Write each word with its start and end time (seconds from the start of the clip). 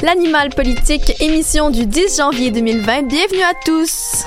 L'animal 0.00 0.50
politique, 0.50 1.20
émission 1.20 1.70
du 1.70 1.84
10 1.84 2.18
janvier 2.18 2.52
2020. 2.52 3.08
Bienvenue 3.08 3.42
à 3.42 3.54
tous. 3.64 4.26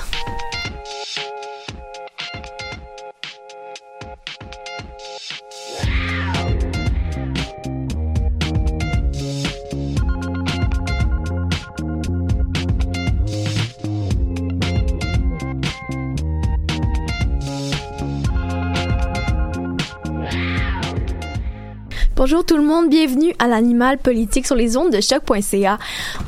Bonjour 22.24 22.46
tout 22.46 22.56
le 22.56 22.62
monde, 22.62 22.88
bienvenue 22.88 23.34
à 23.40 23.48
l'animal 23.48 23.98
politique 23.98 24.46
sur 24.46 24.54
les 24.54 24.76
ondes 24.76 24.92
de 24.92 25.00
choc.ca. 25.00 25.76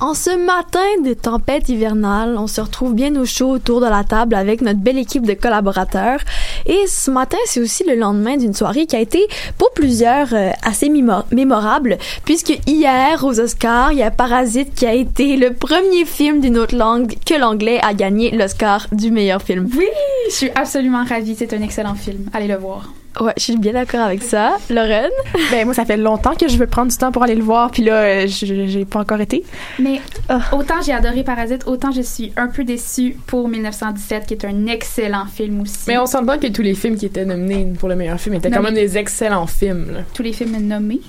En 0.00 0.14
ce 0.14 0.36
matin 0.44 0.80
de 1.04 1.14
tempête 1.14 1.68
hivernale, 1.68 2.34
on 2.36 2.48
se 2.48 2.60
retrouve 2.60 2.94
bien 2.94 3.14
au 3.14 3.24
chaud 3.24 3.50
autour 3.50 3.80
de 3.80 3.86
la 3.86 4.02
table 4.02 4.34
avec 4.34 4.60
notre 4.60 4.80
belle 4.80 4.98
équipe 4.98 5.24
de 5.24 5.34
collaborateurs. 5.34 6.18
Et 6.66 6.88
ce 6.88 7.12
matin, 7.12 7.36
c'est 7.46 7.60
aussi 7.60 7.84
le 7.84 7.94
lendemain 7.94 8.36
d'une 8.36 8.54
soirée 8.54 8.86
qui 8.86 8.96
a 8.96 8.98
été 8.98 9.28
pour 9.56 9.72
plusieurs 9.72 10.34
euh, 10.34 10.50
assez 10.64 10.90
mémorable, 11.30 11.98
puisque 12.24 12.58
hier 12.66 13.22
aux 13.22 13.38
Oscars, 13.38 13.92
il 13.92 13.98
y 13.98 14.02
a 14.02 14.10
Parasite 14.10 14.74
qui 14.74 14.86
a 14.86 14.94
été 14.94 15.36
le 15.36 15.54
premier 15.54 16.06
film 16.06 16.40
d'une 16.40 16.58
autre 16.58 16.74
langue 16.74 17.14
que 17.24 17.34
l'anglais 17.34 17.78
a 17.84 17.94
gagné 17.94 18.32
l'Oscar 18.32 18.88
du 18.90 19.12
meilleur 19.12 19.40
film. 19.40 19.70
Oui, 19.78 19.86
je 20.28 20.34
suis 20.34 20.50
absolument 20.56 21.04
ravie, 21.04 21.36
c'est 21.38 21.54
un 21.54 21.62
excellent 21.62 21.94
film. 21.94 22.28
Allez 22.32 22.48
le 22.48 22.56
voir. 22.56 22.88
Ouais, 23.20 23.32
je 23.36 23.42
suis 23.42 23.56
bien 23.56 23.72
d'accord 23.72 24.00
avec 24.00 24.22
ça. 24.22 24.56
Lorraine? 24.70 25.10
Ben, 25.50 25.64
moi, 25.64 25.74
ça 25.74 25.84
fait 25.84 25.96
longtemps 25.96 26.34
que 26.34 26.48
je 26.48 26.56
veux 26.56 26.66
prendre 26.66 26.90
du 26.90 26.96
temps 26.96 27.12
pour 27.12 27.22
aller 27.22 27.34
le 27.34 27.42
voir, 27.42 27.70
puis 27.70 27.84
là, 27.84 28.02
euh, 28.02 28.26
j'ai 28.26 28.84
pas 28.84 29.00
encore 29.00 29.20
été. 29.20 29.44
Mais 29.78 30.00
ah. 30.28 30.40
autant 30.52 30.82
j'ai 30.84 30.92
adoré 30.92 31.22
Parasite, 31.22 31.64
autant 31.66 31.92
je 31.92 32.00
suis 32.00 32.32
un 32.36 32.48
peu 32.48 32.64
déçue 32.64 33.16
pour 33.26 33.48
1917, 33.48 34.26
qui 34.26 34.34
est 34.34 34.44
un 34.44 34.66
excellent 34.66 35.26
film 35.26 35.60
aussi. 35.60 35.84
Mais 35.86 35.98
on 35.98 36.06
sent 36.06 36.22
bien 36.22 36.38
que 36.38 36.48
tous 36.48 36.62
les 36.62 36.74
films 36.74 36.96
qui 36.96 37.06
étaient 37.06 37.24
nominés 37.24 37.72
pour 37.78 37.88
le 37.88 37.96
meilleur 37.96 38.18
film 38.18 38.34
étaient 38.34 38.50
quand 38.50 38.62
même 38.62 38.74
des 38.74 38.98
excellents 38.98 39.46
films. 39.46 40.04
Tous 40.12 40.22
les 40.22 40.32
films 40.32 40.56
nommés? 40.56 41.00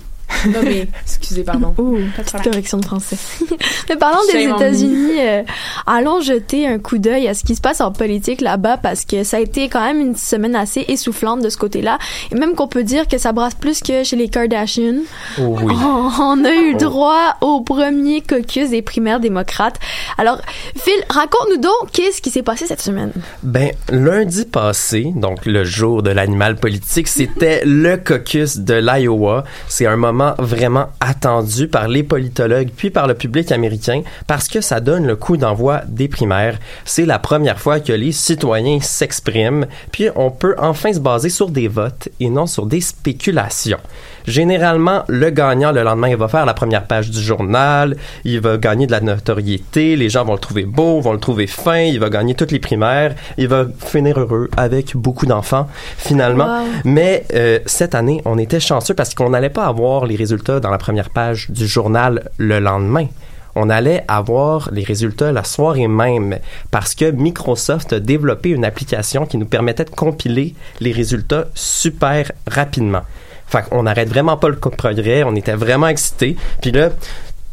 Nommés. 0.48 0.88
Excusez, 1.04 1.44
pardon. 1.44 1.74
Petite 2.18 2.44
correction 2.44 2.78
de 2.78 2.86
français. 2.86 3.18
Mais 3.90 3.96
parlons 3.96 4.20
des 4.32 4.44
États-Unis, 4.44 5.20
euh, 5.20 5.44
allons 5.88 6.22
jeter 6.22 6.68
un 6.68 6.80
coup 6.80 6.98
d'œil 6.98 7.28
à 7.28 7.34
ce 7.34 7.44
qui 7.44 7.56
se 7.56 7.62
passe 7.62 7.82
en 7.82 7.92
politique 7.92 8.42
là-bas 8.42 8.78
parce 8.78 9.06
que 9.06 9.24
ça 9.24 9.38
a 9.38 9.40
été 9.40 9.70
quand 9.70 9.82
même 9.82 10.00
une 10.00 10.16
semaine 10.16 10.56
assez 10.56 10.86
essoufflante 10.88 11.42
de 11.42 11.50
ce 11.50 11.58
côté-là. 11.58 11.98
Et 12.32 12.36
même 12.36 12.56
qu'on 12.56 12.68
peut 12.68 12.84
dire 12.84 13.08
que 13.08 13.18
ça 13.18 13.32
brasse 13.32 13.56
plus 13.56 13.82
que 13.82 14.04
chez 14.04 14.16
les 14.16 14.30
Kardashians. 14.30 15.04
Oh 15.40 15.58
oui. 15.62 15.74
On, 16.20 16.44
a 16.44 16.54
eu 16.54 16.74
oh. 16.74 16.78
droit 16.78 17.36
au 17.42 17.62
premier 17.62 18.22
caucus 18.22 18.70
des 18.70 18.82
primaires 18.82 19.20
démocrates. 19.20 19.80
Alors, 20.18 20.40
Phil, 20.76 20.94
raconte-nous 21.10 21.58
donc 21.58 21.92
qu'est-ce 21.92 22.22
qui 22.22 22.30
s'est 22.30 22.44
passé 22.44 22.66
cette 22.68 22.82
semaine? 22.82 23.12
Ben, 23.44 23.72
lundi 23.90 24.46
passé, 24.46 25.12
donc 25.16 25.46
le 25.46 25.64
jour 25.64 26.04
de 26.04 26.10
l'animal 26.12 26.56
politique, 26.56 27.08
c'était 27.08 27.64
le 27.66 27.98
caucus 27.98 28.58
de 28.58 28.76
l'Iowa. 28.76 29.44
C'est 29.68 29.86
un 29.86 29.98
moment 29.98 30.15
vraiment 30.40 30.88
attendu 31.00 31.68
par 31.68 31.88
les 31.88 32.04
politologues 32.04 32.70
puis 32.76 32.90
par 32.90 33.08
le 33.08 33.14
public 33.14 33.52
américain 33.52 34.02
parce 34.28 34.48
que 34.48 34.62
ça 34.62 34.80
donne 34.80 35.06
le 35.06 35.16
coup 35.16 35.38
d'envoi 35.38 35.82
des 35.88 36.08
primaires. 36.08 36.60
C'est 36.86 37.06
la 37.06 37.20
première 37.20 37.60
fois 37.60 37.80
que 37.80 37.94
les 37.94 38.12
citoyens 38.12 38.80
s'expriment, 38.82 39.66
puis 39.92 40.10
on 40.16 40.32
peut 40.32 40.56
enfin 40.58 40.94
se 40.94 41.00
baser 41.00 41.30
sur 41.30 41.50
des 41.50 41.68
votes 41.68 42.10
et 42.20 42.30
non 42.30 42.48
sur 42.48 42.66
des 42.66 42.82
spéculations. 42.82 43.80
Généralement, 44.28 45.04
le 45.08 45.30
gagnant, 45.30 45.72
le 45.72 45.84
lendemain, 45.84 46.10
il 46.10 46.16
va 46.16 46.28
faire 46.28 46.46
la 46.46 46.54
première 46.54 46.86
page 46.86 47.10
du 47.10 47.22
journal, 47.22 47.96
il 48.24 48.40
va 48.40 48.58
gagner 48.58 48.88
de 48.88 48.92
la 48.92 49.02
notoriété, 49.02 49.96
les 49.96 50.10
gens 50.10 50.26
vont 50.26 50.34
le 50.34 50.40
trouver 50.40 50.64
beau, 50.64 51.00
vont 51.02 51.14
le 51.14 51.20
trouver 51.20 51.48
fin, 51.48 51.80
il 51.80 52.00
va 52.00 52.10
gagner 52.10 52.36
toutes 52.36 52.52
les 52.52 52.60
primaires, 52.60 53.16
il 53.38 53.48
va 53.48 53.66
finir 53.80 54.20
heureux 54.20 54.50
avec 54.58 54.96
beaucoup 54.96 55.26
d'enfants, 55.26 55.68
finalement. 55.98 56.66
Mais 56.84 57.26
euh, 57.34 57.60
cette 57.66 57.96
année, 57.96 58.22
on 58.26 58.38
était 58.38 58.60
chanceux 58.60 58.94
parce 58.94 59.14
qu'on 59.14 59.30
n'allait 59.30 59.50
pas 59.50 59.66
avoir 59.66 60.06
les 60.06 60.16
résultats 60.16 60.60
dans 60.60 60.72
la 60.72 60.78
première 60.78 61.10
page 61.10 61.50
du 61.50 61.68
journal 61.68 62.30
le 62.38 62.60
lendemain 62.60 63.08
on 63.56 63.70
allait 63.70 64.04
avoir 64.08 64.70
les 64.72 64.84
résultats 64.84 65.32
la 65.32 65.44
soirée 65.44 65.88
même 65.88 66.40
parce 66.72 66.94
que 66.94 67.10
Microsoft 67.10 67.94
a 67.94 68.00
développé 68.00 68.50
une 68.50 68.66
application 68.66 69.26
qui 69.26 69.38
nous 69.38 69.46
permettait 69.46 69.86
de 69.86 69.90
compiler 69.90 70.56
les 70.82 70.92
résultats 70.92 71.46
super 71.56 72.32
rapidement. 72.48 73.04
Fait 73.48 73.64
qu'on 73.70 73.84
n'arrête 73.84 74.10
vraiment 74.10 74.38
pas 74.38 74.50
le 74.50 74.56
progrès, 74.56 75.24
on 75.24 75.36
était 75.36 75.54
vraiment 75.54 75.88
excités. 75.88 76.36
Puis 76.62 76.72
là, 76.72 76.90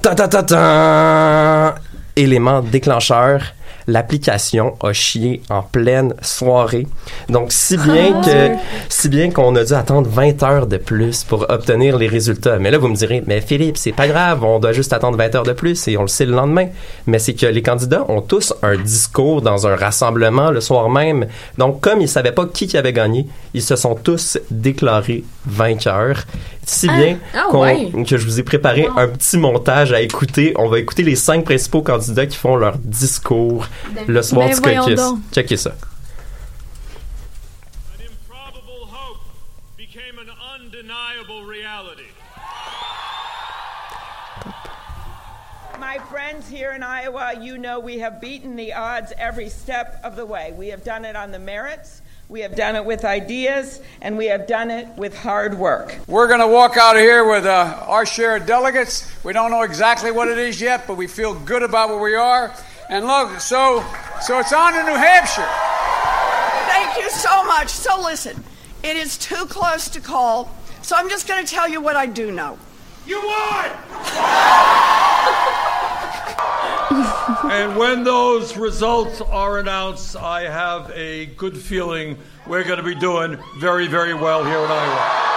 ta 0.00 0.14
ta 0.14 0.28
ta 0.28 0.42
ta 0.42 1.74
élément 2.16 2.60
déclencheur 2.60 3.54
l'application 3.86 4.74
a 4.82 4.92
chié 4.92 5.42
en 5.50 5.62
pleine 5.62 6.14
soirée. 6.22 6.86
Donc, 7.28 7.52
si 7.52 7.76
bien 7.76 8.20
ah, 8.20 8.24
que, 8.24 8.56
si 8.88 9.08
bien 9.08 9.30
qu'on 9.30 9.54
a 9.56 9.64
dû 9.64 9.72
attendre 9.72 10.08
20 10.08 10.42
heures 10.42 10.66
de 10.66 10.76
plus 10.76 11.24
pour 11.24 11.46
obtenir 11.48 11.96
les 11.98 12.08
résultats. 12.08 12.58
Mais 12.58 12.70
là, 12.70 12.78
vous 12.78 12.88
me 12.88 12.96
direz, 12.96 13.22
mais 13.26 13.40
Philippe, 13.40 13.76
c'est 13.76 13.92
pas 13.92 14.08
grave, 14.08 14.44
on 14.44 14.58
doit 14.58 14.72
juste 14.72 14.92
attendre 14.92 15.16
20 15.18 15.34
heures 15.34 15.42
de 15.42 15.52
plus 15.52 15.88
et 15.88 15.96
on 15.96 16.02
le 16.02 16.08
sait 16.08 16.26
le 16.26 16.32
lendemain. 16.32 16.68
Mais 17.06 17.18
c'est 17.18 17.34
que 17.34 17.46
les 17.46 17.62
candidats 17.62 18.04
ont 18.08 18.20
tous 18.20 18.54
un 18.62 18.76
discours 18.76 19.42
dans 19.42 19.66
un 19.66 19.76
rassemblement 19.76 20.50
le 20.50 20.60
soir 20.60 20.88
même. 20.90 21.26
Donc, 21.58 21.80
comme 21.80 22.00
ils 22.00 22.08
savaient 22.08 22.32
pas 22.32 22.46
qui 22.46 22.66
qui 22.66 22.76
avait 22.76 22.92
gagné, 22.92 23.26
ils 23.54 23.62
se 23.62 23.76
sont 23.76 23.94
tous 23.94 24.38
déclarés 24.50 25.24
vainqueurs. 25.46 26.24
Si 26.64 26.86
ah. 26.88 26.96
bien 26.96 27.18
ah, 27.34 27.48
que 28.06 28.16
je 28.16 28.24
vous 28.24 28.38
ai 28.38 28.42
préparé 28.44 28.86
un 28.96 29.08
petit 29.08 29.36
montage 29.36 29.92
à 29.92 30.00
écouter. 30.00 30.54
On 30.56 30.68
va 30.68 30.78
écouter 30.78 31.02
les 31.02 31.16
cinq 31.16 31.44
principaux 31.44 31.82
candidats 31.82 32.26
qui 32.26 32.36
font 32.36 32.56
leur 32.56 32.78
discours 32.78 33.66
le 34.06 34.22
soir 34.22 34.48
du 34.48 34.60
caucus. 34.60 35.00
Checkez 35.32 35.56
ça. 35.56 35.72
My 45.78 45.98
friends 46.10 46.48
here 46.48 46.70
in 46.70 46.82
Iowa, 46.82 47.34
you 47.40 47.58
know 47.58 47.80
we 47.80 47.98
have 47.98 48.20
beaten 48.20 48.56
the 48.56 48.72
odds 48.72 49.12
every 49.18 49.48
step 49.48 50.00
of 50.04 50.16
the 50.16 50.24
way. 50.24 50.52
We 50.56 50.68
have 50.68 50.84
done 50.84 51.04
it 51.04 51.16
on 51.16 51.32
the 51.32 51.38
merits. 51.38 52.02
We 52.32 52.40
have 52.40 52.56
done 52.56 52.76
it 52.76 52.86
with 52.86 53.04
ideas, 53.04 53.78
and 54.00 54.16
we 54.16 54.24
have 54.28 54.46
done 54.46 54.70
it 54.70 54.88
with 54.96 55.14
hard 55.14 55.52
work. 55.52 55.94
We're 56.06 56.28
going 56.28 56.40
to 56.40 56.46
walk 56.46 56.78
out 56.78 56.96
of 56.96 57.02
here 57.02 57.28
with 57.28 57.44
uh, 57.44 57.84
our 57.86 58.06
share 58.06 58.36
of 58.36 58.46
delegates. 58.46 59.06
We 59.22 59.34
don't 59.34 59.50
know 59.50 59.64
exactly 59.64 60.10
what 60.10 60.28
it 60.28 60.38
is 60.38 60.58
yet, 60.58 60.86
but 60.86 60.96
we 60.96 61.06
feel 61.06 61.34
good 61.34 61.62
about 61.62 61.90
where 61.90 62.00
we 62.00 62.14
are. 62.14 62.50
And 62.88 63.06
look, 63.06 63.38
so 63.38 63.84
so 64.22 64.38
it's 64.38 64.50
on 64.50 64.72
to 64.72 64.82
New 64.82 64.96
Hampshire. 64.96 65.46
Thank 66.72 67.04
you 67.04 67.10
so 67.10 67.44
much. 67.44 67.68
So 67.68 68.00
listen, 68.00 68.42
it 68.82 68.96
is 68.96 69.18
too 69.18 69.44
close 69.44 69.90
to 69.90 70.00
call, 70.00 70.56
so 70.80 70.96
I'm 70.96 71.10
just 71.10 71.28
going 71.28 71.44
to 71.44 71.52
tell 71.54 71.68
you 71.68 71.82
what 71.82 71.96
I 71.96 72.06
do 72.06 72.32
know. 72.32 72.58
You 73.06 73.20
won! 73.22 74.78
and 77.44 77.76
when 77.76 78.04
those 78.04 78.56
results 78.56 79.20
are 79.22 79.58
announced, 79.58 80.14
I 80.16 80.42
have 80.42 80.90
a 80.94 81.26
good 81.26 81.56
feeling 81.56 82.18
we're 82.46 82.64
going 82.64 82.78
to 82.78 82.84
be 82.84 82.94
doing 82.94 83.38
very, 83.58 83.86
very 83.86 84.14
well 84.14 84.44
here 84.44 84.58
in 84.58 84.70
Iowa. 84.70 85.31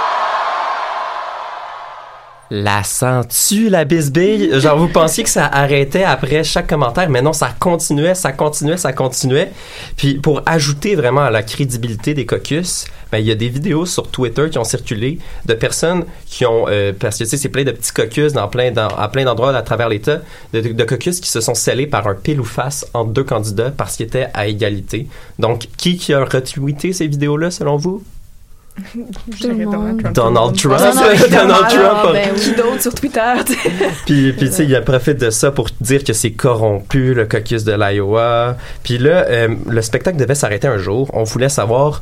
La 2.51 2.83
sens-tu, 2.83 3.69
la 3.69 3.85
bisbille? 3.85 4.59
Genre, 4.59 4.77
vous 4.77 4.87
pensiez 4.87 5.23
que 5.23 5.29
ça 5.31 5.47
arrêtait 5.47 6.03
après 6.03 6.43
chaque 6.43 6.67
commentaire, 6.67 7.09
mais 7.09 7.23
non, 7.23 7.33
ça 7.33 7.49
continuait, 7.59 8.13
ça 8.13 8.33
continuait, 8.33 8.77
ça 8.77 8.93
continuait. 8.93 9.51
Puis, 9.97 10.19
pour 10.19 10.43
ajouter 10.45 10.93
vraiment 10.93 11.21
à 11.21 11.31
la 11.31 11.41
crédibilité 11.41 12.13
des 12.13 12.27
caucus, 12.27 12.85
ben, 13.11 13.17
il 13.17 13.25
y 13.25 13.31
a 13.31 13.35
des 13.35 13.49
vidéos 13.49 13.87
sur 13.87 14.11
Twitter 14.11 14.47
qui 14.51 14.59
ont 14.59 14.63
circulé 14.63 15.17
de 15.45 15.55
personnes 15.55 16.05
qui 16.27 16.45
ont, 16.45 16.65
euh, 16.69 16.93
parce 16.97 17.17
que, 17.17 17.23
tu 17.23 17.31
sais, 17.31 17.37
c'est 17.37 17.49
plein 17.49 17.63
de 17.63 17.71
petits 17.71 17.93
caucus 17.93 18.33
dans 18.33 18.47
plein, 18.47 18.71
à 18.75 19.07
plein 19.07 19.25
d'endroits 19.25 19.55
à 19.55 19.61
travers 19.63 19.89
l'État, 19.89 20.21
de, 20.53 20.61
de, 20.61 20.83
qui 20.83 21.29
se 21.29 21.41
sont 21.41 21.55
scellés 21.55 21.87
par 21.87 22.07
un 22.07 22.13
pile 22.13 22.39
ou 22.39 22.45
face 22.45 22.85
entre 22.93 23.09
deux 23.09 23.23
candidats 23.23 23.71
parce 23.75 23.95
qu'ils 23.95 24.05
étaient 24.05 24.27
à 24.35 24.45
égalité. 24.45 25.07
Donc, 25.39 25.67
qui 25.77 25.97
qui 25.97 26.13
a 26.13 26.23
retweeté 26.23 26.93
ces 26.93 27.07
vidéos-là, 27.07 27.49
selon 27.49 27.77
vous? 27.77 28.03
Donald 29.41 30.01
Trump. 30.01 30.13
Donald 30.13 30.55
Trump. 30.57 30.79
Donald 31.31 31.67
Trump. 31.69 32.13
Ben 32.13 32.33
Qui 32.35 32.51
d'autre 32.51 32.81
sur 32.81 32.93
Twitter? 32.93 33.33
puis, 34.05 34.33
puis 34.33 34.49
tu 34.49 34.51
sais, 34.51 34.65
il 34.65 34.75
a 34.75 34.81
profité 34.81 35.13
de 35.13 35.29
ça 35.29 35.51
pour 35.51 35.69
dire 35.79 36.03
que 36.03 36.13
c'est 36.13 36.31
corrompu, 36.31 37.13
le 37.13 37.25
caucus 37.25 37.63
de 37.63 37.73
l'Iowa. 37.73 38.57
Puis 38.83 38.97
là, 38.97 39.25
euh, 39.29 39.55
le 39.67 39.81
spectacle 39.81 40.17
devait 40.17 40.35
s'arrêter 40.35 40.67
un 40.67 40.77
jour. 40.77 41.09
On 41.13 41.23
voulait 41.23 41.49
savoir 41.49 42.01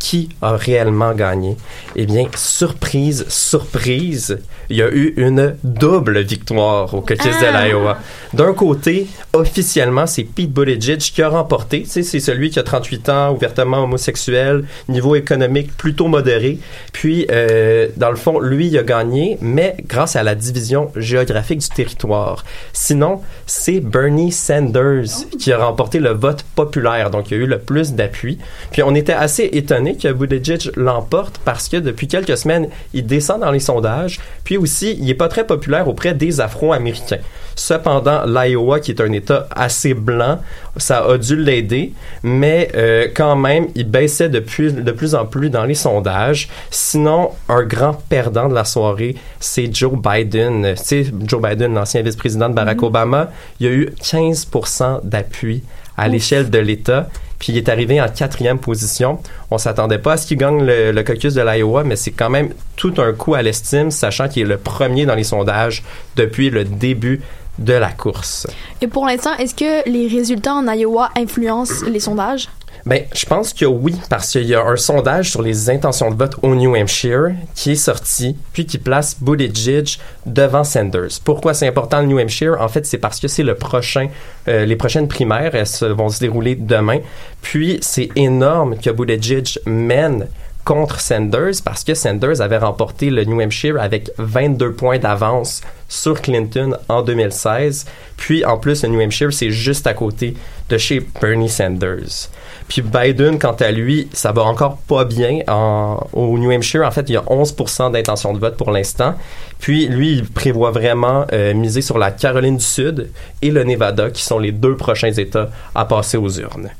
qui 0.00 0.30
a 0.42 0.56
réellement 0.56 1.12
gagné? 1.12 1.56
Eh 1.94 2.06
bien, 2.06 2.26
surprise, 2.34 3.24
surprise, 3.28 4.38
il 4.70 4.76
y 4.78 4.82
a 4.82 4.88
eu 4.90 5.14
une 5.16 5.54
double 5.62 6.20
victoire 6.20 6.92
au 6.94 7.00
caucus 7.02 7.18
de 7.18 7.46
Ah. 7.46 7.66
l'Iowa. 7.66 7.98
D'un 8.32 8.52
côté, 8.54 9.06
officiellement, 9.32 10.06
c'est 10.06 10.24
Pete 10.24 10.50
Buttigieg 10.52 10.98
qui 10.98 11.22
a 11.22 11.28
remporté. 11.28 11.82
Tu 11.82 11.90
sais, 11.90 12.02
c'est 12.02 12.20
celui 12.20 12.50
qui 12.50 12.58
a 12.58 12.62
38 12.62 13.08
ans, 13.08 13.32
ouvertement 13.34 13.84
homosexuel, 13.84 14.64
niveau 14.88 15.14
économique 15.14 15.76
plutôt 15.76 16.08
modéré. 16.08 16.58
Puis, 16.92 17.26
euh, 17.30 17.88
dans 17.96 18.10
le 18.10 18.16
fond, 18.16 18.40
lui, 18.40 18.68
il 18.68 18.78
a 18.78 18.82
gagné, 18.82 19.36
mais 19.40 19.76
grâce 19.86 20.16
à 20.16 20.22
la 20.22 20.34
division 20.34 20.90
géographique 20.96 21.58
du 21.60 21.68
territoire. 21.68 22.44
Sinon, 22.72 23.20
c'est 23.46 23.80
Bernie 23.80 24.32
Sanders 24.32 25.26
qui 25.38 25.52
a 25.52 25.58
remporté 25.58 25.98
le 25.98 26.10
vote 26.10 26.44
populaire, 26.54 27.10
donc 27.10 27.30
il 27.30 27.36
y 27.36 27.40
a 27.40 27.44
eu 27.44 27.46
le 27.46 27.58
plus 27.58 27.92
d'appui. 27.92 28.38
Puis, 28.72 28.82
on 28.82 28.94
était 28.94 29.12
assez 29.12 29.48
que 29.96 30.12
Buttigieg 30.12 30.70
l'emporte 30.76 31.40
parce 31.44 31.68
que 31.68 31.76
depuis 31.76 32.08
quelques 32.08 32.36
semaines, 32.36 32.68
il 32.92 33.06
descend 33.06 33.40
dans 33.40 33.50
les 33.50 33.60
sondages. 33.60 34.20
Puis 34.44 34.56
aussi, 34.56 34.96
il 35.00 35.08
est 35.08 35.14
pas 35.14 35.28
très 35.28 35.46
populaire 35.46 35.88
auprès 35.88 36.14
des 36.14 36.40
Afro-Américains. 36.40 37.18
Cependant, 37.56 38.24
l'Iowa, 38.26 38.80
qui 38.80 38.92
est 38.92 39.00
un 39.00 39.12
État 39.12 39.46
assez 39.50 39.92
blanc, 39.92 40.38
ça 40.76 41.04
a 41.04 41.18
dû 41.18 41.36
l'aider, 41.36 41.92
mais 42.22 42.70
euh, 42.74 43.08
quand 43.14 43.36
même, 43.36 43.66
il 43.74 43.88
baissait 43.88 44.28
de 44.28 44.40
plus, 44.40 44.72
de 44.74 44.92
plus 44.92 45.14
en 45.14 45.26
plus 45.26 45.50
dans 45.50 45.64
les 45.64 45.74
sondages. 45.74 46.48
Sinon, 46.70 47.30
un 47.48 47.62
grand 47.62 47.94
perdant 48.08 48.48
de 48.48 48.54
la 48.54 48.64
soirée, 48.64 49.16
c'est 49.40 49.74
Joe 49.74 49.92
Biden. 49.92 50.74
Sais, 50.76 51.06
Joe 51.26 51.42
Biden, 51.42 51.74
l'ancien 51.74 52.02
vice-président 52.02 52.48
de 52.48 52.54
Barack 52.54 52.82
Obama, 52.82 53.30
il 53.58 53.66
y 53.66 53.68
a 53.68 53.72
eu 53.72 53.90
15% 54.02 55.00
d'appui 55.04 55.62
à 56.00 56.08
l'échelle 56.08 56.50
de 56.50 56.58
l'État. 56.58 57.08
Puis 57.38 57.52
il 57.52 57.58
est 57.58 57.68
arrivé 57.68 58.00
en 58.00 58.08
quatrième 58.08 58.58
position. 58.58 59.18
On 59.50 59.58
s'attendait 59.58 59.98
pas 59.98 60.14
à 60.14 60.16
ce 60.16 60.26
qu'il 60.26 60.38
gagne 60.38 60.64
le, 60.64 60.92
le 60.92 61.02
caucus 61.02 61.34
de 61.34 61.42
l'Iowa, 61.42 61.84
mais 61.84 61.96
c'est 61.96 62.10
quand 62.10 62.30
même 62.30 62.50
tout 62.76 62.94
un 62.98 63.12
coup 63.12 63.34
à 63.34 63.42
l'estime, 63.42 63.90
sachant 63.90 64.28
qu'il 64.28 64.42
est 64.42 64.46
le 64.46 64.58
premier 64.58 65.06
dans 65.06 65.14
les 65.14 65.24
sondages 65.24 65.82
depuis 66.16 66.50
le 66.50 66.64
début 66.64 67.20
de 67.58 67.74
la 67.74 67.90
course. 67.90 68.46
Et 68.80 68.86
pour 68.86 69.06
l'instant, 69.06 69.36
est-ce 69.38 69.54
que 69.54 69.88
les 69.88 70.08
résultats 70.08 70.54
en 70.54 70.66
Iowa 70.66 71.10
influencent 71.16 71.84
les 71.86 72.00
sondages? 72.00 72.48
Ben, 72.86 73.04
je 73.14 73.26
pense 73.26 73.52
que 73.52 73.64
oui, 73.66 73.94
parce 74.08 74.30
qu'il 74.32 74.44
y 74.46 74.54
a 74.54 74.64
un 74.64 74.76
sondage 74.76 75.30
sur 75.30 75.42
les 75.42 75.68
intentions 75.70 76.10
de 76.10 76.16
vote 76.16 76.36
au 76.42 76.54
New 76.54 76.74
Hampshire 76.76 77.32
qui 77.54 77.72
est 77.72 77.76
sorti, 77.76 78.36
puis 78.52 78.64
qui 78.66 78.78
place 78.78 79.16
Buttigieg 79.20 79.86
devant 80.26 80.64
Sanders. 80.64 81.20
Pourquoi 81.24 81.52
c'est 81.54 81.66
important 81.68 82.00
le 82.00 82.06
New 82.06 82.18
Hampshire? 82.18 82.56
En 82.60 82.68
fait, 82.68 82.86
c'est 82.86 82.98
parce 82.98 83.20
que 83.20 83.28
c'est 83.28 83.42
le 83.42 83.54
prochain, 83.54 84.08
euh, 84.48 84.64
les 84.64 84.76
prochaines 84.76 85.08
primaires, 85.08 85.54
elles 85.54 85.66
se- 85.66 85.84
vont 85.84 86.08
se 86.08 86.20
dérouler 86.20 86.54
demain. 86.54 87.00
Puis, 87.42 87.78
c'est 87.82 88.08
énorme 88.16 88.76
que 88.78 88.90
Buttigieg 88.90 89.46
mène 89.66 90.28
contre 90.64 91.00
Sanders 91.00 91.54
parce 91.64 91.84
que 91.84 91.94
Sanders 91.94 92.40
avait 92.42 92.58
remporté 92.58 93.10
le 93.10 93.24
New 93.24 93.40
Hampshire 93.40 93.80
avec 93.80 94.10
22 94.18 94.72
points 94.72 94.98
d'avance 94.98 95.62
sur 95.88 96.20
Clinton 96.20 96.76
en 96.88 97.02
2016. 97.02 97.86
Puis 98.16 98.44
en 98.44 98.58
plus, 98.58 98.82
le 98.84 98.90
New 98.90 99.00
Hampshire, 99.00 99.32
c'est 99.32 99.50
juste 99.50 99.86
à 99.86 99.94
côté 99.94 100.34
de 100.68 100.76
chez 100.78 101.00
Bernie 101.20 101.48
Sanders. 101.48 102.28
Puis 102.70 102.82
Biden, 102.82 103.36
quant 103.40 103.56
à 103.58 103.72
lui, 103.72 104.08
ça 104.12 104.30
va 104.30 104.42
encore 104.44 104.76
pas 104.76 105.04
bien. 105.04 105.40
En- 105.48 106.06
au 106.12 106.38
New 106.38 106.52
Hampshire, 106.52 106.86
en 106.86 106.90
fait, 106.92 107.08
il 107.08 107.14
y 107.14 107.16
a 107.16 107.24
11% 107.26 107.90
d'intention 107.90 108.32
de 108.32 108.38
vote 108.38 108.56
pour 108.56 108.70
l'instant. 108.70 109.14
Puis 109.58 109.88
lui, 109.88 110.12
il 110.12 110.24
prévoit 110.24 110.70
vraiment 110.70 111.26
euh, 111.32 111.52
miser 111.52 111.82
sur 111.82 111.98
la 111.98 112.12
Caroline 112.12 112.58
du 112.58 112.64
Sud 112.64 113.10
et 113.42 113.50
le 113.50 113.64
Nevada, 113.64 114.10
qui 114.10 114.22
sont 114.22 114.38
les 114.38 114.52
deux 114.52 114.76
prochains 114.76 115.10
États 115.12 115.50
à 115.74 115.84
passer 115.84 116.16
aux 116.16 116.30
urnes. 116.30 116.70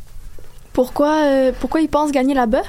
Pourquoi, 0.72 1.24
euh, 1.26 1.52
pourquoi 1.58 1.80
ils 1.80 1.88
pensent 1.88 2.12
gagner 2.12 2.34
là-bas? 2.34 2.62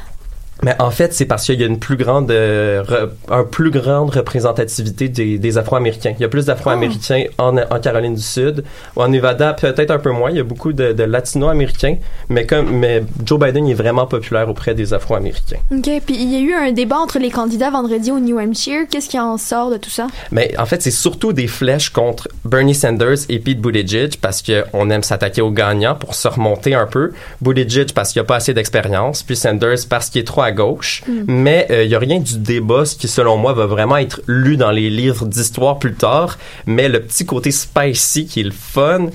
Mais 0.63 0.75
en 0.79 0.91
fait, 0.91 1.13
c'est 1.13 1.25
parce 1.25 1.45
qu'il 1.45 1.59
y 1.59 1.63
a 1.63 1.67
une 1.67 1.79
plus 1.79 1.97
grande, 1.97 2.29
euh, 2.31 2.83
re- 2.83 3.09
un 3.29 3.43
plus 3.43 3.71
grande 3.71 4.11
représentativité 4.11 5.09
des, 5.09 5.37
des 5.39 5.57
Afro-Américains. 5.57 6.13
Il 6.17 6.21
y 6.21 6.25
a 6.25 6.27
plus 6.29 6.45
d'Afro-Américains 6.45 7.23
en, 7.37 7.57
en 7.57 7.79
Caroline 7.79 8.15
du 8.15 8.21
Sud. 8.21 8.63
En 8.95 9.07
Nevada, 9.07 9.53
peut-être 9.53 9.91
un 9.91 9.99
peu 9.99 10.11
moins. 10.11 10.29
Il 10.29 10.37
y 10.37 10.39
a 10.39 10.43
beaucoup 10.43 10.73
de, 10.73 10.93
de 10.93 11.03
Latino-Américains. 11.03 11.97
Mais 12.29 12.45
comme, 12.45 12.69
mais 12.77 13.03
Joe 13.25 13.39
Biden 13.39 13.67
il 13.67 13.71
est 13.71 13.75
vraiment 13.75 14.05
populaire 14.05 14.49
auprès 14.49 14.75
des 14.75 14.93
Afro-Américains. 14.93 15.57
OK. 15.71 15.89
Puis 16.05 16.15
il 16.15 16.31
y 16.31 16.35
a 16.35 16.39
eu 16.39 16.53
un 16.53 16.71
débat 16.71 16.97
entre 16.97 17.17
les 17.19 17.31
candidats 17.31 17.71
vendredi 17.71 18.11
au 18.11 18.19
New 18.19 18.39
Hampshire. 18.39 18.81
Qu'est-ce 18.89 19.09
qui 19.09 19.19
en 19.19 19.37
sort 19.37 19.71
de 19.71 19.77
tout 19.77 19.89
ça? 19.89 20.07
Mais 20.31 20.53
en 20.57 20.65
fait, 20.65 20.81
c'est 20.81 20.91
surtout 20.91 21.33
des 21.33 21.47
flèches 21.47 21.89
contre 21.89 22.27
Bernie 22.45 22.75
Sanders 22.75 23.17
et 23.29 23.39
Pete 23.39 23.59
Buttigieg 23.59 24.17
parce 24.21 24.43
qu'on 24.43 24.89
aime 24.89 25.03
s'attaquer 25.03 25.41
aux 25.41 25.51
gagnants 25.51 25.95
pour 25.95 26.13
se 26.15 26.27
remonter 26.27 26.75
un 26.75 26.85
peu. 26.85 27.11
Buttigieg 27.41 27.93
parce 27.93 28.11
qu'il 28.11 28.21
n'y 28.21 28.25
a 28.25 28.27
pas 28.27 28.35
assez 28.35 28.53
d'expérience, 28.53 29.23
puis 29.23 29.35
Sanders 29.35 29.77
parce 29.89 30.09
qu'il 30.09 30.21
est 30.21 30.25
trop 30.25 30.41
à 30.51 30.53
gauche. 30.53 31.03
Mais 31.27 31.68
euh, 31.71 31.83
il 31.83 31.89
n'y 31.89 31.95
a 31.95 32.00
rien 32.00 32.19
du 32.19 32.38
débat, 32.38 32.86
ce 32.86 32.95
qui, 32.95 33.07
selon 33.07 33.38
moi, 33.38 33.53
va 33.53 33.65
vraiment 33.65 33.98
être 33.98 34.21
lu 34.27 34.57
dans 34.57 34.71
les 34.71 34.89
livres 34.89 35.25
d'histoire 35.25 35.80
plus 35.80 35.94
tard. 35.94 36.38
Mais 36.65 36.89
le 36.89 37.01
petit 37.01 37.25
côté 37.25 37.51
spicy 37.51 38.25
qui 38.25 38.42
est 38.42 38.44
le 38.44 38.51
fun, 38.51 39.07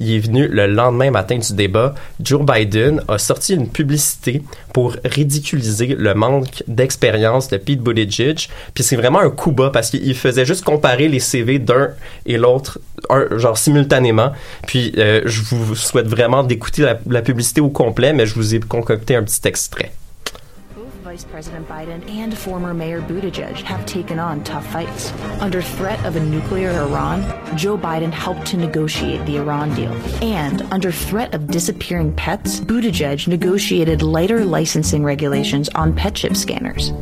il 0.00 0.14
est 0.14 0.18
venu 0.18 0.48
le 0.48 0.66
lendemain 0.66 1.10
matin 1.10 1.36
du 1.38 1.52
débat. 1.52 1.94
Joe 2.20 2.42
Biden 2.42 3.02
a 3.06 3.18
sorti 3.18 3.54
une 3.54 3.68
publicité 3.68 4.42
pour 4.72 4.96
ridiculiser 5.04 5.94
le 5.98 6.14
manque 6.14 6.64
d'expérience 6.66 7.48
de 7.48 7.58
Pete 7.58 7.80
Buttigieg. 7.80 8.48
Puis 8.74 8.82
c'est 8.82 8.96
vraiment 8.96 9.20
un 9.20 9.30
coup 9.30 9.52
bas 9.52 9.70
parce 9.70 9.90
qu'il 9.90 10.14
faisait 10.14 10.46
juste 10.46 10.64
comparer 10.64 11.08
les 11.08 11.20
CV 11.20 11.58
d'un 11.58 11.90
et 12.24 12.38
l'autre, 12.38 12.80
genre 13.36 13.58
simultanément. 13.58 14.32
Puis 14.66 14.94
euh, 14.96 15.20
je 15.26 15.42
vous 15.42 15.74
souhaite 15.74 16.08
vraiment 16.08 16.42
d'écouter 16.44 16.82
la, 16.82 16.98
la 17.08 17.20
publicité 17.20 17.60
au 17.60 17.68
complet, 17.68 18.14
mais 18.14 18.24
je 18.24 18.34
vous 18.34 18.54
ai 18.54 18.60
concocté 18.60 19.14
un 19.14 19.22
petit 19.22 19.46
extrait. 19.46 19.92
Both 21.10 21.16
Vice 21.16 21.24
President 21.32 21.68
Biden 21.68 22.08
and 22.08 22.36
former 22.38 22.72
Mayor 22.72 23.00
Buttigieg 23.00 23.56
have 23.62 23.84
taken 23.84 24.20
on 24.20 24.44
tough 24.44 24.64
fights. 24.66 25.12
Under 25.40 25.60
threat 25.60 25.98
of 26.06 26.14
a 26.14 26.20
nuclear 26.20 26.70
Iran, 26.70 27.24
Joe 27.56 27.76
Biden 27.76 28.12
helped 28.12 28.46
to 28.52 28.56
negotiate 28.56 29.24
the 29.26 29.36
Iran 29.38 29.74
deal. 29.74 29.90
And 30.22 30.62
under 30.70 30.92
threat 30.92 31.34
of 31.34 31.48
disappearing 31.48 32.12
pets, 32.14 32.60
Buttigieg 32.60 33.26
negotiated 33.26 34.02
lighter 34.02 34.44
licensing 34.44 35.02
regulations 35.02 35.68
on 35.74 35.92
pet 35.94 36.14
chip 36.14 36.36
scanners. 36.36 36.92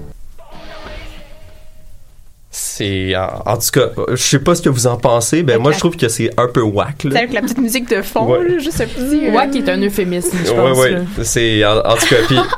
C'est 2.50 3.14
en, 3.14 3.42
en 3.44 3.56
tout 3.58 3.70
cas, 3.72 3.88
je 4.08 4.16
sais 4.16 4.38
pas 4.38 4.54
ce 4.54 4.62
que 4.62 4.70
vous 4.70 4.86
en 4.86 4.96
pensez, 4.96 5.42
ben 5.42 5.58
moi 5.60 5.72
je 5.72 5.78
trouve 5.80 5.96
que 5.98 6.08
c'est 6.08 6.30
un 6.40 6.48
peu 6.48 6.62
whack. 6.62 7.04
là. 7.04 7.10
C'est 7.12 7.18
avec 7.18 7.32
la 7.34 7.42
petite 7.42 7.58
musique 7.58 7.90
de 7.90 8.00
fond, 8.00 8.26
Ouais. 8.26 8.48
là, 8.48 8.58
juste 8.58 8.80
un 8.80 8.86
petit. 8.86 9.26
euh, 9.26 9.32
Ouais, 9.32 9.54
est 9.54 9.68
un 9.68 9.82
euphémisme, 9.82 10.34
je 10.46 10.50
Ouais, 10.52 10.56
pense. 10.56 10.78
ouais. 10.78 10.90
là. 10.92 11.00
C'est 11.24 11.62
en, 11.66 11.78
en 11.80 11.94
tout 11.96 12.06
cas, 12.06 12.16
puis, 12.26 12.38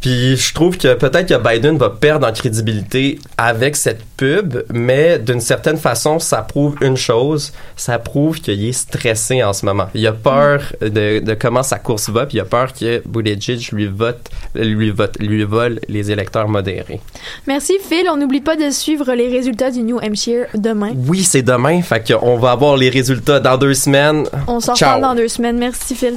puis 0.00 0.36
je 0.36 0.54
trouve 0.54 0.76
que 0.78 0.94
peut-être 0.94 1.28
que 1.28 1.48
Biden 1.48 1.78
va 1.78 1.90
perdre 1.90 2.26
en 2.26 2.32
crédibilité 2.32 3.18
avec 3.36 3.76
cette 3.76 4.02
pub, 4.16 4.64
mais 4.72 5.18
d'une 5.18 5.40
certaine 5.40 5.76
façon, 5.76 6.18
ça 6.18 6.42
prouve 6.42 6.76
une 6.80 6.96
chose, 6.96 7.52
ça 7.76 7.98
prouve 7.98 8.40
qu'il 8.40 8.64
est 8.64 8.72
stressé 8.72 9.42
en 9.42 9.52
ce 9.52 9.64
moment. 9.64 9.88
Il 9.94 10.06
a 10.06 10.12
peur 10.12 10.62
de, 10.80 11.20
de 11.20 11.34
comment 11.34 11.62
sa 11.62 11.78
course 11.78 12.10
va, 12.10 12.26
puis 12.26 12.38
il 12.38 12.40
a 12.40 12.44
peur 12.44 12.72
que 12.72 13.02
Buttigieg 13.06 13.72
lui 13.72 13.86
vote, 13.86 14.28
lui 14.54 14.90
vote, 14.90 15.16
lui 15.20 15.44
vole 15.44 15.80
les 15.88 16.10
électeurs 16.10 16.48
modérés. 16.48 17.00
Merci 17.46 17.74
Phil. 17.88 18.06
On 18.10 18.16
n'oublie 18.16 18.40
pas 18.40 18.56
de 18.56 18.70
suivre 18.70 19.12
les 19.14 19.28
résultats 19.28 19.70
du 19.70 19.82
New 19.82 19.98
Hampshire 19.98 20.46
demain. 20.54 20.92
Oui, 21.06 21.22
c'est 21.22 21.42
demain, 21.42 21.82
fait 21.82 22.12
qu'on 22.12 22.36
va 22.38 22.52
avoir 22.52 22.76
les 22.76 22.90
résultats 22.90 23.40
dans 23.40 23.56
deux 23.56 23.74
semaines. 23.74 24.26
On 24.46 24.60
s'en 24.60 24.74
reparle 24.74 25.02
dans 25.02 25.14
deux 25.14 25.28
semaines. 25.28 25.58
Merci 25.58 25.94
Phil. 25.94 26.14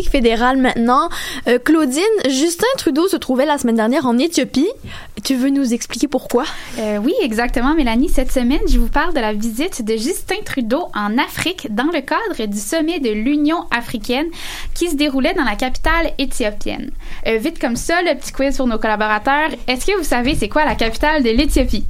Politique 0.00 0.10
fédérale 0.10 0.56
maintenant. 0.56 1.08
Euh, 1.48 1.58
Claudine, 1.58 2.02
Justin 2.28 2.66
Trudeau 2.78 3.08
se 3.08 3.16
trouvait 3.16 3.44
la 3.46 3.58
semaine 3.58 3.76
dernière 3.76 4.06
en 4.06 4.18
Éthiopie. 4.18 4.68
Tu 5.24 5.34
veux 5.34 5.50
nous 5.50 5.74
expliquer 5.74 6.08
pourquoi? 6.08 6.44
Euh, 6.78 6.98
oui, 6.98 7.12
exactement, 7.22 7.74
Mélanie. 7.74 8.08
Cette 8.08 8.32
semaine, 8.32 8.60
je 8.68 8.78
vous 8.78 8.88
parle 8.88 9.12
de 9.14 9.20
la 9.20 9.32
visite 9.32 9.84
de 9.84 9.96
Justin 9.96 10.42
Trudeau 10.44 10.86
en 10.94 11.18
Afrique 11.18 11.68
dans 11.70 11.90
le 11.92 12.00
cadre 12.00 12.46
du 12.46 12.58
sommet 12.58 13.00
de 13.00 13.10
l'Union 13.10 13.64
africaine 13.70 14.26
qui 14.74 14.88
se 14.88 14.96
déroulait 14.96 15.34
dans 15.34 15.44
la 15.44 15.56
capitale 15.56 16.12
éthiopienne. 16.18 16.90
Euh, 17.26 17.36
vite 17.36 17.58
comme 17.58 17.76
ça, 17.76 18.00
le 18.02 18.18
petit 18.18 18.32
quiz 18.32 18.56
pour 18.56 18.66
nos 18.66 18.78
collaborateurs. 18.78 19.50
Est-ce 19.68 19.86
que 19.86 19.96
vous 19.98 20.04
savez 20.04 20.34
c'est 20.34 20.48
quoi 20.48 20.64
la 20.64 20.74
capitale 20.74 21.22
de 21.22 21.30
l'Éthiopie? 21.30 21.84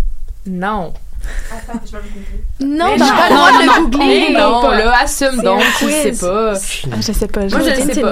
Non. 0.46 0.92
Non, 2.60 2.86
t'as 2.96 3.04
non, 3.04 3.10
pas 3.16 3.28
le 3.28 3.34
droit 3.34 3.52
de 3.52 3.64
le 3.64 3.86
googler. 3.90 4.32
non, 4.32 4.70
là, 4.70 5.00
assume 5.02 5.42
donc, 5.42 5.62
quiz. 5.78 6.18
sais 6.18 6.26
pas. 6.26 6.52
Ah, 6.54 6.96
je 7.00 7.12
sais 7.12 7.26
pas. 7.26 7.40
Moi, 7.40 7.48
je 7.60 7.64
sais 7.64 7.94
c'est 7.94 8.00
pas. 8.00 8.10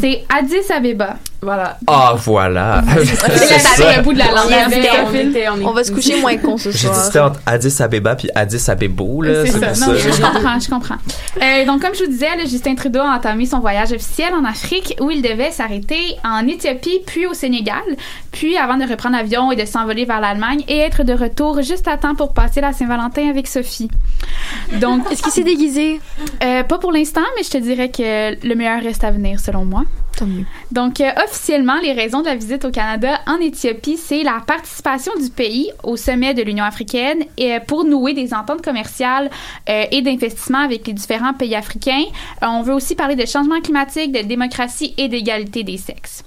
C'est 0.00 0.24
Addis 0.28 0.72
Abeba. 0.72 1.16
Voilà. 1.42 1.78
Ah, 1.86 2.14
voilà. 2.18 2.82
C'est 3.04 3.58
ça. 3.58 3.96
le 3.96 4.02
bout 4.02 4.12
de 4.12 4.18
la 4.18 4.26
langue. 4.26 4.44
On 4.46 4.50
y 4.50 4.54
avait, 4.54 4.74
C'était- 4.82 4.90
on 5.06 5.14
était- 5.14 5.48
on 5.48 5.68
On 5.68 5.72
va 5.72 5.84
se 5.84 5.90
coucher 5.92 6.16
moins 6.20 6.36
con 6.36 6.58
ce 6.58 6.70
J'ai 6.70 6.78
dit 6.78 6.84
soir. 6.84 6.96
c'était 6.96 7.18
entre 7.20 7.40
Addis 7.46 7.82
Abeba 7.82 8.14
puis 8.14 8.28
Addis 8.34 8.70
Abebo, 8.70 9.22
là. 9.22 9.46
C'est 9.46 9.52
ça. 9.52 9.58
pour 9.58 9.66
Non, 9.68 9.74
ça. 9.74 10.10
je 10.10 10.20
comprends, 10.20 10.60
je 10.60 10.68
comprends. 10.68 10.96
Euh, 11.42 11.64
donc, 11.64 11.80
comme 11.80 11.94
je 11.94 12.04
vous 12.04 12.10
disais, 12.10 12.36
là, 12.36 12.44
Justin 12.44 12.74
Trudeau 12.74 13.00
a 13.00 13.16
entamé 13.16 13.46
son 13.46 13.60
voyage 13.60 13.90
officiel 13.92 14.34
en 14.34 14.44
Afrique 14.44 14.94
où 15.00 15.10
il 15.10 15.22
devait 15.22 15.50
s'arrêter 15.50 15.98
en 16.24 16.46
Éthiopie 16.46 17.00
puis 17.06 17.26
au 17.26 17.32
Sénégal, 17.32 17.80
puis 18.32 18.56
avant 18.58 18.76
de 18.76 18.84
reprendre 18.88 19.16
l'avion 19.16 19.50
et 19.50 19.56
de 19.56 19.64
s'envoler 19.64 20.04
vers 20.04 20.20
l'Allemagne 20.20 20.62
et 20.68 20.78
être 20.78 21.04
de 21.04 21.14
retour 21.14 21.62
juste 21.62 21.88
à 21.88 21.96
temps 21.96 22.14
pour 22.14 22.34
passer 22.34 22.60
la 22.60 22.72
Saint-Valentin 22.72 23.30
avec 23.30 23.46
Sophie. 23.46 23.88
Donc, 24.74 25.10
Est-ce 25.10 25.22
qu'il 25.22 25.32
s'est 25.32 25.42
déguisé? 25.42 26.00
euh, 26.44 26.62
pas 26.64 26.78
pour 26.78 26.92
l'instant, 26.92 27.20
mais 27.36 27.42
je 27.44 27.50
te 27.50 27.58
dirais 27.58 27.88
que 27.90 28.46
le 28.46 28.54
meilleur 28.54 28.82
reste 28.82 29.04
à 29.04 29.10
venir 29.10 29.40
selon 29.40 29.64
moi. 29.64 29.84
Donc, 30.70 31.00
euh, 31.00 31.10
officiellement, 31.24 31.78
les 31.82 31.92
raisons 31.92 32.20
de 32.20 32.26
la 32.26 32.34
visite 32.34 32.64
au 32.64 32.70
Canada 32.70 33.20
en 33.26 33.36
Éthiopie, 33.36 33.96
c'est 33.96 34.22
la 34.22 34.40
participation 34.46 35.12
du 35.20 35.30
pays 35.30 35.70
au 35.82 35.96
sommet 35.96 36.34
de 36.34 36.42
l'Union 36.42 36.64
africaine 36.64 37.24
et 37.36 37.54
euh, 37.54 37.60
pour 37.60 37.84
nouer 37.84 38.14
des 38.14 38.34
ententes 38.34 38.62
commerciales 38.62 39.30
euh, 39.68 39.84
et 39.90 40.02
d'investissement 40.02 40.60
avec 40.60 40.86
les 40.86 40.92
différents 40.92 41.34
pays 41.34 41.54
africains. 41.54 42.04
On 42.42 42.62
veut 42.62 42.74
aussi 42.74 42.94
parler 42.94 43.16
de 43.16 43.26
changement 43.26 43.60
climatique, 43.60 44.12
de 44.12 44.22
démocratie 44.22 44.94
et 44.96 45.08
d'égalité 45.08 45.62
des 45.62 45.76
sexes. 45.76 46.24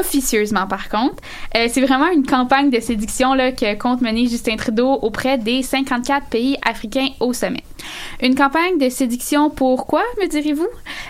Officieusement, 0.00 0.66
par 0.66 0.90
contre, 0.90 1.14
c'est 1.54 1.80
vraiment 1.80 2.10
une 2.10 2.26
campagne 2.26 2.68
de 2.68 2.78
séduction 2.78 3.32
là, 3.32 3.52
que 3.52 3.74
compte 3.74 4.02
mener 4.02 4.26
Justin 4.26 4.56
Trudeau 4.56 4.92
auprès 5.00 5.38
des 5.38 5.62
54 5.62 6.26
pays 6.26 6.58
africains 6.62 7.08
au 7.20 7.32
sommet. 7.32 7.62
Une 8.22 8.34
campagne 8.34 8.78
de 8.78 8.88
séduction 8.88 9.50
pourquoi, 9.50 10.02
me 10.20 10.26
direz-vous? 10.26 10.66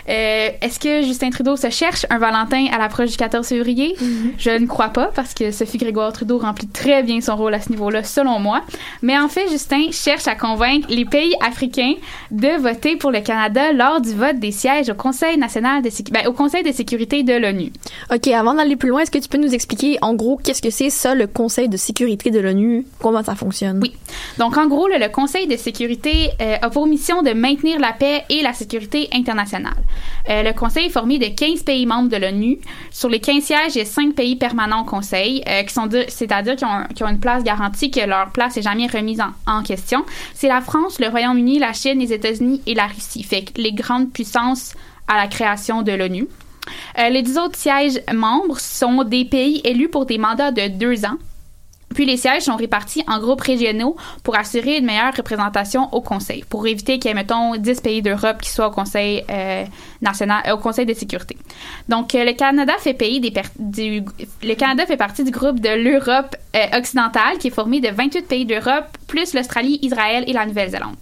Euh, 0.09 0.49
Est-ce 0.61 0.79
que 0.79 1.01
Justin 1.01 1.29
Trudeau 1.29 1.55
se 1.55 1.69
cherche 1.69 2.05
un 2.09 2.17
Valentin 2.17 2.67
à 2.71 2.77
l'approche 2.77 3.11
du 3.11 3.17
14 3.17 3.47
février? 3.47 3.95
Je 4.37 4.51
ne 4.51 4.65
crois 4.67 4.89
pas, 4.89 5.11
parce 5.13 5.33
que 5.33 5.51
Sophie 5.51 5.77
Grégoire 5.77 6.13
Trudeau 6.13 6.37
remplit 6.37 6.67
très 6.67 7.03
bien 7.03 7.21
son 7.21 7.35
rôle 7.35 7.53
à 7.53 7.61
ce 7.61 7.69
niveau-là, 7.69 8.03
selon 8.03 8.39
moi. 8.39 8.61
Mais 9.01 9.17
en 9.17 9.27
fait, 9.27 9.49
Justin 9.49 9.91
cherche 9.91 10.27
à 10.27 10.35
convaincre 10.35 10.87
les 10.89 11.05
pays 11.05 11.33
africains 11.41 11.93
de 12.31 12.61
voter 12.61 12.95
pour 12.95 13.11
le 13.11 13.21
Canada 13.21 13.71
lors 13.73 14.01
du 14.01 14.13
vote 14.13 14.39
des 14.39 14.51
sièges 14.51 14.89
au 14.89 14.95
Conseil 14.95 15.37
national 15.37 15.81
de 15.81 15.89
ben, 16.11 16.27
au 16.27 16.33
Conseil 16.33 16.63
de 16.63 16.71
sécurité 16.71 17.23
de 17.23 17.33
l'ONU. 17.33 17.71
OK, 18.13 18.27
avant 18.27 18.53
d'aller 18.53 18.75
plus 18.75 18.89
loin, 18.89 19.01
est-ce 19.01 19.11
que 19.11 19.17
tu 19.17 19.27
peux 19.27 19.37
nous 19.37 19.53
expliquer 19.53 19.97
en 20.01 20.13
gros 20.13 20.37
qu'est-ce 20.43 20.61
que 20.61 20.69
c'est 20.69 20.89
ça, 20.89 21.15
le 21.15 21.27
Conseil 21.27 21.69
de 21.69 21.77
sécurité 21.77 22.31
de 22.31 22.39
l'ONU? 22.39 22.85
Comment 22.99 23.23
ça 23.23 23.35
fonctionne? 23.35 23.79
Oui. 23.81 23.93
Donc, 24.37 24.57
en 24.57 24.67
gros, 24.67 24.87
le 24.87 25.09
Conseil 25.09 25.47
de 25.47 25.55
sécurité 25.57 26.29
euh, 26.41 26.57
a 26.61 26.69
pour 26.69 26.87
mission 26.87 27.21
de 27.21 27.31
maintenir 27.31 27.79
la 27.79 27.93
paix 27.93 28.23
et 28.29 28.41
la 28.41 28.53
sécurité 28.53 29.09
internationale. 29.13 29.83
Euh, 30.29 30.43
le 30.43 30.53
Conseil 30.53 30.87
est 30.87 30.89
formé 30.89 31.17
de 31.17 31.27
15 31.27 31.63
pays 31.63 31.85
membres 31.85 32.09
de 32.09 32.17
l'ONU. 32.17 32.59
Sur 32.91 33.09
les 33.09 33.19
15 33.19 33.43
sièges, 33.43 33.75
il 33.75 33.79
y 33.79 33.81
a 33.81 33.85
5 33.85 34.13
pays 34.15 34.35
permanents 34.35 34.81
au 34.81 34.85
Conseil, 34.85 35.43
euh, 35.47 35.63
c'est-à-dire 36.07 36.55
qui 36.55 37.03
ont, 37.03 37.07
une 37.07 37.19
place 37.19 37.43
garantie, 37.43 37.91
que 37.91 38.01
leur 38.01 38.31
place 38.31 38.55
n'est 38.55 38.61
jamais 38.61 38.87
remise 38.87 39.21
en, 39.45 39.63
question. 39.63 40.05
C'est 40.33 40.47
la 40.47 40.61
France, 40.61 40.99
le 40.99 41.07
Royaume-Uni, 41.07 41.59
la 41.59 41.73
Chine, 41.73 41.99
les 41.99 42.13
États-Unis 42.13 42.61
et 42.65 42.73
la 42.73 42.87
Russie. 42.87 43.23
Fait 43.23 43.43
que 43.43 43.61
les 43.61 43.73
grandes 43.73 44.11
puissances 44.11 44.73
à 45.07 45.17
la 45.17 45.27
création 45.27 45.81
de 45.81 45.91
l'ONU. 45.91 46.27
Euh, 46.97 47.09
les 47.09 47.21
10 47.21 47.37
autres 47.37 47.57
sièges 47.57 47.99
membres 48.13 48.59
sont 48.59 49.03
des 49.03 49.25
pays 49.25 49.61
élus 49.63 49.89
pour 49.89 50.05
des 50.05 50.17
mandats 50.17 50.51
de 50.51 50.67
deux 50.67 51.05
ans. 51.05 51.17
Puis 51.93 52.05
les 52.05 52.17
sièges 52.17 52.43
sont 52.43 52.55
répartis 52.55 53.03
en 53.07 53.19
groupes 53.19 53.41
régionaux 53.41 53.95
pour 54.23 54.37
assurer 54.37 54.77
une 54.77 54.85
meilleure 54.85 55.13
représentation 55.15 55.91
au 55.93 56.01
Conseil, 56.01 56.43
pour 56.49 56.65
éviter 56.67 56.99
qu'il 56.99 57.09
y 57.09 57.11
ait, 57.11 57.15
mettons, 57.15 57.55
10 57.55 57.81
pays 57.81 58.01
d'Europe 58.01 58.41
qui 58.41 58.49
soient 58.49 58.67
au 58.67 58.71
Conseil 58.71 59.23
euh, 59.29 59.65
national, 60.01 60.43
euh, 60.47 60.53
au 60.53 60.57
Conseil 60.57 60.85
de 60.85 60.93
sécurité. 60.93 61.35
Donc, 61.87 62.13
euh, 62.13 62.23
le 62.23 62.33
Canada 62.33 62.73
fait 62.79 62.93
pays 62.93 63.19
du, 63.19 64.03
fait 64.87 64.97
partie 64.97 65.23
du 65.23 65.31
groupe 65.31 65.59
de 65.59 65.69
l'Europe 65.69 66.35
occidentale, 66.73 67.37
qui 67.39 67.47
est 67.47 67.51
formé 67.51 67.79
de 67.79 67.89
28 67.89 68.27
pays 68.27 68.45
d'Europe, 68.45 68.85
plus 69.07 69.33
l'Australie, 69.33 69.79
Israël 69.81 70.23
et 70.27 70.33
la 70.33 70.45
Nouvelle-Zélande. 70.45 70.95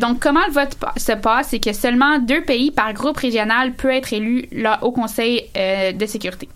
Donc, 0.00 0.20
comment 0.20 0.46
le 0.46 0.52
vote 0.52 0.76
se 0.96 1.12
passe, 1.12 1.48
c'est 1.48 1.58
que 1.58 1.72
seulement 1.72 2.18
deux 2.20 2.42
pays 2.42 2.70
par 2.70 2.92
groupe 2.92 3.16
régional 3.16 3.72
peut 3.72 3.90
être 3.90 4.12
élu 4.12 4.48
là, 4.52 4.78
au 4.82 4.92
Conseil 4.92 5.50
de 5.54 6.06
sécurité. 6.06 6.48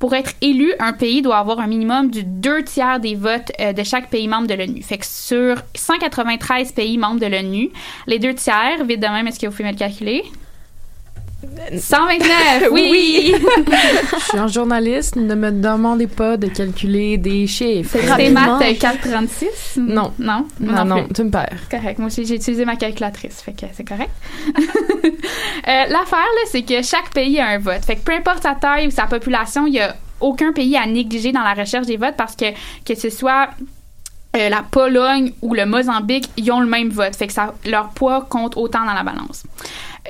Pour 0.00 0.14
être 0.14 0.32
élu, 0.40 0.72
un 0.78 0.94
pays 0.94 1.20
doit 1.20 1.36
avoir 1.36 1.60
un 1.60 1.66
minimum 1.66 2.10
du 2.10 2.24
deux 2.24 2.64
tiers 2.64 3.00
des 3.00 3.14
votes 3.14 3.52
euh, 3.60 3.74
de 3.74 3.82
chaque 3.82 4.08
pays 4.08 4.26
membre 4.28 4.46
de 4.46 4.54
l'ONU. 4.54 4.82
Fait 4.82 4.96
que 4.96 5.04
sur 5.04 5.56
193 5.74 6.72
pays 6.72 6.96
membres 6.96 7.20
de 7.20 7.26
l'ONU, 7.26 7.68
les 8.06 8.18
deux 8.18 8.34
tiers, 8.34 8.82
vite 8.86 9.00
de 9.00 9.06
même, 9.06 9.28
est-ce 9.28 9.38
que 9.38 9.46
vous 9.46 9.52
pouvez 9.52 9.64
me 9.64 9.72
le 9.72 9.78
calculer? 9.78 10.24
129, 11.76 12.68
oui! 12.72 13.34
Je 13.34 14.24
suis 14.24 14.38
un 14.38 14.46
journaliste, 14.46 15.16
ne 15.16 15.34
me 15.34 15.50
demandez 15.50 16.06
pas 16.06 16.36
de 16.36 16.46
calculer 16.48 17.18
des 17.18 17.46
chiffres. 17.46 17.98
C'est 18.16 18.30
maths 18.30 18.62
euh, 18.62 18.74
436? 18.78 19.78
Non? 19.78 20.12
Non? 20.18 20.46
Non, 20.60 20.84
non, 20.84 21.04
plus. 21.04 21.14
tu 21.14 21.24
me 21.24 21.30
perds. 21.30 21.68
Correct. 21.70 21.98
Moi 21.98 22.06
aussi, 22.06 22.24
j'ai 22.24 22.36
utilisé 22.36 22.64
ma 22.64 22.76
calculatrice, 22.76 23.42
fait 23.42 23.52
que 23.52 23.66
c'est 23.72 23.86
correct. 23.86 24.10
Euh, 25.68 25.84
L'affaire, 25.88 26.18
là, 26.18 26.42
c'est 26.46 26.62
que 26.62 26.82
chaque 26.82 27.10
pays 27.12 27.38
a 27.38 27.48
un 27.48 27.58
vote. 27.58 27.84
Fait 27.84 27.96
que 27.96 28.00
peu 28.00 28.12
importe 28.12 28.42
sa 28.42 28.54
taille 28.54 28.86
ou 28.86 28.90
sa 28.90 29.04
population, 29.04 29.66
il 29.66 29.74
y 29.74 29.80
a 29.80 29.94
aucun 30.18 30.52
pays 30.52 30.76
à 30.76 30.86
négliger 30.86 31.32
dans 31.32 31.42
la 31.42 31.52
recherche 31.54 31.86
des 31.86 31.98
votes 31.98 32.16
parce 32.16 32.34
que 32.34 32.46
que 32.84 32.94
ce 32.94 33.10
soit 33.10 33.50
euh, 34.36 34.48
la 34.48 34.62
Pologne 34.62 35.32
ou 35.42 35.54
le 35.54 35.66
Mozambique, 35.66 36.30
ils 36.36 36.50
ont 36.50 36.60
le 36.60 36.66
même 36.66 36.88
vote. 36.88 37.14
Fait 37.16 37.26
que 37.26 37.32
ça, 37.32 37.54
leur 37.66 37.90
poids 37.90 38.26
compte 38.28 38.56
autant 38.56 38.84
dans 38.84 38.94
la 38.94 39.02
balance. 39.02 39.44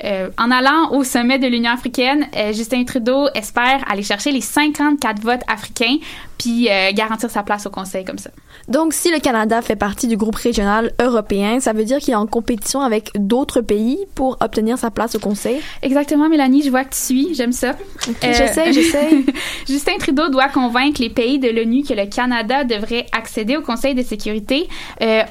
Euh, 0.03 0.29
en 0.37 0.51
allant 0.51 0.91
au 0.91 1.03
sommet 1.03 1.37
de 1.37 1.47
l'Union 1.47 1.71
africaine, 1.71 2.27
euh, 2.35 2.53
Justin 2.53 2.83
Trudeau 2.85 3.27
espère 3.35 3.83
aller 3.89 4.03
chercher 4.03 4.31
les 4.31 4.41
54 4.41 5.21
votes 5.21 5.41
africains 5.47 5.97
puis 6.37 6.69
euh, 6.69 6.91
garantir 6.93 7.29
sa 7.29 7.43
place 7.43 7.67
au 7.67 7.69
Conseil 7.69 8.03
comme 8.03 8.17
ça. 8.17 8.31
Donc, 8.67 8.93
si 8.93 9.11
le 9.11 9.19
Canada 9.19 9.61
fait 9.61 9.75
partie 9.75 10.07
du 10.07 10.17
groupe 10.17 10.35
régional 10.35 10.91
européen, 10.99 11.59
ça 11.59 11.71
veut 11.71 11.83
dire 11.83 11.99
qu'il 11.99 12.13
est 12.13 12.17
en 12.17 12.25
compétition 12.25 12.81
avec 12.81 13.11
d'autres 13.15 13.61
pays 13.61 13.99
pour 14.15 14.37
obtenir 14.39 14.77
sa 14.79 14.89
place 14.89 15.13
au 15.13 15.19
Conseil? 15.19 15.61
Exactement, 15.83 16.29
Mélanie, 16.29 16.63
je 16.63 16.71
vois 16.71 16.83
que 16.83 16.95
tu 16.95 16.99
suis, 16.99 17.35
j'aime 17.35 17.51
ça. 17.51 17.69
Euh, 17.69 18.13
J'essaie, 18.21 18.73
j'essaie. 18.73 19.23
Justin 19.67 19.97
Trudeau 19.99 20.29
doit 20.29 20.49
convaincre 20.49 20.99
les 20.99 21.09
pays 21.09 21.37
de 21.37 21.49
l'ONU 21.49 21.83
que 21.83 21.93
le 21.93 22.07
Canada 22.07 22.63
devrait 22.63 23.05
accéder 23.11 23.57
au 23.57 23.61
Conseil 23.61 23.93
de 23.93 24.01
sécurité 24.01 24.67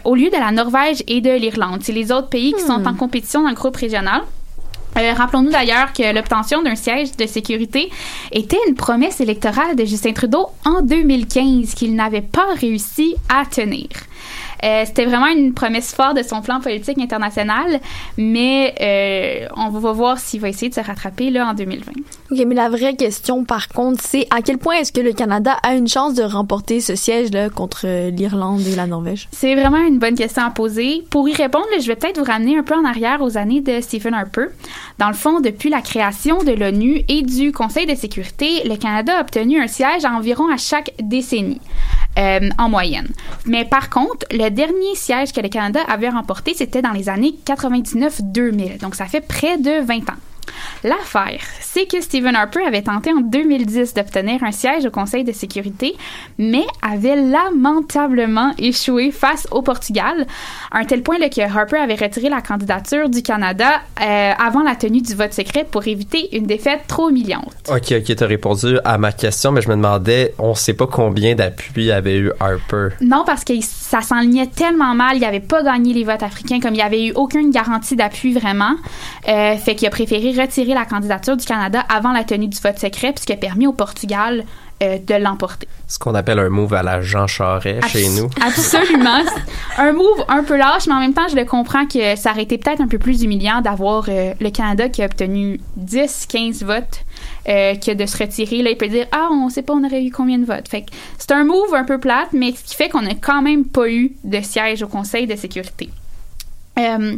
au 0.05 0.15
lieu 0.15 0.31
de 0.31 0.37
la 0.37 0.53
Norvège 0.53 1.03
et 1.09 1.21
de 1.21 1.31
l'Irlande. 1.31 1.81
C'est 1.83 1.93
les 1.93 2.13
autres 2.13 2.29
pays 2.29 2.53
qui 2.53 2.63
sont 2.63 2.87
en 2.87 2.95
compétition 2.95 3.43
dans 3.43 3.49
le 3.49 3.55
groupe 3.55 3.77
régional. 3.77 4.23
Euh, 4.99 5.13
Rappelons-nous 5.13 5.51
d'ailleurs 5.51 5.93
que 5.93 6.15
l'obtention 6.15 6.63
d'un 6.63 6.75
siège 6.75 7.17
de 7.17 7.27
sécurité 7.27 7.91
était 8.33 8.59
une 8.69 8.75
promesse 8.75 9.21
électorale 9.21 9.77
de 9.77 9.85
Justin 9.85 10.13
Trudeau 10.13 10.49
en 10.65 10.83
2015 10.83 11.75
qu'il 11.75 11.95
n'avait 11.95 12.21
pas 12.23 12.47
réussi 12.61 13.15
à 13.29 13.45
tenir. 13.47 13.89
Euh, 14.65 14.83
C'était 14.87 15.07
vraiment 15.07 15.27
une 15.29 15.55
promesse 15.55 15.95
forte 15.95 16.17
de 16.17 16.23
son 16.23 16.41
plan 16.43 16.61
politique 16.61 16.99
international, 16.99 17.81
mais 18.17 18.75
euh, 18.81 19.49
on 19.57 19.69
va 19.71 19.93
voir 19.93 20.19
s'il 20.19 20.41
va 20.41 20.49
essayer 20.49 20.69
de 20.69 20.75
se 20.75 20.81
rattraper 20.81 21.31
là 21.31 21.49
en 21.49 21.55
2020. 21.55 21.93
OK, 22.31 22.39
mais 22.47 22.55
la 22.55 22.69
vraie 22.69 22.95
question, 22.95 23.45
par 23.45 23.69
contre, 23.69 24.03
c'est 24.05 24.27
à 24.31 24.43
quel 24.43 24.59
point 24.59 24.77
est-ce 24.77 24.93
que 24.93 25.01
le 25.01 25.13
Canada 25.13 25.57
a 25.63 25.75
une 25.75 25.89
chance 25.89 26.15
de 26.15 26.23
remporter 26.23 26.81
ce 26.81 26.95
siège-là 26.95 27.51
contre 27.51 27.83
euh, 27.87 28.11
l'Irlande 28.11 28.61
et 28.67 28.77
la 28.77 28.87
Norvège? 28.87 29.29
C'est 29.33 29.55
vraiment 29.55 29.79
une 29.79 29.99
bonne 29.99 30.15
question 30.15 30.43
à 30.45 30.51
poser. 30.51 31.05
Pour 31.11 31.29
y 31.29 31.35
répondre, 31.35 31.67
là, 31.73 31.79
je 31.81 31.87
vais 31.87 31.97
peut-être 31.97 32.19
vous 32.19 32.25
ramener 32.25 32.57
un 32.59 32.63
peu 32.63 32.75
en 32.75 32.85
arrière 32.85 33.23
aux 33.23 33.37
années 33.37 33.61
de 33.61 33.81
Stephen 33.81 34.15
Harper. 34.15 34.47
Dans 34.99 35.09
le 35.09 35.15
fond, 35.15 35.41
depuis 35.41 35.71
la 35.71 35.81
création 35.81 36.43
de 36.43 36.53
l'ONU 36.53 37.03
et 37.09 37.23
du 37.23 37.53
Conseil 37.53 37.87
de 37.87 37.95
sécurité, 37.95 38.63
le 38.65 38.77
Canada 38.77 39.17
a 39.19 39.21
obtenu 39.23 39.61
un 39.61 39.67
siège 39.67 40.05
à 40.05 40.11
environ 40.13 40.53
à 40.53 40.57
chaque 40.57 40.93
décennie. 41.03 41.61
Euh, 42.19 42.49
en 42.59 42.69
moyenne. 42.69 43.09
Mais 43.47 43.65
par 43.65 43.91
contre, 43.91 44.27
le 44.31 44.49
dernier 44.49 44.95
siège 44.95 45.33
que 45.33 45.41
le 45.41 45.49
Canada 45.49 45.81
avait 45.89 46.09
remporté, 46.09 46.55
c'était 46.55 46.83
dans 46.83 46.93
les 46.93 47.09
années 47.09 47.35
99-2000. 47.47 48.81
Donc, 48.81 48.95
ça 48.95 49.07
fait 49.07 49.21
près 49.21 49.59
de 49.59 49.85
20 49.85 50.11
ans. 50.11 50.19
L'affaire, 50.83 51.41
c'est 51.61 51.87
que 51.87 52.01
Stephen 52.01 52.35
Harper 52.35 52.65
avait 52.67 52.81
tenté 52.81 53.13
en 53.13 53.21
2010 53.21 53.93
d'obtenir 53.93 54.43
un 54.43 54.51
siège 54.51 54.87
au 54.87 54.91
Conseil 54.91 55.25
de 55.25 55.33
sécurité, 55.33 55.95
mais 56.39 56.65
avait 56.81 57.17
lamentablement 57.17 58.53
échoué 58.59 59.11
face 59.11 59.47
au 59.51 59.61
Portugal, 59.61 60.27
à 60.71 60.79
un 60.79 60.85
tel 60.85 61.03
point 61.03 61.19
là, 61.19 61.29
que 61.29 61.41
Harper 61.43 61.77
avait 61.77 61.97
retiré 61.97 62.31
la 62.31 62.41
candidature 62.41 63.11
du 63.11 63.23
Canada 63.23 63.81
euh, 64.01 64.33
avant 64.39 64.63
la 64.63 64.75
tenue 64.75 65.03
du 65.03 65.15
vote 65.15 65.35
secret 65.35 65.67
pour 65.71 65.87
éviter 65.87 66.35
une 66.35 66.47
défaite 66.47 66.81
trop 66.89 67.11
humiliante. 67.11 67.53
Ok, 67.69 67.93
ok, 67.93 68.17
t'as 68.17 68.27
répondu 68.27 68.79
à 68.85 68.97
ma 68.97 69.13
question, 69.13 69.53
mais 69.53 69.61
je 69.61 69.69
me 69.69 69.75
demandais, 69.75 70.35
on 70.39 70.55
sait 70.55 70.75
pas 70.75 70.87
combien 70.87 71.35
d'appui 71.35 71.91
avait 71.93 72.17
eu 72.17 72.33
Harper. 72.41 72.89
Non, 73.03 73.25
parce 73.27 73.45
que 73.45 73.53
ça 73.61 74.01
s'enlignait 74.01 74.47
tellement 74.47 74.95
mal, 74.95 75.19
il 75.19 75.25
avait 75.25 75.41
pas 75.41 75.63
gagné 75.63 75.93
les 75.93 76.05
votes 76.05 76.23
africains, 76.23 76.59
comme 76.59 76.75
il 76.75 76.79
y 76.79 76.83
avait 76.83 77.07
eu 77.07 77.13
aucune 77.13 77.51
garantie 77.51 77.97
d'appui 77.97 78.33
vraiment, 78.33 78.77
euh, 79.29 79.57
fait 79.57 79.75
qu'il 79.75 79.87
a 79.87 79.91
préféré 79.91 80.33
retirer 80.33 80.70
la 80.75 80.85
candidature 80.85 81.37
du 81.37 81.45
Canada 81.45 81.85
avant 81.89 82.13
la 82.13 82.25
tenue 82.25 82.49
du 82.49 82.59
vote 82.59 82.79
secret, 82.79 83.15
a 83.29 83.37
permis 83.37 83.67
au 83.67 83.73
Portugal 83.73 84.45
euh, 84.83 84.99
de 84.99 85.15
l'emporter. 85.15 85.69
Ce 85.87 85.99
qu'on 85.99 86.15
appelle 86.15 86.39
un 86.39 86.49
move 86.49 86.73
à 86.73 86.83
la 86.83 87.03
Jean 87.03 87.27
Charest 87.27 87.87
chez 87.89 88.09
nous. 88.09 88.31
Absolument. 88.41 89.23
un 89.77 89.93
move 89.93 90.25
un 90.29 90.43
peu 90.43 90.57
lâche, 90.57 90.87
mais 90.87 90.95
en 90.95 91.01
même 91.01 91.13
temps, 91.13 91.29
je 91.29 91.37
le 91.37 91.45
comprends 91.45 91.85
que 91.85 92.17
ça 92.17 92.31
aurait 92.31 92.45
été 92.45 92.57
peut-être 92.57 92.81
un 92.81 92.89
peu 92.89 92.99
plus 92.99 93.23
humiliant 93.23 93.61
d'avoir 93.61 94.07
euh, 94.09 94.33
le 94.41 94.51
Canada 94.51 94.89
qui 94.89 95.03
a 95.03 95.05
obtenu 95.05 95.61
10, 95.77 96.27
15 96.27 96.63
votes 96.63 97.05
euh, 97.49 97.75
que 97.75 97.93
de 97.93 98.07
se 98.07 98.17
retirer. 98.17 98.63
Là, 98.63 98.71
il 98.71 98.77
peut 98.79 98.89
dire 98.89 99.07
Ah, 99.13 99.29
on 99.31 99.51
sait 99.51 99.63
pas, 99.63 99.75
on 99.75 99.85
aurait 99.85 100.03
eu 100.03 100.11
combien 100.11 100.39
de 100.39 100.47
votes. 100.47 100.69
Fait 100.69 100.87
c'est 101.19 101.33
un 101.33 101.45
move 101.45 101.75
un 101.75 101.85
peu 101.85 101.99
plate, 101.99 102.33
mais 102.33 102.53
ce 102.53 102.65
qui 102.65 102.75
fait 102.75 102.89
qu'on 102.89 103.03
n'a 103.03 103.15
quand 103.15 103.43
même 103.43 103.67
pas 103.67 103.87
eu 103.87 104.13
de 104.25 104.41
siège 104.41 104.83
au 104.83 104.89
Conseil 104.89 105.27
de 105.27 105.37
sécurité. 105.37 105.91
Euh, 106.81 107.17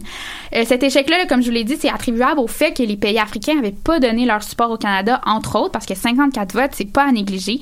euh, 0.55 0.65
cet 0.67 0.83
échec-là, 0.83 1.19
là, 1.19 1.27
comme 1.27 1.41
je 1.43 1.47
vous 1.49 1.53
l'ai 1.55 1.65
dit, 1.65 1.77
c'est 1.81 1.89
attribuable 1.91 2.41
au 2.41 2.47
fait 2.47 2.73
que 2.77 2.83
les 2.83 2.97
pays 2.97 3.19
africains 3.19 3.55
n'avaient 3.55 3.73
pas 3.73 4.01
donné 4.01 4.27
leur 4.27 4.43
support 4.43 4.71
au 4.71 4.77
Canada, 4.77 5.21
entre 5.27 5.57
autres, 5.59 5.71
parce 5.73 5.87
que 5.87 5.95
54 5.95 6.53
votes, 6.55 6.71
c'est 6.73 6.85
pas 6.93 7.05
à 7.09 7.13
négliger. 7.13 7.61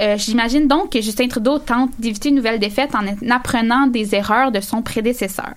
Euh, 0.00 0.16
J'imagine 0.18 0.66
donc 0.68 0.92
que 0.92 1.00
Justin 1.00 1.28
Trudeau 1.28 1.58
tente 1.58 1.90
d'éviter 1.98 2.30
une 2.30 2.36
nouvelle 2.36 2.58
défaite 2.58 2.90
en 2.94 3.30
apprenant 3.30 3.86
des 3.86 4.14
erreurs 4.14 4.52
de 4.52 4.60
son 4.60 4.82
prédécesseur. 4.82 5.52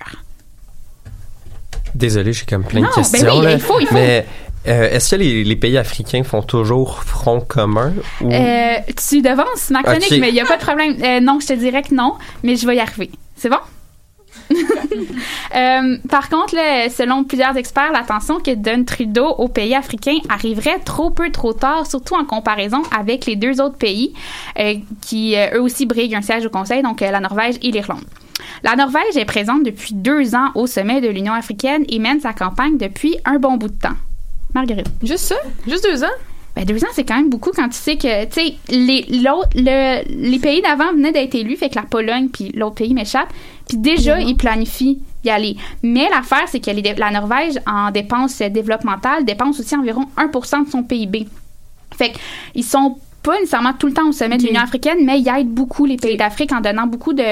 Désolé, 1.93 2.33
j'ai 2.33 2.45
comme 2.45 2.63
plein 2.63 2.81
Non, 2.81 2.89
de 2.89 2.95
ben 2.95 3.01
questions. 3.01 3.37
oui, 3.39 3.45
là. 3.45 3.51
il 3.53 3.59
faut, 3.59 3.79
il 3.79 3.87
faut. 3.87 3.95
Mais 3.95 4.25
euh, 4.67 4.89
est-ce 4.91 5.11
que 5.15 5.21
les, 5.21 5.43
les 5.43 5.55
pays 5.55 5.77
africains 5.77 6.23
font 6.23 6.41
toujours 6.41 7.03
front 7.03 7.39
commun 7.39 7.93
ou? 8.21 8.29
Tu 8.29 9.21
devances 9.21 9.69
ma 9.69 9.81
chronique, 9.83 10.11
mais 10.19 10.29
il 10.29 10.33
n'y 10.33 10.41
a 10.41 10.45
pas 10.45 10.57
de 10.57 10.61
problème. 10.63 10.97
Non, 11.23 11.39
je 11.39 11.47
te 11.47 11.53
dirais 11.53 11.83
que 11.83 11.93
non, 11.93 12.15
mais 12.43 12.55
je 12.57 12.67
vais 12.67 12.75
y 12.75 12.79
arriver. 12.79 13.11
C'est 13.37 13.49
bon? 13.49 13.57
Euh, 15.55 15.97
par 16.09 16.27
contre, 16.29 16.55
selon 16.89 17.23
plusieurs 17.23 17.55
experts, 17.55 17.91
l'attention 17.93 18.39
que 18.39 18.53
donne 18.53 18.83
Trudeau 18.83 19.27
aux 19.27 19.47
pays 19.47 19.73
africains 19.73 20.17
arriverait 20.27 20.79
trop 20.79 21.11
peu 21.11 21.31
trop 21.31 21.53
tard, 21.53 21.87
surtout 21.87 22.15
en 22.15 22.25
comparaison 22.25 22.81
avec 22.97 23.25
les 23.25 23.37
deux 23.37 23.61
autres 23.61 23.77
pays 23.77 24.13
euh, 24.59 24.75
qui, 25.01 25.37
euh, 25.37 25.55
eux 25.55 25.61
aussi, 25.61 25.85
briguent 25.85 26.15
un 26.15 26.21
siège 26.21 26.45
au 26.45 26.49
Conseil, 26.49 26.81
donc 26.81 26.99
la 26.99 27.19
Norvège 27.21 27.55
et 27.61 27.71
l'Irlande. 27.71 28.03
La 28.63 28.75
Norvège 28.75 29.15
est 29.15 29.25
présente 29.25 29.63
depuis 29.63 29.93
deux 29.93 30.35
ans 30.35 30.49
au 30.55 30.67
sommet 30.67 30.99
de 30.99 31.07
l'Union 31.07 31.33
africaine 31.33 31.85
et 31.87 31.99
mène 31.99 32.19
sa 32.19 32.33
campagne 32.33 32.77
depuis 32.77 33.15
un 33.23 33.39
bon 33.39 33.55
bout 33.55 33.69
de 33.69 33.79
temps. 33.79 33.95
Marguerite. 34.53 34.89
Juste 35.03 35.25
ça? 35.25 35.35
Juste 35.67 35.85
deux 35.85 36.03
ans? 36.03 36.15
Ben, 36.55 36.63
deux 36.63 36.81
ans, 36.85 36.87
c'est 36.93 37.03
quand 37.03 37.17
même 37.17 37.29
beaucoup 37.29 37.51
quand 37.51 37.67
tu 37.67 37.75
sais 37.77 37.97
que, 37.97 38.25
tu 38.25 38.31
sais, 38.31 38.53
les, 38.69 39.05
le- 39.09 40.29
les 40.31 40.39
pays 40.39 40.61
d'avant 40.61 40.93
venaient 40.93 41.11
d'être 41.11 41.35
élus, 41.35 41.57
fait 41.57 41.69
que 41.69 41.75
la 41.75 41.81
Pologne 41.83 42.29
puis 42.29 42.51
l'autre 42.55 42.75
pays 42.75 42.93
m'échappe, 42.93 43.27
puis 43.67 43.77
déjà, 43.77 44.21
ils 44.21 44.37
planifient 44.37 44.99
y 45.25 45.29
aller. 45.29 45.57
Mais 45.83 46.07
l'affaire, 46.09 46.43
c'est 46.47 46.59
que 46.61 46.71
les- 46.71 46.93
la 46.95 47.11
Norvège, 47.11 47.59
en 47.67 47.91
dépenses 47.91 48.39
développementales, 48.39 49.25
dépense 49.25 49.59
aussi 49.59 49.75
environ 49.75 50.05
1% 50.17 50.63
de 50.65 50.69
son 50.69 50.83
PIB. 50.83 51.27
Fait 51.97 52.13
qu'ils 52.53 52.63
sont 52.63 52.97
pas 53.25 53.39
nécessairement 53.39 53.73
tout 53.73 53.87
le 53.87 53.93
temps 53.93 54.07
au 54.07 54.11
sommet 54.11 54.37
de 54.37 54.43
l'Union 54.43 54.61
africaine, 54.61 54.99
mais 55.03 55.19
ils 55.19 55.27
aident 55.27 55.49
beaucoup 55.49 55.85
les 55.85 55.97
pays 55.97 56.15
d'Afrique 56.15 56.51
en 56.51 56.61
donnant 56.61 56.85
beaucoup 56.85 57.11
de 57.11 57.23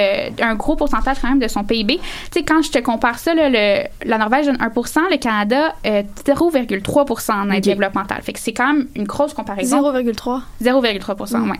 un 0.44 0.56
gros 0.56 0.76
pourcentage 0.76 1.18
quand 1.22 1.30
même 1.30 1.40
de 1.40 1.48
son 1.48 1.64
PIB. 1.64 1.98
Tu 1.98 2.04
sais, 2.32 2.44
quand 2.44 2.64
je 2.64 2.72
te 2.72 2.80
compare 2.80 3.20
ça, 3.20 3.36
là, 3.36 3.50
le, 3.50 3.84
la 4.04 4.18
Norvège 4.18 4.48
donne 4.48 4.58
1% 4.58 5.00
le 5.12 5.18
Canada, 5.18 5.76
euh, 5.86 6.02
0,3 6.26 7.32
en 7.32 7.52
aide 7.52 7.64
développementale. 7.64 8.24
Fait 8.24 8.34
que 8.34 8.40
c'est 8.40 8.54
quand 8.54 8.74
même 8.74 8.88
une 8.96 9.04
grosse 9.04 9.36
comparaison. 9.36 9.82
0,3. 9.82 10.42
0,3 10.64 11.42
oui. 11.44 11.58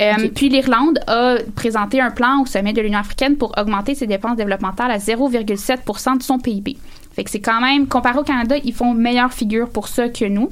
Euh, 0.00 0.28
Puis 0.34 0.48
l'Irlande 0.48 1.00
a 1.06 1.36
présenté 1.54 2.00
un 2.00 2.10
plan 2.10 2.40
au 2.40 2.46
sommet 2.46 2.72
de 2.72 2.80
l'Union 2.80 3.00
africaine 3.00 3.36
pour 3.36 3.52
augmenter 3.58 3.94
ses 3.94 4.06
dépenses 4.06 4.36
développementales 4.36 4.90
à 4.90 4.98
0,7 4.98 6.18
de 6.18 6.22
son 6.22 6.38
PIB. 6.38 6.78
Fait 7.14 7.22
que 7.22 7.30
c'est 7.30 7.40
quand 7.40 7.60
même, 7.60 7.86
comparé 7.86 8.18
au 8.18 8.24
Canada, 8.24 8.56
ils 8.64 8.72
font 8.72 8.94
meilleure 8.94 9.32
figure 9.32 9.68
pour 9.68 9.88
ça 9.88 10.08
que 10.08 10.24
nous. 10.24 10.48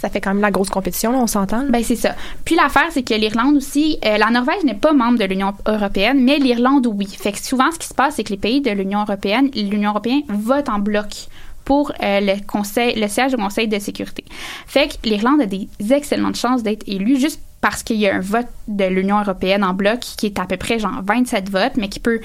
Ça 0.00 0.08
fait 0.08 0.20
quand 0.20 0.32
même 0.32 0.42
la 0.42 0.50
grosse 0.50 0.70
compétition, 0.70 1.12
là, 1.12 1.18
on 1.18 1.26
s'entend. 1.26 1.64
Ben 1.68 1.84
c'est 1.84 1.96
ça. 1.96 2.14
Puis 2.44 2.54
l'affaire, 2.54 2.88
c'est 2.90 3.02
que 3.02 3.14
l'Irlande 3.14 3.56
aussi, 3.56 3.98
euh, 4.04 4.16
la 4.16 4.30
Norvège 4.30 4.64
n'est 4.64 4.74
pas 4.74 4.92
membre 4.92 5.18
de 5.18 5.24
l'Union 5.24 5.52
européenne, 5.66 6.24
mais 6.24 6.38
l'Irlande 6.38 6.86
oui. 6.86 7.06
Fait 7.06 7.32
que 7.32 7.38
souvent, 7.38 7.70
ce 7.70 7.78
qui 7.78 7.86
se 7.88 7.94
passe, 7.94 8.14
c'est 8.14 8.24
que 8.24 8.30
les 8.30 8.38
pays 8.38 8.62
de 8.62 8.70
l'Union 8.70 9.02
européenne, 9.02 9.50
l'Union 9.54 9.90
européenne 9.90 10.22
vote 10.28 10.68
en 10.70 10.78
bloc 10.78 11.28
pour 11.66 11.92
euh, 12.02 12.20
le 12.20 12.44
conseil, 12.46 12.98
le 12.98 13.08
siège 13.08 13.34
au 13.34 13.36
Conseil 13.36 13.68
de 13.68 13.78
sécurité. 13.78 14.24
Fait 14.66 14.88
que 14.88 15.08
l'Irlande 15.08 15.42
a 15.42 15.46
des 15.46 15.68
excellentes 15.90 16.36
chances 16.36 16.62
d'être 16.62 16.82
élue 16.88 17.20
juste 17.20 17.40
parce 17.60 17.82
qu'il 17.82 17.96
y 17.96 18.08
a 18.08 18.14
un 18.14 18.20
vote 18.20 18.48
de 18.68 18.84
l'Union 18.84 19.20
européenne 19.20 19.62
en 19.62 19.74
bloc 19.74 20.00
qui 20.00 20.26
est 20.26 20.38
à 20.38 20.46
peu 20.46 20.56
près 20.56 20.78
genre 20.78 21.02
27 21.04 21.50
votes, 21.50 21.76
mais 21.76 21.88
qui 21.88 22.00
peut 22.00 22.20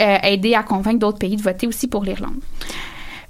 euh, 0.00 0.18
aider 0.22 0.54
à 0.54 0.62
convaincre 0.62 1.00
d'autres 1.00 1.18
pays 1.18 1.36
de 1.36 1.42
voter 1.42 1.66
aussi 1.66 1.86
pour 1.86 2.02
l'Irlande. 2.02 2.40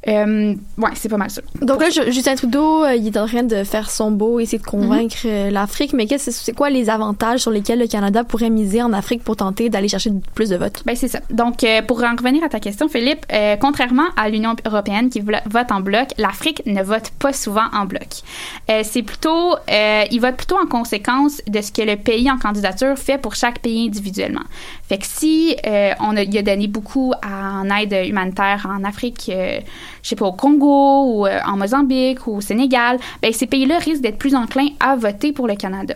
Euh, 0.07 0.55
ouais, 0.79 0.90
c'est 0.95 1.09
pas 1.09 1.17
mal 1.17 1.31
ça. 1.31 1.40
Donc 1.62 1.81
là, 1.81 1.88
Ju- 1.88 2.12
Justin 2.12 2.35
Trudeau, 2.35 2.85
euh, 2.85 2.95
il 2.95 3.07
est 3.07 3.17
en 3.17 3.27
train 3.27 3.43
de 3.43 3.64
faire 3.64 3.88
son 3.90 4.11
beau, 4.11 4.38
essayer 4.38 4.59
de 4.59 4.64
convaincre 4.64 5.17
euh, 5.25 5.51
l'Afrique, 5.51 5.93
mais 5.95 6.07
qu'est-ce 6.07 6.31
c'est 6.31 6.53
quoi 6.53 6.69
les 6.69 6.90
avantages 6.90 7.40
sur 7.40 7.51
lesquels 7.51 7.79
le 7.79 7.87
Canada 7.87 8.23
pourrait 8.23 8.51
miser 8.51 8.83
en 8.83 8.93
Afrique 8.93 9.25
pour 9.25 9.37
tenter 9.37 9.71
d'aller 9.71 9.88
chercher 9.88 10.11
plus 10.35 10.51
de 10.51 10.57
votes? 10.57 10.83
Ben 10.85 10.95
c'est 10.95 11.09
ça. 11.09 11.21
Donc 11.31 11.64
euh, 11.64 11.81
pour 11.83 12.03
en 12.05 12.14
revenir 12.17 12.45
à 12.45 12.49
ta 12.51 12.61
question, 12.61 12.88
Philippe, 12.88 13.25
euh, 13.33 13.57
contrairement 13.59 14.09
à 14.17 14.29
l'Union 14.29 14.55
européenne 14.67 15.09
qui 15.09 15.21
vote 15.21 15.71
en 15.71 15.81
bloc, 15.81 16.09
l'Afrique 16.19 16.62
ne 16.67 16.83
vote 16.83 17.11
pas 17.19 17.33
souvent 17.33 17.69
en 17.73 17.87
bloc. 17.87 18.09
Euh, 18.71 18.83
c'est 18.85 19.03
plutôt, 19.03 19.55
il 19.69 20.21
vote 20.21 20.37
plutôt 20.37 20.57
en 20.62 20.67
conséquence 20.67 21.40
de 21.47 21.61
ce 21.62 21.73
que 21.73 21.83
le 21.83 21.97
pays 21.97 22.31
en 22.31 22.38
candidature 22.38 22.99
fait 22.99 23.17
pour 23.19 23.35
chaque 23.35 23.61
pays 23.61 23.87
individuellement. 23.87 24.43
Fait 24.88 24.99
que 24.99 25.07
si 25.07 25.57
euh, 25.66 25.92
on 26.01 26.14
a, 26.16 26.23
il 26.23 26.37
a 26.37 26.42
donné 26.42 26.66
beaucoup 26.68 27.14
à- 27.23 27.61
en 27.61 27.70
aide 27.70 27.97
humanitaire 28.07 28.66
en 28.70 28.85
Afrique, 28.85 29.31
euh, 29.33 29.61
je 30.03 30.09
sais 30.11 30.16
pas 30.16 30.27
au 30.27 30.33
Congo 30.33 31.05
ou 31.11 31.27
euh, 31.27 31.38
en 31.47 31.57
Mozambique 31.57 32.27
ou 32.27 32.37
au 32.37 32.40
Sénégal, 32.42 32.99
ben 33.23 33.33
ces 33.33 33.47
pays-là 33.47 33.79
risquent 33.79 34.03
d'être 34.03 34.18
plus 34.18 34.35
enclins 34.35 34.68
à 34.81 34.94
voter 34.97 35.33
pour 35.33 35.47
le 35.49 35.55
Canada. 35.57 35.94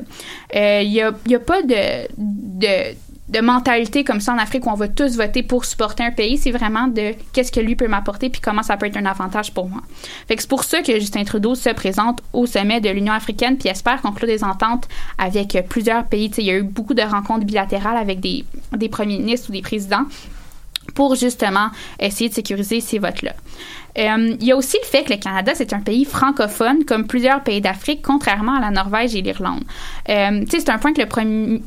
Euh, 0.57 0.81
Il 0.83 0.93
y 0.93 1.03
a, 1.03 1.09
a 1.09 1.39
pas 1.39 1.61
de, 1.63 2.09
de 2.17 2.95
de 3.29 3.41
mentalité 3.41 4.05
comme 4.05 4.21
ça 4.21 4.33
en 4.33 4.39
Afrique 4.39 4.67
où 4.67 4.71
on 4.71 4.75
va 4.75 4.89
tous 4.89 5.17
voter 5.17 5.43
pour 5.43 5.65
supporter 5.65 6.03
un 6.03 6.11
pays, 6.11 6.39
c'est 6.39 6.51
vraiment 6.51 6.89
de 6.89 7.15
qu'est-ce 7.33 7.53
que 7.53 7.61
lui 7.61 7.77
peut 7.77 7.89
m'apporter 7.89 8.31
puis 8.31 8.41
comment 8.41 8.63
ça 8.63 8.77
peut 8.77 8.87
être 8.87 8.97
un 8.97 9.05
avantage 9.05 9.53
pour 9.53 9.69
moi. 9.69 9.83
Fait 10.27 10.37
que 10.37 10.43
c'est 10.43 10.49
pour 10.49 10.65
ça 10.65 10.83
que 10.83 10.99
Justin 10.99 11.25
Trudeau 11.25 11.55
se 11.55 11.71
présente 11.71 12.23
au 12.33 12.47
sommet 12.47 12.81
de 12.81 12.89
l'Union 12.89 13.13
africaine 13.13 13.59
puis 13.59 13.69
espère 13.69 14.01
conclure 14.01 14.29
des 14.29 14.45
ententes 14.45 14.89
avec 15.19 15.57
euh, 15.57 15.63
plusieurs 15.63 16.05
pays. 16.05 16.31
Tu 16.31 16.37
sais, 16.37 16.43
il 16.43 16.47
y 16.47 16.51
a 16.51 16.57
eu 16.57 16.63
beaucoup 16.63 16.95
de 16.95 17.03
rencontres 17.03 17.45
bilatérales 17.45 17.99
avec 17.99 18.21
des, 18.21 18.45
des 18.77 18.89
premiers 18.89 19.19
ministres 19.19 19.51
ou 19.51 19.53
des 19.53 19.63
présidents 19.63 20.05
pour 20.95 21.15
justement 21.15 21.69
essayer 22.01 22.31
de 22.31 22.35
sécuriser 22.35 22.81
ces 22.81 22.99
votes-là. 22.99 23.35
Euh, 23.99 24.37
il 24.41 24.47
y 24.47 24.53
a 24.53 24.57
aussi 24.57 24.77
le 24.81 24.87
fait 24.87 25.05
que 25.05 25.13
le 25.13 25.19
Canada, 25.19 25.53
c'est 25.55 25.73
un 25.73 25.81
pays 25.81 26.05
francophone, 26.05 26.85
comme 26.85 27.07
plusieurs 27.07 27.43
pays 27.43 27.61
d'Afrique, 27.61 28.01
contrairement 28.03 28.55
à 28.55 28.61
la 28.61 28.71
Norvège 28.71 29.15
et 29.15 29.23
l'Irlande. 29.23 29.65
Euh, 30.09 30.45
c'est 30.49 30.69
un 30.69 30.79
point 30.79 30.93
que 30.93 31.01
le 31.01 31.09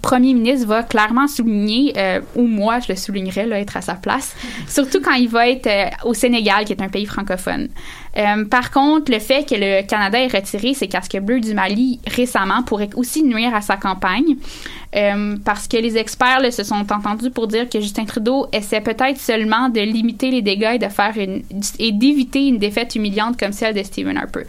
premier, 0.02 0.34
ministre 0.34 0.68
va 0.68 0.84
clairement 0.84 1.28
souligner, 1.28 1.94
euh, 1.98 2.22
ou 2.36 2.44
moi, 2.48 2.80
je 2.80 2.92
le 2.92 2.96
soulignerais, 2.96 3.46
là, 3.46 3.60
être 3.60 3.76
à 3.76 3.82
sa 3.82 3.96
place, 3.96 4.36
surtout 4.68 5.02
quand 5.02 5.14
il 5.14 5.28
va 5.28 5.50
être 5.50 5.70
au 6.06 6.14
Sénégal, 6.14 6.66
qui 6.66 6.74
est 6.74 6.82
un 6.82 6.90
pays 6.90 7.06
francophone. 7.06 7.68
Euh, 8.18 8.46
par 8.46 8.72
contre, 8.72 9.12
le 9.12 9.20
fait 9.20 9.48
que 9.48 9.56
le 9.56 9.88
Canada 9.88 10.20
ait 10.20 10.28
retiré 10.28 10.74
ses 10.74 10.88
casques 10.88 11.18
bleus 11.20 11.40
du 11.40 11.54
Mali 11.54 12.00
récemment 12.08 12.64
pourrait 12.64 12.90
aussi 12.96 13.24
nuire 13.24 13.56
à 13.56 13.62
sa 13.62 13.78
campagne, 13.78 14.36
euh, 14.96 15.38
parce 15.46 15.68
que 15.68 15.78
les 15.78 15.98
experts 15.98 16.52
se 16.52 16.64
sont 16.64 16.86
entendus 16.92 17.32
pour 17.32 17.48
dire 17.48 17.70
que 17.70 17.80
Justin 17.80 18.06
Trudeau 18.06 18.48
essaie 18.52 18.82
peut-être 18.82 19.20
seulement 19.20 19.70
de 19.70 19.80
limiter 19.80 20.30
les 20.30 20.42
dégâts 20.42 20.78
et 21.80 21.92
d'éviter 21.92 22.48
une 22.48 22.58
défaite 22.58 22.96
humiliante 22.96 23.40
comme 23.40 23.54
celle 23.54 23.76
de 23.76 23.84
Stephen 23.84 24.18
Harper. 24.18 24.44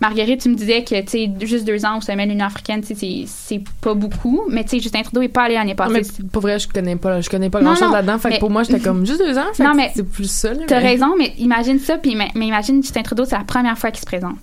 Marguerite, 0.00 0.40
tu 0.40 0.48
me 0.48 0.54
disais 0.54 0.82
que, 0.82 0.98
tu 1.02 1.08
sais, 1.08 1.30
juste 1.42 1.66
deux 1.66 1.84
ans 1.84 1.98
au 1.98 2.00
sommet 2.00 2.24
de 2.26 2.30
l'Union 2.32 2.46
africaine, 2.46 2.80
tu 2.80 2.94
sais, 2.94 3.24
c'est- 3.26 3.60
pas 3.82 3.92
beaucoup. 3.94 4.42
Mais, 4.48 4.64
tu 4.64 4.70
sais, 4.70 4.80
Justin 4.80 5.02
Trudeau 5.02 5.20
est 5.22 5.28
pas 5.28 5.42
allé 5.42 5.54
l'année 5.54 5.74
Ah, 5.78 5.86
passée. 5.88 6.02
mais 6.22 6.28
pour 6.32 6.40
vrai, 6.42 6.58
je 6.58 6.66
connais 6.68 6.96
pas, 6.96 7.20
je 7.20 7.28
connais 7.28 7.50
pas 7.50 7.60
Non, 7.60 7.66
grand 7.66 7.74
chose 7.76 7.88
non, 7.88 7.92
là-dedans. 7.94 8.18
Fait 8.18 8.28
mais- 8.30 8.34
que 8.36 8.40
pour 8.40 8.50
moi, 8.50 8.62
j'étais 8.62 8.80
comme 8.88 9.04
juste 9.04 9.18
deux 9.20 9.36
ans. 9.36 9.52
Fait 9.52 9.62
Non, 9.62 9.74
mais 9.74 9.90
c'est 9.94 10.08
plus 10.08 10.30
ça. 10.30 10.50
T'as 10.66 10.80
mais- 10.80 10.88
raison, 10.88 11.14
mais 11.18 11.34
imagine 11.38 11.78
ça, 11.78 11.98
puis 11.98 12.14
mais, 12.14 12.28
mais 12.34 12.46
imagine 12.46 12.82
Justin 12.82 13.02
Trudeau, 13.02 13.24
c'est 13.26 13.36
la 13.36 13.44
première 13.44 13.76
fois 13.76 13.90
qu'il 13.90 14.00
se 14.00 14.06
présente 14.06 14.36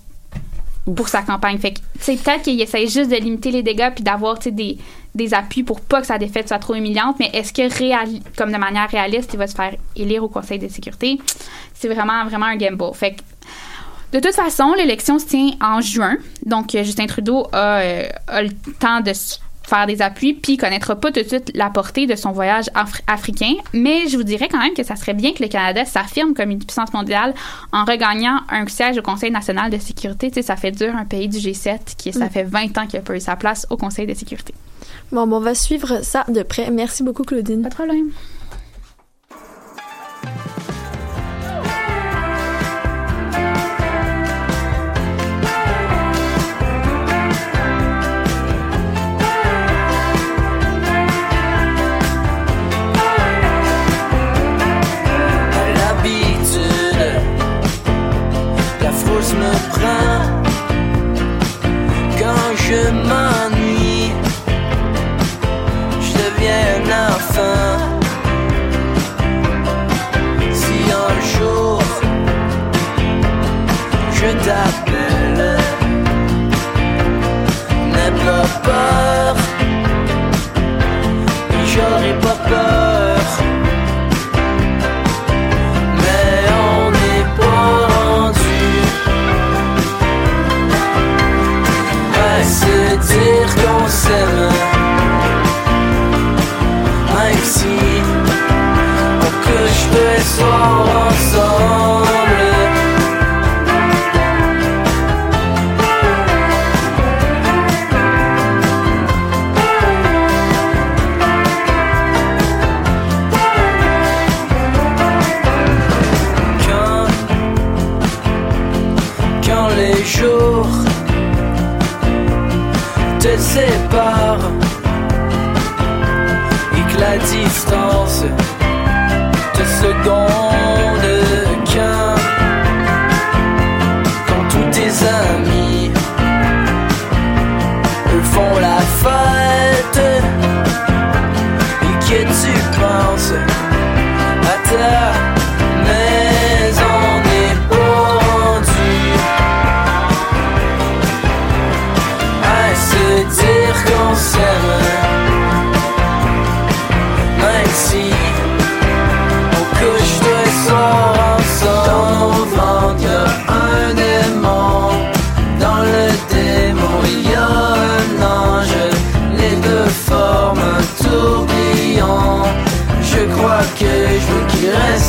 pour 0.96 1.08
sa 1.08 1.22
campagne. 1.22 1.58
Fait 1.58 1.72
que, 1.72 1.78
tu 1.80 1.82
sais, 2.00 2.14
peut-être 2.16 2.42
qu'il 2.42 2.60
essaie 2.60 2.86
juste 2.86 3.10
de 3.10 3.16
limiter 3.16 3.50
les 3.50 3.62
dégâts 3.62 3.90
puis 3.94 4.02
d'avoir, 4.04 4.38
tu 4.38 4.44
sais, 4.44 4.50
des, 4.52 4.78
des 5.14 5.34
appuis 5.34 5.62
pour 5.64 5.80
pas 5.80 6.00
que 6.00 6.06
sa 6.06 6.18
défaite 6.18 6.48
soit 6.48 6.58
trop 6.60 6.74
humiliante, 6.76 7.16
mais 7.18 7.30
est-ce 7.34 7.52
que, 7.52 8.36
comme 8.36 8.52
de 8.52 8.56
manière 8.58 8.88
réaliste, 8.88 9.30
il 9.34 9.38
va 9.38 9.46
se 9.48 9.54
faire 9.54 9.74
élire 9.96 10.22
au 10.24 10.28
Conseil 10.28 10.58
de 10.58 10.68
sécurité? 10.68 11.18
C'est 11.74 11.88
vraiment, 11.88 12.24
vraiment 12.26 12.46
un 12.46 12.56
gamble. 12.56 12.94
Fait 12.94 13.12
que, 13.16 13.20
De 14.12 14.20
toute 14.20 14.34
façon, 14.34 14.72
l'élection 14.74 15.18
se 15.18 15.26
tient 15.26 15.50
en 15.60 15.80
juin, 15.80 16.16
donc 16.46 16.74
euh, 16.74 16.82
Justin 16.82 17.06
Trudeau 17.06 17.46
a, 17.52 17.80
euh, 17.80 18.08
a 18.26 18.42
le 18.42 18.48
temps 18.80 19.00
de 19.02 19.12
faire 19.68 19.86
des 19.86 20.00
appuis, 20.00 20.32
puis 20.32 20.54
il 20.54 20.56
connaîtra 20.56 20.96
pas 20.96 21.12
tout 21.12 21.20
de 21.20 21.28
suite 21.28 21.50
la 21.54 21.68
portée 21.68 22.06
de 22.06 22.16
son 22.16 22.32
voyage 22.32 22.70
afri- 22.74 23.02
africain. 23.06 23.52
Mais 23.74 24.08
je 24.08 24.16
vous 24.16 24.22
dirais 24.22 24.48
quand 24.50 24.60
même 24.60 24.72
que 24.72 24.82
ça 24.82 24.96
serait 24.96 25.12
bien 25.12 25.34
que 25.34 25.42
le 25.42 25.48
Canada 25.50 25.84
s'affirme 25.84 26.32
comme 26.32 26.50
une 26.50 26.58
puissance 26.58 26.90
mondiale 26.94 27.34
en 27.70 27.84
regagnant 27.84 28.40
un 28.48 28.66
siège 28.66 28.96
au 28.96 29.02
Conseil 29.02 29.30
national 29.30 29.70
de 29.70 29.76
sécurité. 29.76 30.30
Tu 30.30 30.36
sais, 30.36 30.42
ça 30.42 30.56
fait 30.56 30.70
dur 30.72 30.96
un 30.96 31.04
pays 31.04 31.28
du 31.28 31.36
G7 31.36 31.96
qui, 31.98 32.14
ça 32.14 32.24
Mm. 32.26 32.30
fait 32.30 32.44
20 32.44 32.78
ans 32.78 32.86
qu'il 32.86 32.98
a 32.98 33.02
pas 33.02 33.14
eu 33.14 33.20
sa 33.20 33.36
place 33.36 33.66
au 33.68 33.76
Conseil 33.76 34.06
de 34.06 34.14
sécurité. 34.14 34.54
Bon, 35.12 35.26
bon, 35.26 35.36
on 35.36 35.40
va 35.40 35.54
suivre 35.54 36.02
ça 36.02 36.24
de 36.28 36.42
près. 36.42 36.70
Merci 36.70 37.02
beaucoup, 37.02 37.24
Claudine. 37.24 37.60
Pas 37.60 37.68
de 37.68 37.74
problème. 37.74 38.10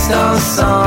Qu'ils 0.10 0.79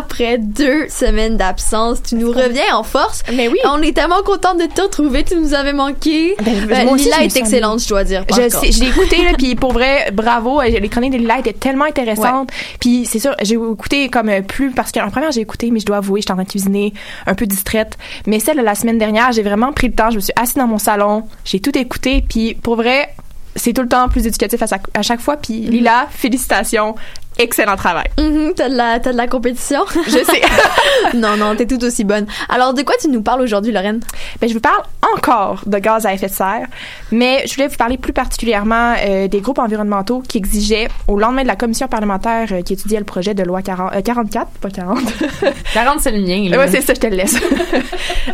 après 0.00 0.38
deux 0.38 0.88
semaines 0.88 1.36
d'absence, 1.36 2.02
tu 2.02 2.14
nous 2.16 2.30
reviens 2.32 2.74
en 2.74 2.82
force. 2.82 3.22
Mais 3.34 3.48
oui. 3.48 3.58
On 3.64 3.80
est 3.82 3.94
tellement 3.94 4.22
contente 4.24 4.58
de 4.58 4.66
te 4.66 4.80
retrouver. 4.82 5.24
Tu 5.24 5.36
nous 5.36 5.54
avais 5.54 5.72
manqué. 5.72 6.34
Ben, 6.44 6.66
Ben, 6.66 6.84
moi 6.84 6.94
aussi, 6.94 7.04
Lila 7.04 7.16
je 7.20 7.24
est 7.24 7.28
sens 7.30 7.38
excellente, 7.38 7.80
je 7.82 7.88
dois 7.88 8.04
dire. 8.04 8.24
Je 8.28 8.34
contre. 8.34 8.60
sais, 8.60 8.72
je 8.72 8.80
l'ai 8.80 8.88
écouté 8.88 9.24
là, 9.24 9.32
puis 9.38 9.54
pour 9.54 9.72
vrai, 9.72 10.10
bravo. 10.12 10.60
euh, 10.60 10.64
Les 10.64 10.88
chroniques 10.88 11.12
de 11.12 11.18
Lila 11.18 11.38
étaient 11.38 11.52
tellement 11.52 11.84
intéressantes. 11.84 12.50
Puis 12.80 13.06
c'est 13.06 13.18
sûr, 13.18 13.34
j'ai 13.42 13.54
écouté 13.54 14.08
comme 14.08 14.28
euh, 14.28 14.42
plus 14.42 14.70
parce 14.70 14.92
qu'en 14.92 15.10
première 15.10 15.32
j'ai 15.32 15.40
écouté, 15.42 15.70
mais 15.70 15.80
je 15.80 15.86
dois 15.86 15.98
avouer, 15.98 16.20
j'étais 16.20 16.32
en 16.32 16.36
train 16.36 16.44
de 16.44 16.48
cuisiner, 16.50 16.92
un 17.26 17.34
peu 17.34 17.46
distraite. 17.46 17.96
Mais 18.26 18.40
celle 18.40 18.56
de 18.56 18.62
la 18.62 18.74
semaine 18.74 18.98
dernière, 18.98 19.32
j'ai 19.32 19.42
vraiment 19.42 19.72
pris 19.72 19.88
le 19.88 19.94
temps. 19.94 20.10
Je 20.10 20.16
me 20.16 20.20
suis 20.20 20.32
assise 20.36 20.54
dans 20.56 20.66
mon 20.66 20.78
salon, 20.78 21.24
j'ai 21.44 21.60
tout 21.60 21.76
écouté, 21.76 22.24
puis 22.28 22.54
pour 22.54 22.76
vrai, 22.76 23.14
c'est 23.56 23.72
tout 23.72 23.82
le 23.82 23.88
temps 23.88 24.08
plus 24.08 24.26
éducatif 24.26 24.62
à, 24.62 24.66
chaque- 24.66 24.86
à 24.94 25.02
chaque 25.02 25.20
fois. 25.20 25.36
Puis 25.36 25.54
Lila, 25.60 26.06
félicitations, 26.10 26.94
excellent 27.40 27.76
travail. 27.76 28.06
Mhm, 28.18 28.52
t'as 28.54 28.68
de 28.68 28.76
la, 28.76 29.00
t'as 29.00 29.12
de 29.12 29.16
la 29.16 29.26
compétition? 29.26 29.80
Je 30.06 30.10
sais. 30.10 30.42
non, 31.14 31.36
non, 31.36 31.56
t'es 31.56 31.66
tout 31.66 31.82
aussi 31.84 32.04
bonne. 32.04 32.26
Alors, 32.48 32.74
de 32.74 32.82
quoi 32.82 32.94
tu 33.00 33.08
nous 33.08 33.22
parles 33.22 33.40
aujourd'hui, 33.40 33.72
Lorraine? 33.72 34.00
Ben, 34.40 34.48
je 34.48 34.54
vous 34.54 34.60
parle 34.60 34.82
encore 35.14 35.62
de 35.66 35.78
gaz 35.78 36.06
à 36.06 36.12
effet 36.12 36.28
de 36.28 36.32
serre, 36.32 36.66
mais 37.10 37.42
je 37.46 37.54
voulais 37.54 37.68
vous 37.68 37.76
parler 37.76 37.96
plus 37.96 38.12
particulièrement 38.12 38.94
euh, 38.98 39.28
des 39.28 39.40
groupes 39.40 39.58
environnementaux 39.58 40.22
qui 40.26 40.38
exigeaient, 40.38 40.88
au 41.08 41.18
lendemain 41.18 41.42
de 41.42 41.48
la 41.48 41.56
commission 41.56 41.88
parlementaire 41.88 42.48
euh, 42.52 42.62
qui 42.62 42.74
étudiait 42.74 42.98
le 42.98 43.04
projet 43.04 43.34
de 43.34 43.42
loi 43.42 43.62
40, 43.62 43.94
euh, 43.94 44.02
44, 44.02 44.50
pas 44.60 44.70
40. 44.70 44.98
40, 45.72 46.00
c'est 46.00 46.12
le 46.12 46.20
mien. 46.20 46.48
Là. 46.50 46.58
ouais, 46.58 46.68
c'est 46.68 46.82
ça, 46.82 46.94
je 46.94 47.00
te 47.00 47.06
le 47.06 47.16
laisse. 47.16 47.36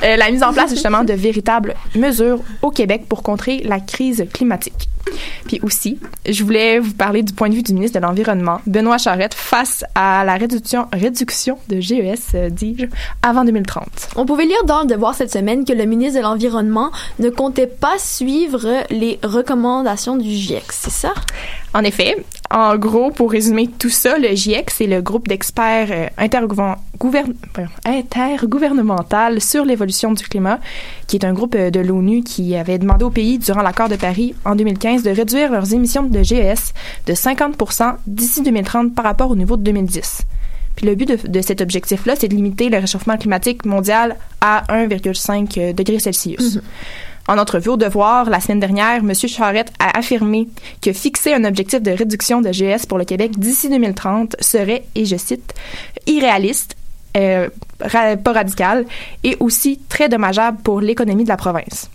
Euh, 0.02 0.16
la 0.16 0.30
mise 0.30 0.42
en 0.42 0.52
place 0.52 0.70
justement 0.70 1.04
de 1.04 1.12
véritables 1.12 1.74
mesures 1.94 2.40
au 2.60 2.70
Québec 2.70 3.04
pour 3.08 3.22
contrer 3.22 3.62
la 3.64 3.80
crise 3.80 4.26
climatique. 4.32 4.88
Puis 5.46 5.60
aussi, 5.62 5.98
je 6.28 6.42
voulais 6.42 6.78
vous 6.78 6.92
parler 6.92 7.22
du 7.22 7.32
point 7.32 7.48
de 7.48 7.54
vue 7.54 7.62
du 7.62 7.72
ministre 7.72 7.98
de 7.98 8.04
l'Environnement, 8.04 8.60
Benoît 8.66 8.95
Charette, 8.98 9.34
face 9.34 9.84
à 9.94 10.24
la 10.24 10.36
réduction, 10.36 10.86
réduction 10.92 11.58
de 11.68 11.80
GES, 11.80 12.34
euh, 12.34 12.50
dis-je, 12.50 12.86
avant 13.22 13.44
2030. 13.44 13.86
On 14.16 14.26
pouvait 14.26 14.44
lire 14.46 14.64
dans 14.66 14.80
le 14.80 14.86
Devoir 14.86 15.14
cette 15.14 15.32
semaine 15.32 15.64
que 15.64 15.72
le 15.72 15.84
ministre 15.84 16.18
de 16.18 16.22
l'Environnement 16.22 16.90
ne 17.18 17.30
comptait 17.30 17.66
pas 17.66 17.98
suivre 17.98 18.84
les 18.90 19.18
recommandations 19.22 20.16
du 20.16 20.30
GIEC, 20.30 20.64
c'est 20.70 20.90
ça? 20.90 21.12
En 21.74 21.84
effet, 21.84 22.24
en 22.50 22.76
gros, 22.76 23.10
pour 23.10 23.30
résumer 23.32 23.68
tout 23.68 23.90
ça, 23.90 24.18
le 24.18 24.34
GIEC, 24.34 24.70
c'est 24.70 24.86
le 24.86 25.02
groupe 25.02 25.26
d'experts 25.28 25.88
euh, 25.90 26.06
intergouvernemental 27.78 29.40
sur 29.40 29.64
l'évolution 29.64 30.12
du 30.12 30.22
climat, 30.24 30.60
qui 31.06 31.16
est 31.16 31.24
un 31.24 31.32
groupe 31.32 31.54
euh, 31.56 31.70
de 31.70 31.80
l'ONU 31.80 32.22
qui 32.22 32.54
avait 32.54 32.78
demandé 32.78 33.04
aux 33.04 33.10
pays, 33.10 33.38
durant 33.38 33.62
l'accord 33.62 33.88
de 33.88 33.96
Paris 33.96 34.34
en 34.44 34.54
2015, 34.54 35.02
de 35.02 35.10
réduire 35.10 35.50
leurs 35.50 35.72
émissions 35.74 36.04
de 36.04 36.22
GES 36.22 36.72
de 37.06 37.14
50% 37.14 37.96
d'ici 38.06 38.42
2030 38.42 38.94
par 38.94 39.04
rapport 39.04 39.30
au 39.30 39.36
niveau 39.36 39.56
de 39.56 39.62
2010. 39.62 40.22
Puis 40.76 40.86
le 40.86 40.94
but 40.94 41.08
de, 41.08 41.18
de 41.28 41.40
cet 41.40 41.60
objectif-là, 41.60 42.14
c'est 42.16 42.28
de 42.28 42.34
limiter 42.34 42.68
le 42.68 42.78
réchauffement 42.78 43.16
climatique 43.16 43.64
mondial 43.64 44.16
à 44.40 44.62
1,5 44.68 45.74
degré 45.74 45.98
Celsius. 45.98 46.60
En 47.28 47.38
entrevue 47.38 47.70
au 47.70 47.76
Devoir, 47.76 48.30
la 48.30 48.38
semaine 48.40 48.60
dernière, 48.60 48.98
M. 48.98 49.12
Charette 49.14 49.72
a 49.80 49.98
affirmé 49.98 50.46
que 50.80 50.92
fixer 50.92 51.34
un 51.34 51.44
objectif 51.44 51.82
de 51.82 51.90
réduction 51.90 52.40
de 52.40 52.50
GS 52.50 52.86
pour 52.88 52.98
le 52.98 53.04
Québec 53.04 53.32
d'ici 53.38 53.68
2030 53.68 54.36
serait, 54.40 54.84
et 54.94 55.04
je 55.06 55.16
cite, 55.16 55.52
irréaliste, 56.06 56.76
euh, 57.16 57.48
pas 57.78 58.32
radical, 58.32 58.84
et 59.24 59.36
aussi 59.40 59.80
très 59.88 60.08
dommageable 60.08 60.58
pour 60.62 60.80
l'économie 60.80 61.24
de 61.24 61.28
la 61.28 61.36
province. 61.36 61.90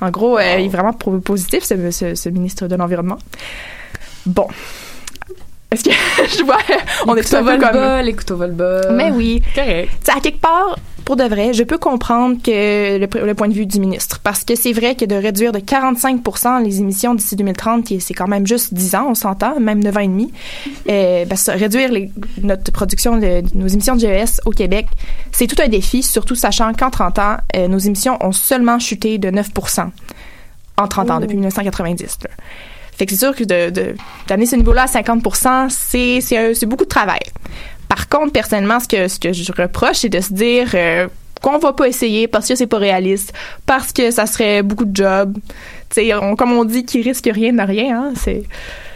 En 0.00 0.10
gros, 0.10 0.36
euh, 0.38 0.56
il 0.58 0.64
est 0.66 0.68
vraiment 0.68 0.92
positif, 0.92 1.62
ce, 1.62 1.90
ce- 1.92 2.14
ce 2.16 2.28
ministre 2.28 2.66
de 2.66 2.74
l'Environnement. 2.74 3.18
Bon. 4.26 4.48
Est-ce 5.70 5.84
que 5.84 5.90
je 6.38 6.42
vois, 6.44 6.58
on 7.06 7.16
est 7.16 7.22
tous 7.22 7.34
un 7.34 7.44
peu 7.44 7.58
comme... 7.58 7.72
bas, 7.72 8.02
les 8.02 8.14
couteaux 8.14 8.36
volent 8.36 8.52
bas. 8.54 8.90
Mais 8.92 9.10
oui. 9.12 9.42
Correct. 9.54 9.90
Tu 10.00 10.06
sais, 10.12 10.16
à 10.16 10.20
quelque 10.20 10.40
part, 10.40 10.76
pour 11.06 11.16
de 11.16 11.24
vrai, 11.24 11.54
je 11.54 11.62
peux 11.62 11.78
comprendre 11.78 12.36
que 12.42 12.98
le, 12.98 13.26
le 13.26 13.34
point 13.34 13.48
de 13.48 13.54
vue 13.54 13.64
du 13.64 13.80
ministre, 13.80 14.20
parce 14.22 14.44
que 14.44 14.54
c'est 14.54 14.72
vrai 14.72 14.94
que 14.96 15.04
de 15.06 15.14
réduire 15.14 15.52
de 15.52 15.58
45% 15.60 16.62
les 16.62 16.80
émissions 16.80 17.14
d'ici 17.14 17.36
2030, 17.36 17.84
qui 17.84 17.94
est- 17.94 18.00
c'est 18.00 18.12
quand 18.12 18.28
même 18.28 18.46
juste 18.46 18.74
10 18.74 18.94
ans, 18.96 19.06
on 19.10 19.14
s'entend, 19.14 19.58
même 19.58 19.82
9 19.82 19.96
ans 19.96 20.00
et 20.00 20.08
demi, 20.08 20.32
euh, 20.90 21.24
ben, 21.24 21.36
ça, 21.36 21.52
réduire 21.54 21.90
les- 21.92 22.10
notre 22.42 22.70
production 22.72 23.16
de, 23.16 23.42
nos 23.54 23.68
émissions 23.68 23.94
de 23.94 24.00
GES 24.00 24.40
au 24.44 24.50
Québec, 24.50 24.86
c'est 25.32 25.46
tout 25.46 25.62
un 25.62 25.68
défi, 25.68 26.02
surtout 26.02 26.34
sachant 26.34 26.72
qu'en 26.74 26.90
30 26.90 27.18
ans, 27.20 27.36
euh, 27.56 27.68
nos 27.68 27.78
émissions 27.78 28.18
ont 28.20 28.32
seulement 28.32 28.78
chuté 28.78 29.16
de 29.18 29.30
9% 29.30 29.90
en 30.76 30.88
30 30.88 31.10
ans, 31.10 31.16
Oh. 31.18 31.20
depuis 31.22 31.36
1990. 31.36 32.18
là. 32.24 32.30
Fait 32.98 33.06
que 33.06 33.12
c'est 33.12 33.18
sûr 33.18 33.34
que 33.36 33.44
de, 33.44 33.70
de- 33.70 33.94
d'amener 34.26 34.46
ce 34.46 34.56
niveau-là 34.56 34.82
à 34.82 34.86
50 34.86 35.22
c'est, 35.70 36.20
c'est, 36.20 36.36
un- 36.38 36.54
c'est 36.54 36.66
beaucoup 36.66 36.84
de 36.84 36.88
travail. 36.88 37.20
Par 37.88 38.08
contre, 38.08 38.32
personnellement, 38.32 38.80
ce 38.80 38.88
que, 38.88 39.08
ce 39.08 39.18
que 39.18 39.32
je 39.32 39.50
reproche, 39.52 39.96
c'est 39.98 40.08
de 40.08 40.20
se 40.20 40.32
dire 40.32 40.70
euh, 40.74 41.06
qu'on 41.42 41.58
va 41.58 41.72
pas 41.72 41.86
essayer 41.88 42.26
parce 42.28 42.48
que 42.48 42.54
c'est 42.56 42.66
pas 42.66 42.78
réaliste, 42.78 43.32
parce 43.66 43.92
que 43.92 44.10
ça 44.10 44.26
serait 44.26 44.62
beaucoup 44.62 44.84
de 44.84 44.96
jobs. 44.96 45.36
On- 46.20 46.36
comme 46.36 46.52
on 46.52 46.64
dit, 46.64 46.84
qui 46.84 47.00
risque 47.02 47.28
rien 47.32 47.52
n'a 47.52 47.64
rien. 47.64 48.02
Hein, 48.02 48.12
c'est, 48.16 48.42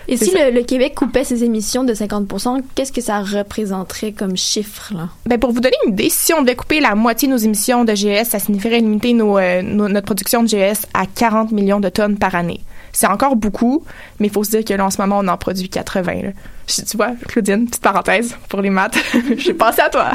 Et 0.09 0.17
si 0.17 0.33
le, 0.35 0.51
le 0.51 0.63
Québec 0.65 0.95
coupait 0.97 1.23
ses 1.25 1.45
émissions 1.45 1.85
de 1.85 1.95
50% 1.95 2.61
qu'est-ce 2.75 2.93
que 2.93 3.01
ça 3.01 3.21
représenterait 3.21 4.13
comme 4.13 4.37
chiffre, 4.37 4.93
là? 4.95 5.09
Ben 5.27 5.39
pour 5.39 5.53
vous 5.53 5.61
donner 5.61 5.77
une 5.87 5.93
idée, 5.93 6.09
si 6.11 6.35
on 6.35 6.43
devait 6.43 6.57
couper 6.57 6.81
la 6.81 6.95
moitié 6.97 7.29
de 7.29 7.33
nos 7.33 7.39
émissions 7.39 7.85
de 7.85 7.93
GS, 7.95 8.25
ça 8.25 8.39
signifierait 8.41 8.81
limiter 8.81 9.13
nos, 9.13 9.39
euh, 9.39 9.63
nos- 9.63 9.89
notre 9.89 10.07
production 10.07 10.43
de 10.43 10.49
GS 10.49 10.85
à 10.95 11.05
40 11.07 11.53
millions 11.53 11.81
de 11.81 11.89
tonnes 11.89 12.19
par 12.19 12.35
année. 12.35 12.61
C'est 12.93 13.07
encore 13.07 13.37
beaucoup, 13.37 13.85
mais 14.19 14.27
il 14.29 14.33
faut 14.33 14.45
se 14.45 14.51
dire 14.51 14.65
que 14.65 14.75
là, 14.75 14.85
en 14.85 14.91
ce 14.91 15.01
moment, 15.01 15.19
on 15.21 15.29
en 15.29 15.37
produit 15.37 15.69
80. 15.69 16.23
là. 16.23 16.31
Je- 16.69 16.83
Tu 16.83 16.97
vois, 16.97 17.11
Claudine, 17.29 17.67
petite 17.67 17.83
parenthèse 17.83 18.37
pour 18.49 18.61
les 18.61 18.71
maths. 18.71 18.97
J'ai 19.37 19.55
pensé 19.55 19.81
à 19.81 19.89
toi. 19.89 20.11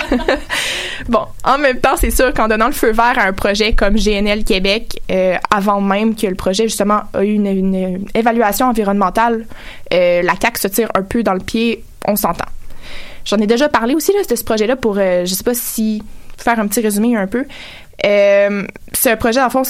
bon, 1.10 1.26
en 1.44 1.58
même 1.58 1.80
temps, 1.80 1.96
c'est 1.98 2.12
sûr 2.12 2.34
qu'en 2.34 2.48
donnant 2.48 2.68
le 2.68 2.74
feu 2.74 2.92
vert 2.92 3.18
à 3.18 3.24
un 3.24 3.34
projet 3.34 3.74
comme 3.74 3.96
GNL 3.96 4.44
Québec, 4.44 5.02
euh, 5.12 5.36
avant 5.54 5.82
même 5.82 6.16
que 6.16 6.28
le 6.28 6.36
projet, 6.36 6.64
justement, 6.64 7.02
a 7.14 7.24
eu 7.24 7.34
une, 7.34 8.06
évaluation 8.14 8.68
environnementale, 8.68 9.46
euh, 9.94 10.22
la 10.22 10.34
CAQ 10.42 10.60
se 10.62 10.68
tire 10.68 10.90
un 10.96 11.02
peu 11.02 11.24
dans 11.24 11.34
le 11.34 11.40
pied, 11.40 11.84
on 12.08 12.16
s'entend. 12.16 12.46
J'en 13.26 13.38
ai 13.38 13.48
déjà 13.48 13.70
parlé 13.70 13.96
aussi 13.96 14.14
là, 14.14 14.20
de 14.30 14.36
ce 14.36 14.44
projet-là 14.44 14.76
pour, 14.76 14.98
euh, 14.98 15.26
je 15.26 15.34
sais 15.34 15.44
pas 15.44 15.56
si 15.56 16.04
faire 16.38 16.60
un 16.60 16.68
petit 16.68 16.82
résumé 16.82 17.16
un 17.18 17.28
peu. 17.28 17.46
Euh, 18.06 18.64
un 19.06 19.16
projet, 19.18 19.42
en 19.42 19.50
fond, 19.50 19.64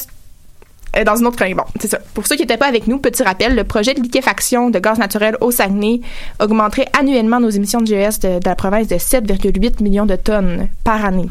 dans 1.03 1.15
une 1.15 1.27
autre 1.27 1.35
chronique. 1.35 1.57
Bon, 1.57 1.63
c'est 1.79 1.89
ça. 1.89 1.99
Pour 2.13 2.25
ceux 2.27 2.35
qui 2.35 2.43
n'étaient 2.43 2.57
pas 2.57 2.67
avec 2.67 2.87
nous, 2.87 2.99
petit 2.99 3.23
rappel, 3.23 3.55
le 3.55 3.63
projet 3.63 3.93
de 3.93 4.01
liquéfaction 4.01 4.69
de 4.69 4.79
gaz 4.79 4.97
naturel 4.97 5.35
au 5.41 5.51
Saguenay 5.51 6.01
augmenterait 6.39 6.87
annuellement 6.97 7.39
nos 7.39 7.49
émissions 7.49 7.81
de 7.81 7.87
GES 7.87 8.19
de, 8.19 8.39
de 8.39 8.45
la 8.45 8.55
province 8.55 8.87
de 8.87 8.95
7,8 8.95 9.83
millions 9.83 10.05
de 10.05 10.15
tonnes 10.15 10.69
par 10.83 11.03
année. 11.03 11.29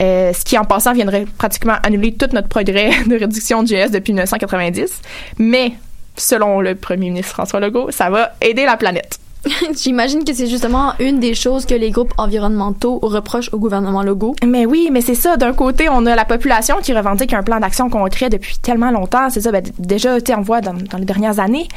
Euh, 0.00 0.32
ce 0.32 0.44
qui, 0.44 0.56
en 0.56 0.64
passant, 0.64 0.92
viendrait 0.92 1.26
pratiquement 1.38 1.76
annuler 1.82 2.14
tout 2.14 2.28
notre 2.32 2.48
progrès 2.48 2.90
de 3.06 3.18
réduction 3.18 3.62
de 3.62 3.68
GES 3.68 3.90
depuis 3.90 4.12
1990. 4.12 5.00
Mais, 5.38 5.72
selon 6.16 6.60
le 6.60 6.74
premier 6.74 7.10
ministre 7.10 7.32
François 7.32 7.60
Legault, 7.60 7.90
ça 7.90 8.10
va 8.10 8.32
aider 8.40 8.64
la 8.64 8.76
planète. 8.76 9.18
J'imagine 9.76 10.24
que 10.24 10.32
c'est 10.34 10.46
justement 10.46 10.92
une 10.98 11.20
des 11.20 11.34
choses 11.34 11.66
que 11.66 11.74
les 11.74 11.90
groupes 11.90 12.12
environnementaux 12.18 12.98
reprochent 13.02 13.50
au 13.52 13.58
gouvernement 13.58 14.02
Legault. 14.02 14.34
Mais 14.44 14.66
oui, 14.66 14.88
mais 14.92 15.00
c'est 15.00 15.14
ça. 15.14 15.36
D'un 15.36 15.52
côté, 15.52 15.88
on 15.88 16.06
a 16.06 16.14
la 16.14 16.24
population 16.24 16.76
qui 16.82 16.92
revendique 16.94 17.32
un 17.32 17.42
plan 17.42 17.60
d'action 17.60 17.88
concret 17.90 18.30
depuis 18.30 18.58
tellement 18.58 18.90
longtemps. 18.90 19.30
C'est 19.30 19.40
ça, 19.40 19.52
ben, 19.52 19.62
déjà, 19.78 20.20
tu 20.20 20.32
on 20.34 20.40
voit 20.42 20.60
dans, 20.60 20.74
dans 20.74 20.98
les 20.98 21.04
dernières 21.04 21.38
années. 21.40 21.68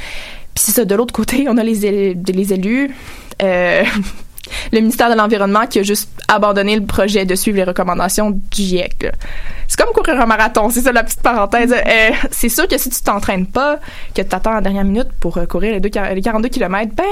Puis 0.54 0.64
c'est 0.66 0.72
ça, 0.72 0.86
de 0.86 0.96
l'autre 0.96 1.14
côté, 1.14 1.46
on 1.50 1.58
a 1.58 1.64
les, 1.64 1.86
él- 1.86 2.18
les 2.34 2.54
élus, 2.54 2.94
euh, 3.42 3.84
le 4.74 4.80
ministère 4.80 5.10
de 5.10 5.16
l'Environnement 5.16 5.66
qui 5.68 5.80
a 5.80 5.84
juste 5.84 6.10
abandonné 6.28 6.76
le 6.76 6.86
projet 6.86 7.26
de 7.26 7.36
suivre 7.36 7.58
les 7.58 7.64
recommandations 7.64 8.32
du 8.32 8.40
GIEC. 8.52 9.08
C'est 9.68 9.82
comme 9.82 9.94
courir 9.94 10.20
un 10.20 10.26
marathon, 10.26 10.70
c'est 10.70 10.82
ça 10.82 10.92
la 10.92 11.04
petite 11.04 11.22
parenthèse. 11.22 11.72
Euh, 11.74 12.10
c'est 12.32 12.50
sûr 12.50 12.68
que 12.68 12.78
si 12.78 12.90
tu 12.90 13.02
t'entraînes 13.02 13.46
pas, 13.46 13.78
que 14.14 14.22
tu 14.22 14.28
t'attends 14.28 14.52
à 14.52 14.56
la 14.56 14.62
dernière 14.62 14.84
minute 14.84 15.08
pour 15.22 15.38
euh, 15.38 15.46
courir 15.46 15.72
les, 15.74 15.80
deux, 15.80 15.90
les 16.14 16.22
42 16.22 16.50
km, 16.50 16.92
ben, 16.94 17.06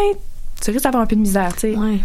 tu 0.62 0.72
risques 0.72 0.84
d'avoir 0.84 1.04
un 1.04 1.06
peu 1.06 1.16
de 1.16 1.22
misère, 1.22 1.54
tu 1.54 1.74
sais. 1.74 1.76
Ouais. 1.76 2.00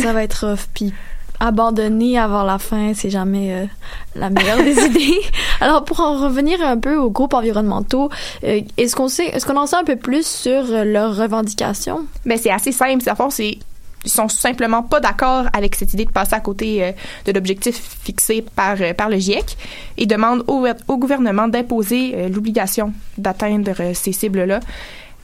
ça 0.00 0.12
va 0.12 0.22
être 0.22 0.46
rough. 0.46 0.66
Puis 0.74 0.92
abandonner 1.40 2.18
avant 2.18 2.44
la 2.44 2.58
fin, 2.58 2.92
c'est 2.94 3.10
jamais 3.10 3.52
euh, 3.52 3.66
la 4.14 4.30
meilleure 4.30 4.62
des 4.62 4.78
idées. 4.86 5.20
Alors 5.60 5.84
pour 5.84 6.00
en 6.00 6.22
revenir 6.22 6.62
un 6.62 6.78
peu 6.78 6.96
aux 6.96 7.10
groupes 7.10 7.34
environnementaux, 7.34 8.10
euh, 8.44 8.60
est-ce 8.76 8.94
qu'on 8.94 9.08
sait, 9.08 9.26
est-ce 9.26 9.46
qu'on 9.46 9.56
en 9.56 9.66
sait 9.66 9.76
un 9.76 9.84
peu 9.84 9.96
plus 9.96 10.26
sur 10.26 10.62
euh, 10.70 10.84
leurs 10.84 11.16
revendications? 11.16 12.06
Ben, 12.24 12.38
c'est 12.38 12.50
assez 12.50 12.72
simple. 12.72 13.08
À 13.08 13.14
fond, 13.14 13.30
c'est 13.30 13.58
ils 14.04 14.10
sont 14.10 14.28
simplement 14.28 14.82
pas 14.82 15.00
d'accord 15.00 15.46
avec 15.52 15.74
cette 15.74 15.92
idée 15.94 16.04
de 16.04 16.10
passer 16.10 16.34
à 16.34 16.40
côté 16.40 16.84
euh, 16.84 16.92
de 17.26 17.32
l'objectif 17.32 17.76
fixé 18.02 18.44
par, 18.54 18.76
euh, 18.80 18.94
par 18.94 19.08
le 19.08 19.18
GIEC 19.18 19.56
et 19.96 20.06
demandent 20.06 20.44
au, 20.48 20.66
au 20.88 20.96
gouvernement 20.98 21.48
d'imposer 21.48 22.12
euh, 22.14 22.28
l'obligation 22.28 22.92
d'atteindre 23.18 23.72
euh, 23.80 23.92
ces 23.94 24.12
cibles-là, 24.12 24.60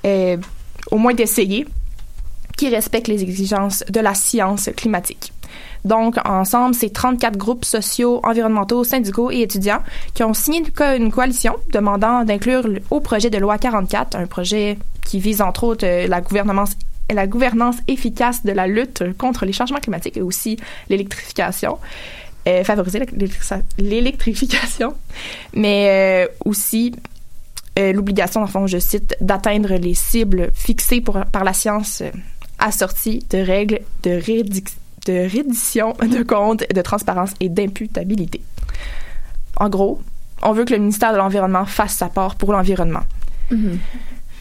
euh, 0.07 0.37
au 0.91 0.99
moins 0.99 1.15
d'essayer, 1.15 1.67
qui 2.59 2.69
respectent 2.69 3.09
les 3.09 3.23
exigences 3.23 3.83
de 3.89 4.01
la 4.01 4.13
science 4.15 4.69
climatique. 4.77 5.33
Donc, 5.85 6.17
ensemble, 6.27 6.75
c'est 6.75 6.91
34 6.93 7.37
groupes 7.39 7.65
sociaux, 7.65 8.21
environnementaux, 8.25 8.85
syndicaux 8.85 9.31
et 9.31 9.41
étudiants 9.43 9.83
qui 10.13 10.23
ont 10.25 10.35
signé 10.35 10.59
une, 10.59 10.71
co- 10.71 10.93
une 10.97 11.11
coalition 11.11 11.55
demandant 11.73 12.25
d'inclure 12.25 12.67
au 12.91 13.01
projet 13.01 13.31
de 13.31 13.39
loi 13.39 13.57
44, 13.59 14.17
un 14.17 14.27
projet 14.27 14.77
qui 15.07 15.21
vise 15.21 15.41
entre 15.41 15.65
autres 15.65 15.87
euh, 15.87 16.07
la 16.09 17.27
gouvernance 17.27 17.77
efficace 17.87 18.45
de 18.45 18.53
la 18.53 18.67
lutte 18.67 19.17
contre 19.17 19.47
les 19.47 19.53
changements 19.53 19.79
climatiques 19.79 20.17
et 20.19 20.23
aussi 20.23 20.59
l'électrification, 20.91 21.79
euh, 22.49 22.65
favoriser 22.65 22.99
l'électri- 22.99 23.63
l'électrification, 23.79 24.95
mais 25.55 25.87
euh, 26.27 26.27
aussi 26.45 26.93
l'obligation, 27.77 28.43
en 28.43 28.49
fond, 28.49 28.67
je 28.67 28.79
cite, 28.79 29.15
d'atteindre 29.21 29.75
les 29.77 29.95
cibles 29.95 30.51
fixées 30.53 31.01
par 31.01 31.45
la 31.45 31.53
science 31.53 32.03
assorties 32.59 33.25
de 33.31 33.39
règles 33.39 33.81
de, 34.03 34.21
de 35.07 35.29
reddition 35.31 35.95
de 36.03 36.23
comptes, 36.23 36.65
de 36.73 36.83
transparence 36.83 37.33
et 37.41 37.49
d'imputabilité. 37.49 38.41
En 39.57 39.69
gros, 39.69 40.01
on 40.43 40.53
veut 40.53 40.65
que 40.65 40.73
le 40.73 40.79
ministère 40.79 41.13
de 41.13 41.19
l'Environnement 41.19 41.67
fasse 41.67 41.95
sa 41.95 42.09
part 42.09 42.37
pour 42.37 42.53
l'environnement. 42.53 43.05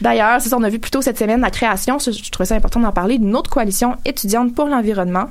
D'ailleurs, 0.00 0.40
c'est 0.40 0.48
ça, 0.48 0.56
on 0.56 0.62
a 0.62 0.68
vu 0.68 0.78
plus 0.78 0.90
tôt 0.90 1.02
cette 1.02 1.18
semaine 1.18 1.40
la 1.40 1.50
création, 1.50 1.98
je, 1.98 2.10
je 2.10 2.30
trouvais 2.30 2.46
ça 2.46 2.54
important 2.54 2.80
d'en 2.80 2.92
parler, 2.92 3.18
d'une 3.18 3.34
autre 3.34 3.50
coalition 3.50 3.96
étudiante 4.04 4.54
pour 4.54 4.66
l'environnement. 4.66 5.26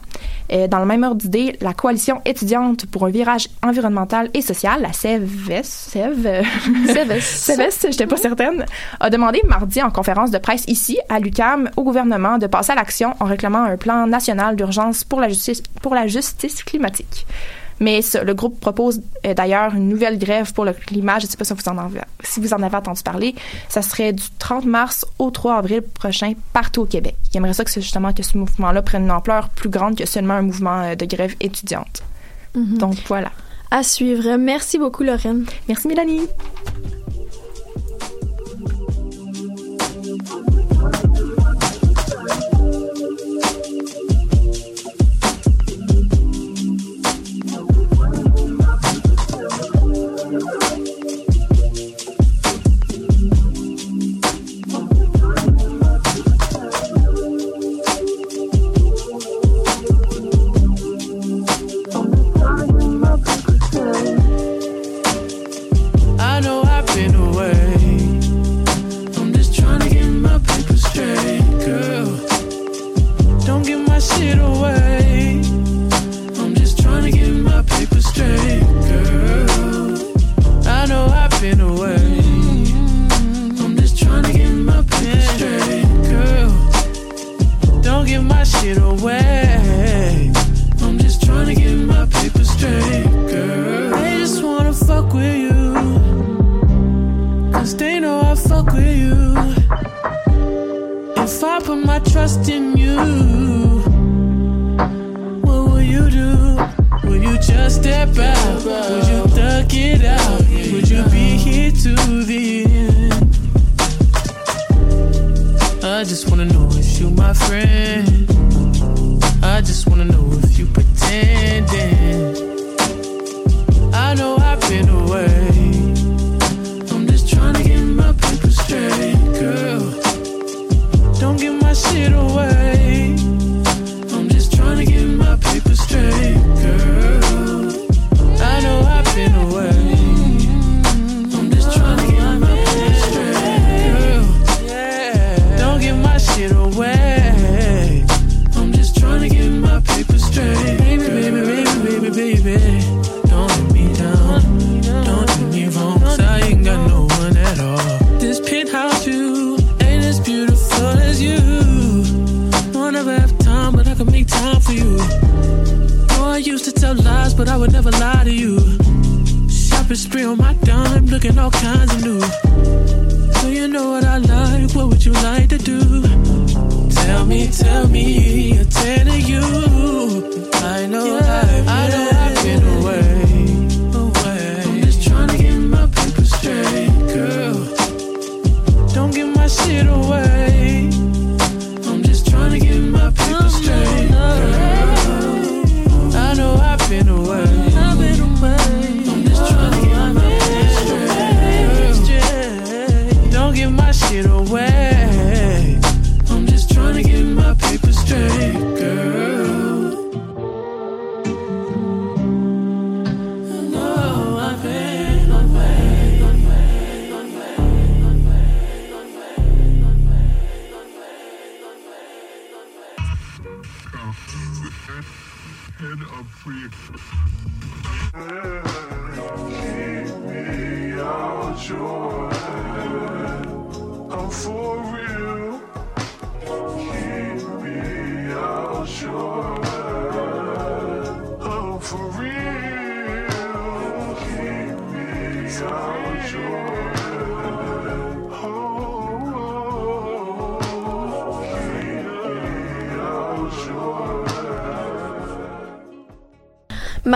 Euh, 0.52 0.68
dans 0.68 0.80
le 0.80 0.86
même 0.86 1.04
ordre 1.04 1.22
d'idée, 1.22 1.58
la 1.62 1.74
coalition 1.74 2.22
étudiante 2.26 2.86
pour 2.86 3.06
un 3.06 3.10
virage 3.10 3.50
environnemental 3.64 4.30
et 4.34 4.42
social, 4.42 4.82
la 4.82 4.94
CEVES, 4.94 5.64
CEV, 5.64 6.44
CEVES. 6.88 7.22
CEVES, 7.22 7.78
j'étais 7.92 8.08
pas 8.08 8.18
certaine, 8.18 8.66
a 9.00 9.10
demandé 9.10 9.42
mardi 9.48 9.82
en 9.82 9.92
conférence 9.92 10.32
de 10.32 10.38
presse 10.38 10.64
ici, 10.68 10.98
à 11.10 11.20
l'UCAM, 11.20 11.70
au 11.76 11.84
gouvernement 11.84 12.38
de 12.38 12.48
passer 12.48 12.72
à 12.72 12.76
l'action 12.76 13.14
en 13.20 13.26
réclamant 13.26 13.64
un 13.64 13.78
plan 13.78 14.08
national 14.08 14.56
d'urgence 14.56 15.04
pour 15.04 15.20
la 15.20 15.30
justice, 15.30 15.64
pour 15.82 15.96
la 15.96 16.08
justice 16.08 16.64
climatique. 16.64 17.26
Mais 17.80 18.02
ça, 18.02 18.24
le 18.24 18.34
groupe 18.34 18.60
propose 18.60 19.02
euh, 19.26 19.34
d'ailleurs 19.34 19.76
une 19.76 19.88
nouvelle 19.90 20.18
grève 20.18 20.54
pour 20.54 20.66
le 20.66 20.74
climat. 20.74 21.20
Je 21.20 21.26
ne 21.26 21.32
sais 21.32 21.38
pas 21.38 21.46
si 21.46 21.54
vous, 21.54 21.70
en 21.70 21.78
avez, 21.78 22.02
si 22.24 22.40
vous 22.40 22.54
en 22.54 22.62
avez 22.62 22.76
entendu 22.76 23.04
parler. 23.04 23.36
Ça 23.70 23.82
serait 23.82 24.14
du 24.14 24.24
30 24.40 24.66
mars 24.66 25.06
au 25.20 25.32
3 25.32 25.58
avril 25.58 25.82
prochain 25.82 26.34
partout 26.54 26.82
au 26.82 26.86
Québec. 26.86 27.16
Il 27.34 27.38
aimerait 27.38 27.54
ça 27.54 27.64
que 27.64 27.72
justement 27.72 28.14
que 28.14 28.24
ce 28.24 28.38
mouvement-là 28.38 28.82
prenne 28.82 29.04
une 29.04 29.12
ampleur 29.12 29.50
plus 29.50 29.70
grande 29.70 29.96
que 29.96 30.06
seulement 30.06 30.36
un 30.36 30.42
mouvement 30.42 30.82
euh, 30.82 30.96
de 30.96 31.06
grève 31.06 31.36
étudiante. 31.40 32.04
Mhm. 32.56 32.78
Donc 32.78 32.96
voilà. 33.08 33.32
À 33.70 33.84
suivre. 33.84 34.38
Merci 34.38 34.78
beaucoup, 34.78 35.04
Lorraine. 35.04 35.46
Merci 35.68 35.88
Mélanie. 35.88 36.28
my 73.98 74.00
shit 74.00 74.38
away. 74.38 74.87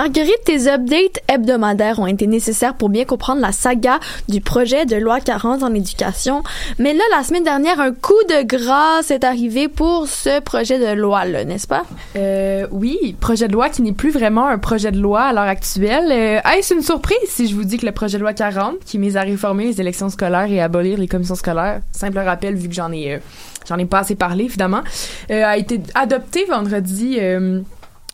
Marguerite, 0.01 0.43
tes 0.45 0.67
updates 0.67 1.19
hebdomadaires 1.27 1.99
ont 1.99 2.07
été 2.07 2.25
nécessaires 2.25 2.73
pour 2.73 2.89
bien 2.89 3.05
comprendre 3.05 3.39
la 3.39 3.51
saga 3.51 3.99
du 4.27 4.41
projet 4.41 4.87
de 4.87 4.95
loi 4.95 5.19
40 5.19 5.61
en 5.61 5.75
éducation. 5.75 6.41
Mais 6.79 6.95
là, 6.95 7.03
la 7.15 7.23
semaine 7.23 7.43
dernière, 7.43 7.79
un 7.79 7.91
coup 7.91 8.15
de 8.27 8.41
grâce 8.41 9.11
est 9.11 9.23
arrivé 9.23 9.67
pour 9.67 10.07
ce 10.07 10.39
projet 10.39 10.79
de 10.79 10.99
loi-là, 10.99 11.45
n'est-ce 11.45 11.67
pas? 11.67 11.83
Euh, 12.15 12.65
oui, 12.71 13.15
projet 13.19 13.47
de 13.47 13.53
loi 13.53 13.69
qui 13.69 13.83
n'est 13.83 13.91
plus 13.91 14.09
vraiment 14.09 14.47
un 14.47 14.57
projet 14.57 14.91
de 14.91 14.99
loi 14.99 15.21
à 15.21 15.33
l'heure 15.33 15.43
actuelle. 15.43 16.11
Euh, 16.11 16.51
est-ce 16.57 16.73
une 16.73 16.81
surprise 16.81 17.19
si 17.27 17.47
je 17.47 17.53
vous 17.53 17.63
dis 17.63 17.77
que 17.77 17.85
le 17.85 17.91
projet 17.91 18.17
de 18.17 18.23
loi 18.23 18.33
40, 18.33 18.79
qui 18.83 18.97
mise 18.97 19.17
à 19.17 19.21
réformer 19.21 19.65
les 19.65 19.81
élections 19.81 20.09
scolaires 20.09 20.51
et 20.51 20.61
abolir 20.61 20.97
les 20.97 21.07
commissions 21.07 21.35
scolaires, 21.35 21.81
simple 21.91 22.17
rappel 22.17 22.55
vu 22.55 22.69
que 22.69 22.73
j'en 22.73 22.91
ai, 22.91 23.13
euh, 23.13 23.19
j'en 23.67 23.77
ai 23.77 23.85
pas 23.85 23.99
assez 23.99 24.15
parlé 24.15 24.45
évidemment, 24.45 24.81
euh, 25.29 25.45
a 25.45 25.57
été 25.57 25.79
adopté 25.93 26.45
vendredi 26.45 27.19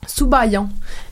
euh, 0.08 0.14
sous 0.18 0.28
baillon. 0.28 0.70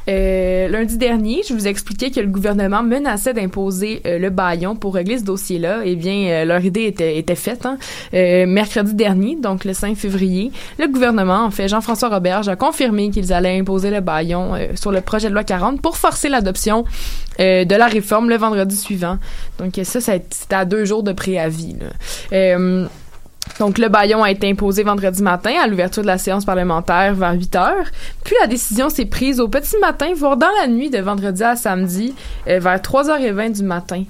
Euh, 0.08 0.68
lundi 0.68 0.98
dernier, 0.98 1.42
je 1.48 1.54
vous 1.54 1.68
expliquais 1.68 2.12
que 2.12 2.20
le 2.20 2.28
gouvernement 2.28 2.84
menaçait 2.84 3.34
d'imposer 3.34 4.02
euh, 4.06 4.20
le 4.20 4.30
baillon 4.30 4.76
pour 4.76 4.94
régler 4.94 5.18
ce 5.18 5.24
dossier-là. 5.24 5.82
Eh 5.84 5.96
bien, 5.96 6.28
euh, 6.28 6.46
leur 6.46 6.64
idée 6.64 6.84
était, 6.86 7.36
faite. 7.36 7.66
Hein. 7.66 7.78
Mercredi 8.14 8.94
dernier, 8.94 9.36
donc 9.36 9.66
le 9.66 9.74
5 9.74 9.98
février, 9.98 10.52
le 10.80 10.88
gouvernement, 10.88 11.44
en 11.44 11.52
fait, 11.52 11.68
Jean-François 11.68 12.10
Roberge, 12.10 12.48
a 12.48 12.56
confirmé 12.56 13.10
qu'ils 13.10 13.34
allaient 13.34 13.58
imposer 13.60 13.90
le 13.92 14.02
baillon 14.02 14.54
sur 14.76 14.92
le 14.92 15.02
projet 15.02 15.30
de 15.30 15.34
loi 15.34 15.44
40 15.44 15.82
pour 15.82 15.98
forcer 15.98 16.30
l'adoption 16.30 16.86
de 17.40 17.76
la 17.76 17.88
réforme 17.88 18.30
le 18.30 18.38
vendredi 18.38 18.76
suivant. 18.76 19.18
Donc 19.60 19.74
ça, 19.84 20.00
ça 20.00 20.14
c'était 20.30 20.56
à 20.56 20.66
deux 20.66 20.86
jours 20.86 21.04
de 21.04 21.12
préavis. 21.12 21.76
Donc, 23.60 23.78
le 23.78 23.88
baillon 23.88 24.24
a 24.24 24.32
été 24.32 24.50
imposé 24.50 24.84
vendredi 24.84 25.22
matin 25.24 25.54
à 25.64 25.68
l'ouverture 25.68 26.02
de 26.02 26.08
la 26.08 26.18
séance 26.18 26.46
parlementaire 26.46 27.14
vers 27.16 27.34
8 27.34 27.56
heures. 27.56 27.86
Puis, 28.24 28.36
la 28.42 28.48
décision 28.48 28.90
s'est 28.90 29.06
prise 29.06 29.40
au 29.40 29.48
petit 29.48 29.78
matin, 29.80 30.08
voire 30.16 30.38
dans 30.38 30.52
la 30.62 30.68
nuit 30.68 30.90
de 30.90 31.00
vendredi 31.00 31.44
à 31.44 31.56
samedi, 31.56 32.14
euh, 32.48 32.60
vers 32.60 32.80
3h20 32.80 33.54
du 33.54 33.64
matin. 33.64 34.04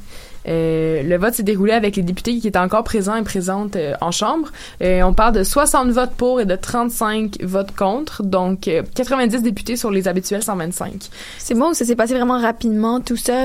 Euh, 0.47 1.03
le 1.03 1.17
vote 1.17 1.33
s'est 1.33 1.43
déroulé 1.43 1.73
avec 1.73 1.95
les 1.95 2.03
députés 2.03 2.37
qui 2.37 2.47
étaient 2.47 2.59
encore 2.59 2.83
présents 2.83 3.15
et 3.15 3.23
présentes 3.23 3.75
euh, 3.75 3.93
en 4.01 4.11
chambre. 4.11 4.51
Euh, 4.81 5.01
on 5.03 5.13
parle 5.13 5.33
de 5.33 5.43
60 5.43 5.89
votes 5.89 6.11
pour 6.11 6.39
et 6.39 6.45
de 6.45 6.55
35 6.55 7.41
votes 7.41 7.75
contre, 7.75 8.23
donc 8.23 8.67
euh, 8.67 8.83
90 8.95 9.41
députés 9.41 9.75
sur 9.75 9.91
les 9.91 10.07
habituels 10.07 10.43
125. 10.43 11.09
C'est 11.39 11.55
bon, 11.55 11.73
ça 11.73 11.85
s'est 11.85 11.95
passé 11.95 12.13
vraiment 12.13 12.39
rapidement, 12.39 13.01
tout 13.01 13.17
ça. 13.17 13.43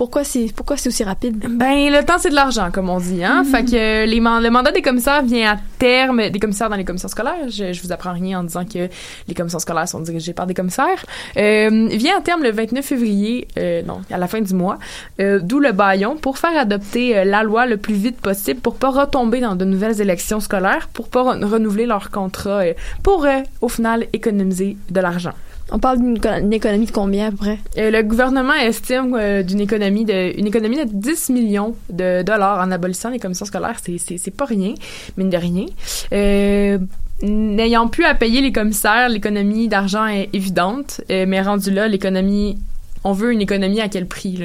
Pourquoi 0.00 0.24
c'est 0.24 0.46
pourquoi 0.56 0.78
c'est 0.78 0.88
aussi 0.88 1.04
rapide? 1.04 1.36
Ben 1.62 1.92
le 1.96 2.02
temps 2.08 2.16
c'est 2.18 2.30
de 2.30 2.34
l'argent 2.34 2.70
comme 2.72 2.88
on 2.88 2.98
dit 2.98 3.22
hein. 3.22 3.44
Fait 3.44 3.64
que 3.66 3.76
euh, 3.76 4.06
les 4.06 4.18
man- 4.20 4.42
le 4.42 4.48
mandat 4.48 4.72
des 4.72 4.80
commissaires 4.80 5.22
vient 5.22 5.52
à 5.52 5.56
terme 5.78 6.30
des 6.30 6.38
commissaires 6.40 6.70
dans 6.70 6.76
les 6.76 6.86
commissions 6.86 7.08
scolaires. 7.16 7.48
Je, 7.48 7.74
je 7.74 7.82
vous 7.82 7.92
apprends 7.92 8.14
rien 8.14 8.40
en 8.40 8.44
disant 8.44 8.64
que 8.64 8.88
les 9.28 9.34
commissions 9.34 9.58
scolaires 9.58 9.86
sont 9.88 10.00
dirigées 10.00 10.32
par 10.32 10.46
des 10.46 10.54
commissaires. 10.54 11.04
Euh, 11.36 11.88
vient 11.92 12.16
à 12.16 12.22
terme 12.22 12.42
le 12.42 12.50
29 12.50 12.82
février, 12.82 13.46
euh, 13.58 13.82
non 13.82 14.00
à 14.10 14.16
la 14.16 14.26
fin 14.26 14.40
du 14.40 14.54
mois, 14.54 14.78
euh, 15.20 15.38
d'où 15.42 15.58
le 15.60 15.72
baillon 15.72 16.16
pour 16.16 16.38
faire 16.38 16.56
adopter 16.58 17.22
la 17.26 17.42
loi 17.42 17.66
le 17.66 17.76
plus 17.76 17.94
vite 18.06 18.18
possible 18.22 18.60
pour 18.60 18.76
pas 18.76 18.88
retomber 18.90 19.40
dans 19.40 19.54
de 19.54 19.66
nouvelles 19.66 20.00
élections 20.00 20.40
scolaires, 20.40 20.88
pour 20.94 21.08
pas 21.10 21.22
re- 21.34 21.44
renouveler 21.44 21.84
leur 21.84 22.10
contrat, 22.10 22.62
pour 23.02 23.26
au 23.60 23.68
final 23.68 24.06
économiser 24.14 24.78
de 24.88 25.00
l'argent. 25.00 25.34
On 25.72 25.78
parle 25.78 25.98
d'une 25.98 26.16
éco- 26.16 26.28
une 26.40 26.52
économie 26.52 26.86
de 26.86 26.90
combien 26.90 27.28
à? 27.28 27.32
Euh, 27.78 27.90
le 27.90 28.02
gouvernement 28.02 28.54
estime 28.54 29.14
d'une 29.44 29.60
économie 29.60 30.04
de 30.04 30.36
une 30.38 30.46
économie 30.46 30.76
de 30.78 30.84
10 30.92 31.30
millions 31.30 31.74
de 31.90 32.22
dollars 32.22 32.58
en 32.66 32.70
abolissant 32.70 33.10
les 33.10 33.18
commissions 33.18 33.46
scolaires. 33.46 33.76
C'est 33.82 34.36
pas 34.36 34.46
rien, 34.46 34.74
mine 35.16 35.30
de 35.30 35.36
rien. 35.36 35.66
Euh, 36.12 36.78
N'ayant 37.22 37.86
plus 37.86 38.04
à 38.06 38.14
payer 38.14 38.40
les 38.40 38.50
commissaires, 38.50 39.10
l'économie 39.10 39.68
d'argent 39.68 40.06
est 40.06 40.30
évidente, 40.32 41.02
euh, 41.10 41.26
mais 41.28 41.42
rendu 41.42 41.70
là, 41.70 41.86
l'économie, 41.86 42.56
on 43.04 43.12
veut 43.12 43.30
une 43.30 43.42
économie 43.42 43.82
à 43.82 43.88
quel 43.90 44.06
prix 44.06 44.40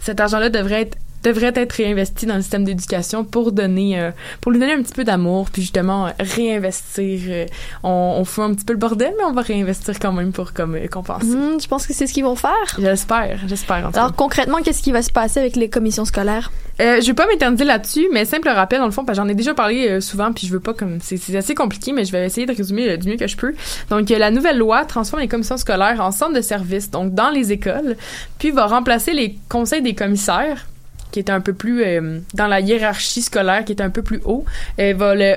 Cet 0.00 0.18
argent-là 0.20 0.48
devrait 0.48 0.80
être 0.82 0.96
devrait 1.22 1.52
être 1.54 1.72
réinvesti 1.72 2.26
dans 2.26 2.36
le 2.36 2.42
système 2.42 2.64
d'éducation 2.64 3.24
pour 3.24 3.52
donner, 3.52 3.98
euh, 3.98 4.10
pour 4.40 4.52
lui 4.52 4.58
donner 4.58 4.72
un 4.72 4.82
petit 4.82 4.92
peu 4.92 5.04
d'amour, 5.04 5.50
puis 5.50 5.62
justement 5.62 6.06
euh, 6.06 6.10
réinvestir. 6.18 7.20
euh, 7.28 7.46
on, 7.82 8.16
on 8.18 8.24
fait 8.24 8.42
un 8.42 8.54
petit 8.54 8.64
peu 8.64 8.72
le 8.72 8.78
bordel, 8.78 9.12
mais 9.18 9.24
on 9.24 9.32
va 9.32 9.42
réinvestir 9.42 9.98
quand 9.98 10.12
même 10.12 10.32
pour 10.32 10.52
comme 10.52 10.78
compenser. 10.88 11.26
Hmm, 11.26 11.60
je 11.60 11.68
pense 11.68 11.86
que 11.86 11.92
c'est 11.92 12.06
ce 12.06 12.12
qu'ils 12.12 12.24
vont 12.24 12.36
faire. 12.36 12.52
J'espère, 12.78 13.38
j'espère. 13.46 13.90
cas. 13.90 13.98
Alors 13.98 14.14
concrètement, 14.14 14.58
qu'est-ce 14.62 14.82
qui 14.82 14.92
va 14.92 15.02
se 15.02 15.10
passer 15.12 15.40
avec 15.40 15.56
les 15.56 15.68
commissions 15.68 16.04
scolaires? 16.04 16.50
Euh, 16.80 17.00
je 17.00 17.06
vais 17.06 17.14
pas 17.14 17.26
m'éterniser 17.26 17.64
là-dessus, 17.64 18.08
mais 18.12 18.24
simple 18.24 18.48
rappel 18.48 18.80
dans 18.80 18.86
le 18.86 18.92
fond, 18.92 19.04
parce 19.04 19.18
que 19.18 19.22
j'en 19.22 19.28
ai 19.28 19.34
déjà 19.34 19.54
parlé 19.54 20.00
souvent, 20.00 20.32
puis 20.32 20.46
je 20.46 20.52
veux 20.52 20.60
pas 20.60 20.72
comme 20.74 20.98
c'est 21.00 21.36
assez 21.36 21.54
compliqué, 21.54 21.92
mais 21.92 22.04
je 22.04 22.12
vais 22.12 22.24
essayer 22.26 22.46
de 22.46 22.52
résumer 22.54 22.96
du 22.96 23.08
mieux 23.08 23.16
que 23.16 23.26
je 23.26 23.36
peux. 23.36 23.54
Donc 23.90 24.08
la 24.08 24.30
nouvelle 24.30 24.58
loi 24.58 24.84
transforme 24.84 25.20
les 25.20 25.28
commissions 25.28 25.56
scolaires 25.56 26.00
en 26.00 26.10
centres 26.10 26.34
de 26.34 26.40
services, 26.40 26.90
donc 26.90 27.14
dans 27.14 27.30
les 27.30 27.52
écoles, 27.52 27.96
puis 28.38 28.50
va 28.50 28.66
remplacer 28.66 29.12
les 29.12 29.38
conseils 29.48 29.82
des 29.82 29.94
commissaires 29.94 30.66
qui 31.12 31.20
est 31.20 31.30
un 31.30 31.40
peu 31.40 31.52
plus 31.52 31.84
euh, 31.84 32.18
dans 32.34 32.48
la 32.48 32.60
hiérarchie 32.60 33.22
scolaire, 33.22 33.64
qui 33.64 33.72
est 33.72 33.80
un 33.80 33.90
peu 33.90 34.02
plus 34.02 34.20
haut, 34.24 34.44
euh, 34.80 34.94
va 34.96 35.14
le 35.14 35.36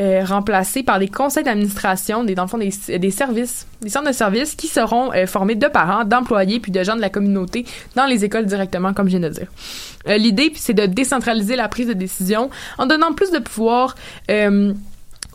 euh, 0.00 0.24
remplacer 0.24 0.82
par 0.82 0.98
des 0.98 1.08
conseils 1.08 1.44
d'administration, 1.44 2.24
des, 2.24 2.34
dans 2.34 2.42
le 2.42 2.48
fond, 2.48 2.58
des, 2.58 2.98
des 2.98 3.10
services, 3.10 3.66
des 3.80 3.88
centres 3.88 4.08
de 4.08 4.12
services 4.14 4.54
qui 4.54 4.68
seront 4.68 5.12
euh, 5.12 5.26
formés 5.26 5.54
de 5.54 5.66
parents, 5.66 6.04
d'employés 6.04 6.60
puis 6.60 6.70
de 6.70 6.82
gens 6.82 6.96
de 6.96 7.00
la 7.00 7.10
communauté 7.10 7.64
dans 7.96 8.06
les 8.06 8.24
écoles 8.24 8.46
directement, 8.46 8.92
comme 8.92 9.06
je 9.06 9.18
viens 9.18 9.28
de 9.28 9.34
dire. 9.34 9.48
L'idée, 10.06 10.52
c'est 10.56 10.74
de 10.74 10.86
décentraliser 10.86 11.56
la 11.56 11.68
prise 11.68 11.88
de 11.88 11.94
décision 11.94 12.50
en 12.76 12.86
donnant 12.86 13.14
plus 13.14 13.30
de 13.30 13.38
pouvoir 13.38 13.94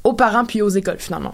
aux 0.03 0.13
parents 0.13 0.45
puis 0.45 0.61
aux 0.61 0.69
écoles, 0.69 0.99
finalement. 0.99 1.33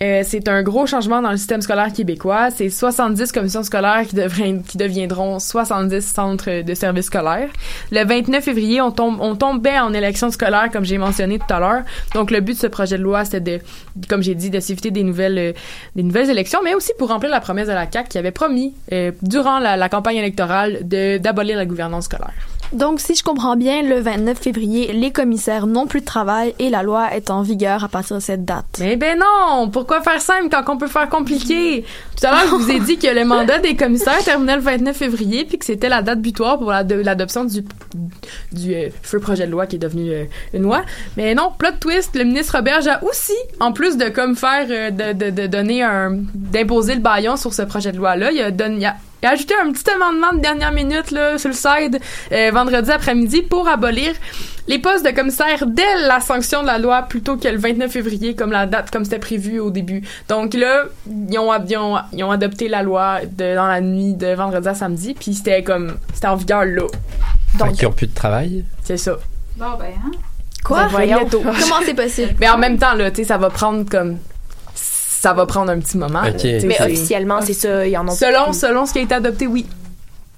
Euh, 0.00 0.22
c'est 0.24 0.46
un 0.48 0.62
gros 0.62 0.86
changement 0.86 1.20
dans 1.20 1.32
le 1.32 1.36
système 1.36 1.60
scolaire 1.60 1.92
québécois. 1.92 2.50
C'est 2.52 2.70
70 2.70 3.32
commissions 3.32 3.64
scolaires 3.64 4.04
qui, 4.08 4.14
devraient- 4.14 4.60
qui 4.66 4.78
deviendront 4.78 5.40
70 5.40 6.02
centres 6.06 6.62
de 6.62 6.74
services 6.74 7.06
scolaires. 7.06 7.48
Le 7.90 8.04
29 8.04 8.44
février, 8.44 8.80
on, 8.80 8.92
tombe, 8.92 9.18
on 9.20 9.34
tombait 9.34 9.78
en 9.80 9.92
élection 9.92 10.30
scolaire, 10.30 10.68
comme 10.72 10.84
j'ai 10.84 10.98
mentionné 10.98 11.40
tout 11.40 11.52
à 11.52 11.58
l'heure. 11.58 11.82
Donc, 12.14 12.30
le 12.30 12.40
but 12.40 12.52
de 12.54 12.58
ce 12.58 12.66
projet 12.68 12.96
de 12.96 13.02
loi, 13.02 13.24
c'était 13.24 13.40
de, 13.58 14.06
comme 14.08 14.22
j'ai 14.22 14.36
dit, 14.36 14.50
de 14.50 14.60
s'éviter 14.60 14.92
des 14.92 15.02
nouvelles, 15.02 15.54
des 15.96 16.02
nouvelles 16.04 16.30
élections, 16.30 16.60
mais 16.62 16.74
aussi 16.74 16.92
pour 16.96 17.08
remplir 17.08 17.30
la 17.32 17.40
promesse 17.40 17.66
de 17.66 17.72
la 17.72 17.90
CAQ 17.90 18.08
qui 18.08 18.18
avait 18.18 18.30
promis, 18.30 18.74
euh, 18.92 19.10
durant 19.22 19.58
la, 19.58 19.76
la 19.76 19.88
campagne 19.88 20.16
électorale, 20.18 20.78
d'abolir 20.84 21.56
la 21.56 21.66
gouvernance 21.66 22.04
scolaire. 22.04 22.34
Donc, 22.72 23.00
si 23.00 23.14
je 23.14 23.22
comprends 23.22 23.56
bien, 23.56 23.82
le 23.82 23.98
29 24.00 24.38
février, 24.38 24.92
les 24.92 25.10
commissaires 25.10 25.66
n'ont 25.66 25.86
plus 25.86 26.00
de 26.00 26.04
travail 26.04 26.54
et 26.58 26.68
la 26.68 26.82
loi 26.82 27.14
est 27.14 27.30
en 27.30 27.42
vigueur 27.42 27.82
à 27.84 27.88
partir 27.88 28.16
de 28.16 28.20
cette 28.22 28.44
date. 28.44 28.66
Mais 28.78 28.96
ben 28.96 29.18
non! 29.18 29.68
Pourquoi 29.70 30.02
faire 30.02 30.20
simple 30.20 30.48
quand 30.50 30.70
on 30.72 30.76
peut 30.76 30.86
faire 30.86 31.08
compliqué? 31.08 31.84
Tout 32.20 32.26
à 32.26 32.30
l'heure, 32.32 32.44
je 32.46 32.54
vous 32.56 32.70
ai 32.70 32.80
dit 32.80 32.98
que 32.98 33.06
le 33.08 33.24
mandat 33.26 33.58
des 33.58 33.74
commissaires 33.74 34.22
terminait 34.22 34.56
le 34.56 34.62
29 34.62 34.94
février 34.96 35.44
puis 35.46 35.58
que 35.58 35.64
c'était 35.64 35.88
la 35.88 36.02
date 36.02 36.20
butoir 36.20 36.58
pour 36.58 36.70
la- 36.70 36.82
l'adoption 36.82 37.44
du, 37.44 37.64
du 38.52 38.74
euh, 38.74 38.88
feu 39.02 39.18
projet 39.18 39.46
de 39.46 39.52
loi 39.52 39.66
qui 39.66 39.76
est 39.76 39.80
devenu 39.80 40.10
euh, 40.10 40.24
une 40.52 40.62
loi. 40.62 40.82
Mais 41.16 41.34
non, 41.34 41.52
plot 41.56 41.70
twist, 41.80 42.14
le 42.16 42.24
ministre 42.24 42.56
Roberge 42.56 42.86
a 42.86 43.02
aussi, 43.04 43.32
en 43.60 43.72
plus 43.72 43.96
de 43.96 44.08
comme 44.10 44.36
faire, 44.36 44.66
euh, 44.70 44.90
de, 44.90 45.12
de, 45.12 45.30
de 45.30 45.46
donner 45.46 45.82
un, 45.82 46.18
d'imposer 46.34 46.94
le 46.94 47.00
baillon 47.00 47.36
sur 47.36 47.54
ce 47.54 47.62
projet 47.62 47.92
de 47.92 47.96
loi-là, 47.96 48.30
il 48.32 48.40
a 48.42 48.50
donné, 48.50 48.76
il 48.80 48.84
a 48.86 48.96
ajouté 49.26 49.54
un 49.60 49.72
petit 49.72 49.90
amendement 49.90 50.32
de 50.32 50.40
dernière 50.40 50.72
minute 50.72 51.10
là, 51.10 51.38
sur 51.38 51.48
le 51.48 51.54
side 51.54 52.00
euh, 52.32 52.50
vendredi 52.52 52.90
après-midi 52.90 53.42
pour 53.42 53.68
abolir 53.68 54.12
les 54.68 54.78
postes 54.78 55.04
de 55.04 55.10
commissaire 55.10 55.66
dès 55.66 56.06
la 56.06 56.20
sanction 56.20 56.62
de 56.62 56.66
la 56.66 56.78
loi 56.78 57.02
plutôt 57.02 57.36
que 57.36 57.48
le 57.48 57.58
29 57.58 57.90
février 57.90 58.34
comme 58.34 58.52
la 58.52 58.66
date 58.66 58.90
comme 58.90 59.04
c'était 59.04 59.18
prévu 59.18 59.58
au 59.58 59.70
début. 59.70 60.02
Donc 60.28 60.54
là, 60.54 60.84
ils 61.06 61.38
ont, 61.38 61.52
ils 61.66 61.76
ont, 61.76 61.96
ils 62.12 62.22
ont 62.22 62.30
adopté 62.30 62.68
la 62.68 62.82
loi 62.82 63.20
de, 63.24 63.54
dans 63.54 63.66
la 63.66 63.80
nuit 63.80 64.14
de 64.14 64.34
vendredi 64.34 64.68
à 64.68 64.74
samedi 64.74 65.14
puis 65.14 65.34
c'était 65.34 65.62
comme 65.62 65.96
c'était 66.12 66.28
en 66.28 66.36
vigueur 66.36 66.64
là. 66.64 66.86
Fait 67.58 67.72
qu'ils 67.72 67.88
ont 67.88 67.92
plus 67.92 68.06
de 68.06 68.14
travail. 68.14 68.64
C'est 68.84 68.98
ça. 68.98 69.16
Bon, 69.56 69.72
ben, 69.78 69.86
hein? 69.86 70.10
Quoi? 70.62 70.84
Ben, 70.84 70.88
voyons. 70.88 71.28
Comment 71.30 71.80
c'est 71.84 71.94
possible? 71.94 72.34
Mais 72.38 72.48
en 72.48 72.58
même 72.58 72.78
temps 72.78 72.94
là, 72.94 73.10
tu 73.10 73.16
sais 73.16 73.24
ça 73.24 73.38
va 73.38 73.48
prendre 73.48 73.88
comme 73.88 74.18
ça 75.20 75.32
va 75.32 75.46
prendre 75.46 75.72
un 75.72 75.80
petit 75.80 75.96
moment. 75.98 76.22
Mais 76.22 76.38
c'est- 76.38 76.80
officiellement, 76.80 77.40
c'est 77.42 77.52
ça, 77.52 77.84
ils 77.86 77.96
en 77.96 78.06
ont 78.06 78.12
Selon, 78.12 78.52
selon 78.52 78.86
ce 78.86 78.92
qui 78.92 79.00
a 79.00 79.02
été 79.02 79.14
adopté, 79.14 79.48
oui. 79.48 79.66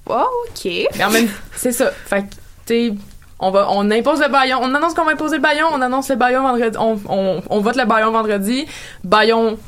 Oh, 0.06 0.24
OK. 0.48 0.64
Mais 0.96 1.04
en 1.04 1.10
même 1.10 1.28
c'est 1.54 1.72
ça. 1.72 1.90
Fait 2.06 2.22
que, 2.22 2.26
tu 2.66 2.88
sais, 2.88 2.94
on 3.38 3.50
va, 3.50 3.66
on 3.70 3.90
impose 3.90 4.20
le 4.20 4.28
baillon, 4.30 4.58
on 4.62 4.74
annonce 4.74 4.94
qu'on 4.94 5.04
va 5.04 5.12
imposer 5.12 5.36
le 5.36 5.42
baillon, 5.42 5.66
on 5.72 5.82
annonce 5.82 6.08
le 6.08 6.16
baillon 6.16 6.42
vendredi, 6.42 6.76
on, 6.78 6.98
on, 7.08 7.42
on 7.50 7.60
vote 7.60 7.76
le 7.76 7.84
baillon 7.84 8.10
vendredi, 8.10 8.66
baillon 9.04 9.58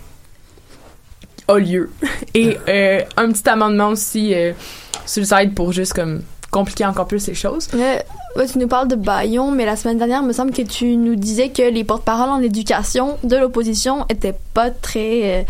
a 1.49 1.59
lieu. 1.59 1.91
Et 2.35 2.57
euh, 2.69 3.03
un 3.19 3.31
petit 3.33 3.49
amendement 3.49 3.89
aussi 3.89 4.35
euh, 4.35 4.53
sur 5.05 5.21
le 5.23 5.27
site 5.27 5.55
pour 5.55 5.73
juste 5.73 5.93
comme 5.93 6.23
compliquer 6.53 6.85
encore 6.87 7.07
plus 7.09 7.27
les 7.27 7.35
choses. 7.35 7.67
Ouais, 7.75 8.05
tu 8.47 8.59
nous 8.59 8.69
parles 8.69 8.87
de 8.87 8.95
Bayon, 8.95 9.51
mais 9.51 9.65
la 9.65 9.75
semaine 9.75 9.99
dernière, 9.99 10.21
il 10.23 10.29
me 10.29 10.33
semble 10.33 10.53
que 10.53 10.63
tu 10.63 10.97
nous 10.97 11.17
disais 11.17 11.49
que 11.49 11.63
les 11.69 11.83
porte-paroles 11.83 12.29
en 12.29 12.41
éducation 12.41 13.17
de 13.25 13.37
l'opposition 13.37 14.05
étaient 14.09 14.37
pas 14.55 14.71
très 14.71 15.41
euh, 15.41 15.43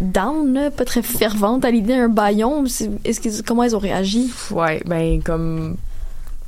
down, 0.00 0.70
pas 0.76 0.84
très 0.84 1.02
ferventes 1.02 1.64
à 1.64 1.70
l'idée 1.70 1.96
d'un 1.96 2.08
Bayon. 2.08 2.64
C'est- 2.66 2.90
Est-ce 3.04 3.20
que 3.20 3.42
comment 3.42 3.64
elles 3.64 3.76
ont 3.76 3.80
réagi? 3.80 4.30
Ouais, 4.52 4.80
ben 4.86 5.20
comme 5.22 5.76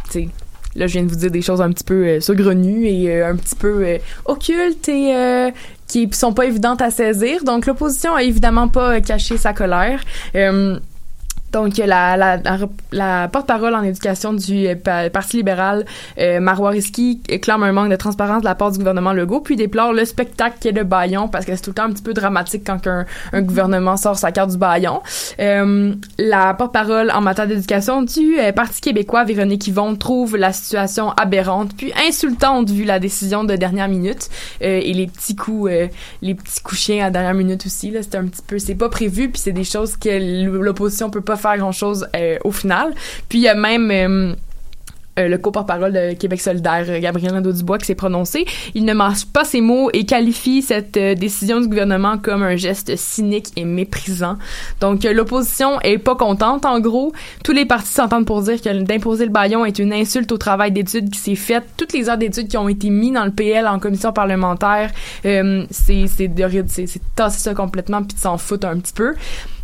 tu 0.06 0.12
sais 0.12 0.28
là 0.74 0.86
je 0.86 0.94
viens 0.94 1.02
de 1.02 1.08
vous 1.10 1.16
dire 1.16 1.30
des 1.30 1.42
choses 1.42 1.60
un 1.60 1.70
petit 1.70 1.84
peu 1.84 2.06
euh, 2.06 2.20
saugrenues 2.20 2.86
et 2.86 3.10
euh, 3.12 3.28
un 3.30 3.36
petit 3.36 3.54
peu 3.56 3.98
occultes 4.24 4.88
et 4.88 5.52
qui 5.86 6.08
sont 6.12 6.32
pas 6.32 6.46
évidentes 6.46 6.80
à 6.80 6.90
saisir. 6.90 7.44
Donc 7.44 7.66
l'opposition 7.66 8.14
a 8.14 8.22
évidemment 8.22 8.68
pas 8.68 9.00
caché 9.02 9.36
sa 9.36 9.52
colère. 9.52 10.00
Euh, 10.34 10.78
donc, 11.52 11.76
la, 11.76 12.16
la, 12.16 12.38
la, 12.92 13.28
porte-parole 13.28 13.74
en 13.74 13.82
éducation 13.82 14.32
du 14.32 14.66
euh, 14.66 14.74
pa- 14.74 15.10
Parti 15.10 15.36
libéral, 15.36 15.84
euh, 16.18 16.40
Marois 16.40 16.70
Risky, 16.70 17.20
clame 17.42 17.62
un 17.62 17.72
manque 17.72 17.90
de 17.90 17.96
transparence 17.96 18.40
de 18.40 18.46
la 18.46 18.54
part 18.54 18.72
du 18.72 18.78
gouvernement 18.78 19.12
Legault, 19.12 19.40
puis 19.40 19.56
déplore 19.56 19.92
le 19.92 20.04
spectacle 20.04 20.56
qu'est 20.60 20.72
le 20.72 20.84
baillon, 20.84 21.28
parce 21.28 21.44
que 21.44 21.54
c'est 21.54 21.62
tout 21.62 21.70
le 21.70 21.74
temps 21.74 21.84
un 21.84 21.92
petit 21.92 22.02
peu 22.02 22.14
dramatique 22.14 22.62
quand 22.66 22.86
un, 22.86 23.04
gouvernement 23.42 23.96
sort 23.96 24.16
sa 24.16 24.32
carte 24.32 24.50
du 24.50 24.56
baillon. 24.56 25.02
Euh, 25.40 25.94
la 26.18 26.54
porte-parole 26.54 27.10
en 27.10 27.20
matière 27.20 27.46
d'éducation 27.46 28.02
du 28.02 28.38
euh, 28.38 28.52
Parti 28.52 28.80
québécois, 28.80 29.24
Véronique 29.24 29.66
Yvon, 29.66 29.96
trouve 29.96 30.36
la 30.36 30.52
situation 30.52 31.10
aberrante, 31.10 31.72
puis 31.76 31.92
insultante 32.08 32.70
vu 32.70 32.84
la 32.84 32.98
décision 32.98 33.44
de 33.44 33.56
dernière 33.56 33.88
minute, 33.88 34.30
euh, 34.62 34.80
et 34.82 34.94
les 34.94 35.06
petits 35.06 35.36
coups, 35.36 35.70
euh, 35.70 35.88
les 36.22 36.34
petits 36.34 36.62
coups 36.62 36.80
chiens 36.80 37.06
à 37.06 37.10
dernière 37.10 37.34
minute 37.34 37.66
aussi, 37.66 37.90
là, 37.90 38.00
c'est 38.02 38.14
un 38.16 38.24
petit 38.24 38.42
peu, 38.46 38.58
c'est 38.58 38.74
pas 38.74 38.88
prévu, 38.88 39.28
puis 39.28 39.40
c'est 39.40 39.52
des 39.52 39.64
choses 39.64 39.96
que 39.96 40.48
l'opposition 40.62 41.10
peut 41.10 41.20
pas 41.20 41.36
faire 41.42 41.58
grand-chose 41.58 42.06
euh, 42.16 42.38
au 42.44 42.52
final. 42.52 42.92
Puis 43.28 43.40
il 43.40 43.42
y 43.42 43.48
a 43.48 43.54
même 43.54 43.90
euh, 43.90 44.34
euh, 45.18 45.28
le 45.28 45.36
co-porte-parole 45.36 45.92
de 45.92 46.14
Québec 46.14 46.40
solidaire, 46.40 47.00
Gabriel 47.00 47.34
Nadeau-Dubois, 47.34 47.78
qui 47.78 47.86
s'est 47.86 47.94
prononcé. 47.94 48.46
Il 48.74 48.84
ne 48.84 48.94
mange 48.94 49.26
pas 49.26 49.44
ses 49.44 49.60
mots 49.60 49.90
et 49.92 50.06
qualifie 50.06 50.62
cette 50.62 50.94
décision 50.94 51.60
du 51.60 51.68
gouvernement 51.68 52.16
comme 52.16 52.42
un 52.42 52.56
geste 52.56 52.96
cynique 52.96 53.48
et 53.56 53.64
méprisant. 53.64 54.38
Donc, 54.80 55.04
l'opposition 55.04 55.80
est 55.82 55.98
pas 55.98 56.14
contente, 56.14 56.64
en 56.64 56.80
gros. 56.80 57.12
Tous 57.44 57.52
les 57.52 57.66
partis 57.66 57.92
s'entendent 57.92 58.26
pour 58.26 58.40
dire 58.42 58.60
que 58.62 58.82
d'imposer 58.82 59.26
le 59.26 59.32
baillon 59.32 59.66
est 59.66 59.78
une 59.78 59.92
insulte 59.92 60.32
au 60.32 60.38
travail 60.38 60.72
d'études 60.72 61.10
qui 61.10 61.18
s'est 61.18 61.34
fait. 61.34 61.62
Toutes 61.76 61.92
les 61.92 62.08
heures 62.08 62.18
d'études 62.18 62.48
qui 62.48 62.56
ont 62.56 62.68
été 62.68 62.88
mises 62.88 63.12
dans 63.12 63.26
le 63.26 63.32
PL 63.32 63.66
en 63.66 63.78
commission 63.78 64.12
parlementaire, 64.12 64.90
c'est 65.22 66.28
de 66.28 66.64
c'est 66.68 67.00
tasser 67.14 67.40
ça 67.40 67.54
complètement 67.54 68.02
puis 68.02 68.16
de 68.16 68.20
s'en 68.20 68.38
foutre 68.38 68.66
un 68.66 68.78
petit 68.78 68.94
peu. 68.94 69.14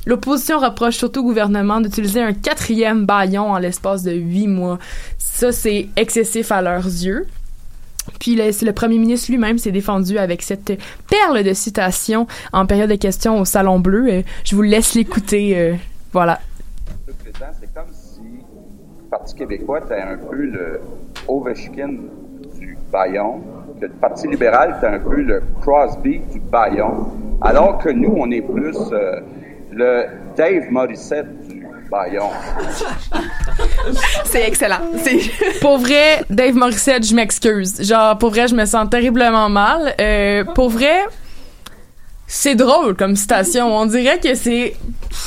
L'opposition 0.08 0.58
reproche 0.58 0.96
surtout 0.96 1.20
au 1.20 1.24
gouvernement 1.24 1.82
d'utiliser 1.82 2.22
un 2.22 2.32
quatrième 2.32 3.04
baillon 3.04 3.50
en 3.50 3.58
l'espace 3.58 4.02
de 4.02 4.12
huit 4.12 4.46
mois. 4.46 4.78
Ça, 5.18 5.52
c'est 5.52 5.88
excessif 5.96 6.50
à 6.50 6.62
leurs 6.62 6.86
yeux. 6.86 7.26
Puis 8.18 8.34
le, 8.34 8.72
premier 8.72 8.96
ministre 8.96 9.30
lui-même 9.30 9.58
s'est 9.58 9.70
défendu 9.70 10.16
avec 10.16 10.40
cette 10.40 10.72
perle 11.10 11.44
de 11.44 11.52
citation 11.52 12.26
en 12.54 12.64
période 12.64 12.88
de 12.88 12.94
questions 12.94 13.38
au 13.38 13.44
Salon 13.44 13.80
Bleu. 13.80 14.08
Euh, 14.08 14.22
je 14.44 14.56
vous 14.56 14.62
laisse 14.62 14.94
l'écouter. 14.94 15.58
euh, 15.58 15.74
voilà. 16.10 16.40
Le 17.06 17.12
président, 17.12 17.52
c'est 17.60 17.74
comme 17.74 17.92
si 17.92 18.22
le 18.22 19.10
Parti 19.10 19.34
québécois 19.34 19.80
était 19.84 20.00
un 20.00 20.16
peu 20.16 20.36
le 20.36 20.80
Ovechkin 21.28 21.96
du 22.58 22.78
Bayon, 22.90 23.42
que 23.78 23.84
le 23.84 23.92
Parti 23.92 24.26
libéral 24.26 24.76
était 24.78 24.86
un 24.86 25.00
peu 25.00 25.20
le 25.20 25.42
Crosby 25.60 26.20
du 26.32 26.40
Bayon, 26.40 27.08
alors 27.42 27.76
que 27.76 27.90
nous, 27.90 28.14
on 28.16 28.30
est 28.30 28.40
plus 28.40 28.78
euh, 28.92 29.20
le 29.72 30.04
Dave 30.36 30.70
Morissette 30.70 31.26
du 31.48 31.64
Bayon. 31.90 32.30
C'est 34.24 34.46
excellent. 34.46 34.80
Pour 35.60 35.78
vrai, 35.78 36.22
Dave 36.30 36.54
Morissette, 36.54 37.06
je 37.06 37.14
m'excuse. 37.14 37.82
Genre, 37.82 38.16
pour 38.18 38.30
vrai, 38.30 38.48
je 38.48 38.54
me 38.54 38.64
sens 38.66 38.88
terriblement 38.90 39.48
mal. 39.48 39.94
Euh, 40.00 40.44
pour 40.54 40.68
vrai, 40.70 41.04
c'est 42.26 42.54
drôle 42.54 42.94
comme 42.94 43.16
citation. 43.16 43.74
On 43.74 43.86
dirait 43.86 44.18
que 44.18 44.34
c'est 44.34 44.74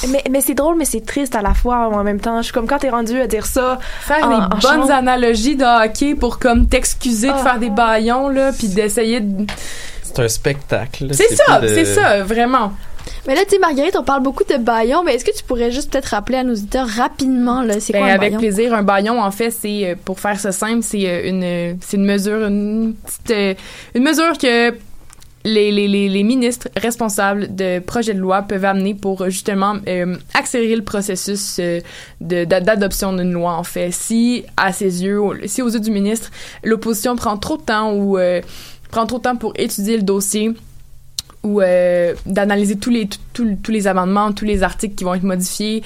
mais, 0.08 0.22
mais 0.30 0.42
c'est 0.42 0.54
drôle, 0.54 0.78
mais 0.78 0.86
c'est 0.86 1.04
triste 1.06 1.36
à 1.36 1.42
la 1.42 1.54
fois 1.56 1.90
en 1.92 2.04
même 2.04 2.20
temps. 2.20 2.38
Je 2.38 2.44
suis 2.46 2.54
comme 2.54 2.68
quand 2.68 2.78
t'es 2.80 2.90
rendu 2.92 3.20
à 3.20 3.28
dire 3.28 3.46
ça. 3.46 3.80
faire 4.02 4.24
en- 4.26 4.30
des 4.30 4.36
en 4.36 4.60
bonnes 4.78 4.92
analogies 4.92 5.56
de 5.56 5.66
hockey 5.86 6.14
pour 6.16 6.38
comme 6.40 6.68
t'excuser 6.68 7.28
de 7.28 7.34
Ah. 7.36 7.44
faire 7.44 7.60
des 7.60 7.70
baillons 7.72 8.30
là, 8.30 8.52
puis 8.54 8.68
d'essayer 8.68 9.20
de. 9.20 9.46
C'est 10.04 10.20
un 10.20 10.28
spectacle. 10.28 11.08
C'est 11.14 11.34
ça, 11.36 11.60
de- 11.60 11.68
c'est 11.68 11.86
ça, 11.86 12.22
vraiment. 12.24 12.74
Mais 13.28 13.36
là, 13.36 13.42
tu 13.44 13.52
sais, 13.52 13.60
Marguerite, 13.60 13.96
on 14.00 14.04
parle 14.04 14.24
beaucoup 14.24 14.44
de 14.44 14.58
baillon, 14.58 15.04
mais 15.04 15.14
est-ce 15.16 15.26
que 15.26 15.36
tu 15.36 15.44
pourrais 15.44 15.72
juste 15.72 15.92
peut-être 15.92 16.08
rappeler 16.08 16.38
à 16.40 16.44
nos 16.44 16.54
auditeurs 16.54 16.88
rapidement, 16.88 17.62
là, 17.62 17.80
c'est 17.80 17.94
Ben, 17.94 18.00
quoi 18.00 18.08
un 18.08 18.12
avec 18.16 18.22
baillon? 18.32 18.40
plaisir. 18.40 18.74
Un 18.74 18.84
baillon, 18.84 19.22
en 19.22 19.32
fait, 19.32 19.52
c'est 19.52 19.90
euh, 19.92 19.96
pour 20.04 20.20
faire 20.20 20.40
ça 20.40 20.52
simple, 20.52 20.82
c'est 20.82 21.08
euh, 21.08 21.30
une, 21.30 21.78
c'est 21.82 21.98
une 21.98 22.06
mesure, 22.06 22.48
une 22.48 22.96
petite, 22.96 23.32
euh, 23.32 23.54
une 23.94 24.04
mesure 24.04 24.38
que 24.40 24.74
les, 25.44 25.72
les, 25.72 25.88
les, 25.88 26.08
les 26.10 26.24
ministres 26.24 26.68
responsables 26.78 27.56
de 27.56 27.80
projets 27.80 28.14
de 28.14 28.20
loi 28.20 28.44
peuvent 28.44 28.66
amener 28.66 28.94
pour 28.96 29.22
euh, 29.24 29.30
justement 29.30 29.76
euh, 29.88 30.16
accélérer 30.36 30.76
le 30.76 30.84
processus 30.84 31.58
euh, 31.60 31.80
d'adoption 32.20 33.14
d'une 33.14 33.32
loi 33.32 33.54
en 33.54 33.64
fait. 33.64 33.92
Si 33.92 34.44
à 34.58 34.72
ses 34.74 35.04
yeux, 35.04 35.20
si 35.46 35.62
aux 35.62 35.70
yeux 35.70 35.80
du 35.80 35.92
ministre, 35.92 36.30
l'opposition 36.64 37.16
prend 37.16 37.38
trop 37.38 37.58
de 37.58 37.64
temps 37.64 37.92
ou 37.94 38.18
euh, 38.18 38.42
prend 38.92 39.06
trop 39.06 39.18
de 39.18 39.24
temps 39.24 39.36
pour 39.36 39.54
étudier 39.58 39.98
le 39.98 40.04
dossier 40.04 40.52
ou 41.44 41.62
euh, 41.62 42.14
d'analyser 42.26 42.76
tous 42.78 42.90
les 42.92 43.08
tous- 43.34 43.58
les 43.72 43.88
amendements, 43.88 44.32
tous 44.32 44.46
les 44.46 44.64
articles 44.64 44.96
qui 44.96 45.04
vont 45.04 45.14
être 45.16 45.24
modifiés. 45.24 45.84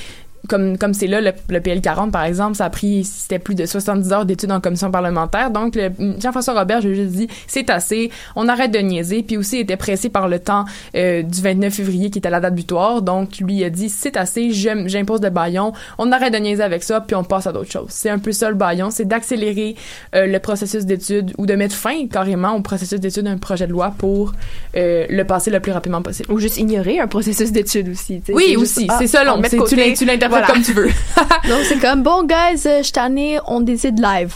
Comme 0.48 0.78
comme 0.78 0.94
c'est 0.94 1.08
là 1.08 1.22
le, 1.22 1.32
le 1.50 1.62
PL 1.62 1.82
40 1.82 2.12
par 2.12 2.24
exemple, 2.24 2.56
ça 2.56 2.66
a 2.66 2.70
pris 2.70 3.04
c'était 3.04 3.40
plus 3.40 3.56
de 3.56 3.66
70 3.66 4.12
heures 4.12 4.26
d'études 4.26 4.52
en 4.52 4.60
commission 4.60 4.92
parlementaire. 4.92 5.52
Donc 5.52 5.78
Jean-François 6.20 6.54
Robert, 6.54 6.82
j'ai 6.82 6.96
juste 6.96 7.12
dit 7.12 7.28
c'est 7.48 7.70
assez, 7.70 8.12
on 8.36 8.48
arrête 8.48 8.72
de 8.72 8.80
niaiser. 8.80 9.24
Puis 9.24 9.38
aussi 9.38 9.58
il 9.58 9.62
était 9.62 9.78
pressé 9.78 10.10
par 10.10 10.28
le 10.28 10.40
temps 10.40 10.66
euh, 10.96 11.22
du 11.22 11.42
29 11.42 11.74
février 11.74 12.10
qui 12.10 12.20
était 12.20 12.30
la 12.30 12.40
date 12.40 12.56
butoir. 12.56 13.02
Donc 13.02 13.38
lui 13.40 13.56
il 13.56 13.64
a 13.64 13.70
dit 13.70 13.90
c'est 13.90 14.18
assez, 14.18 14.52
j'impose 14.52 15.22
le 15.22 15.30
baillon, 15.30 15.74
on 15.98 16.12
arrête 16.12 16.34
de 16.34 16.40
niaiser 16.40 16.64
avec 16.64 16.84
ça 16.84 17.02
puis 17.02 17.16
on 17.16 17.24
passe 17.24 17.48
à 17.48 17.52
d'autres 17.52 17.72
choses. 17.72 17.90
C'est 17.90 18.10
un 18.10 18.20
peu 18.20 18.32
ça 18.32 18.50
le 18.50 18.56
baillon, 18.56 18.90
c'est 18.90 19.06
d'accélérer 19.06 19.76
euh, 20.16 20.28
le 20.28 20.40
processus 20.40 20.86
d'études 20.86 21.34
ou 21.38 21.46
de 21.46 21.54
mettre 21.54 21.76
fin 21.76 22.08
carrément 22.08 22.56
au 22.56 22.62
processus 22.62 23.00
d'études 23.00 23.24
d'un 23.24 23.38
projet 23.38 23.68
de 23.68 23.72
loi 23.72 23.94
pour 23.98 24.34
euh, 24.76 25.06
le 25.10 25.24
passer 25.24 25.52
le 25.52 25.60
plus 25.60 25.72
rapidement 25.72 26.02
possible. 26.02 26.32
Ou 26.32 26.40
juste 26.40 26.58
ignorer 26.58 27.00
un 27.00 27.08
processus 27.08 27.52
d'études 27.52 27.90
aussi. 27.90 28.22
Oui, 28.30 28.56
aussi, 28.58 28.88
ah, 28.90 28.98
c'est 29.00 29.08
ça, 29.08 29.24
on 29.24 29.42
long. 29.42 29.42
tu 29.68 30.06
l'interprètes 30.06 30.35
Voilà. 30.40 30.48
comme 30.48 30.62
tu 30.64 30.74
veux. 30.74 30.88
Donc, 31.50 31.60
c'est 31.68 31.80
comme, 31.80 32.04
bon, 32.04 32.24
guys, 32.26 32.62
euh, 32.66 32.84
je 32.84 32.92
t'en 32.92 33.16
ai, 33.16 33.40
on 33.48 33.62
décide 33.62 34.00
live. 34.00 34.36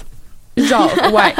Genre, 0.58 0.92
ouais. 1.14 1.34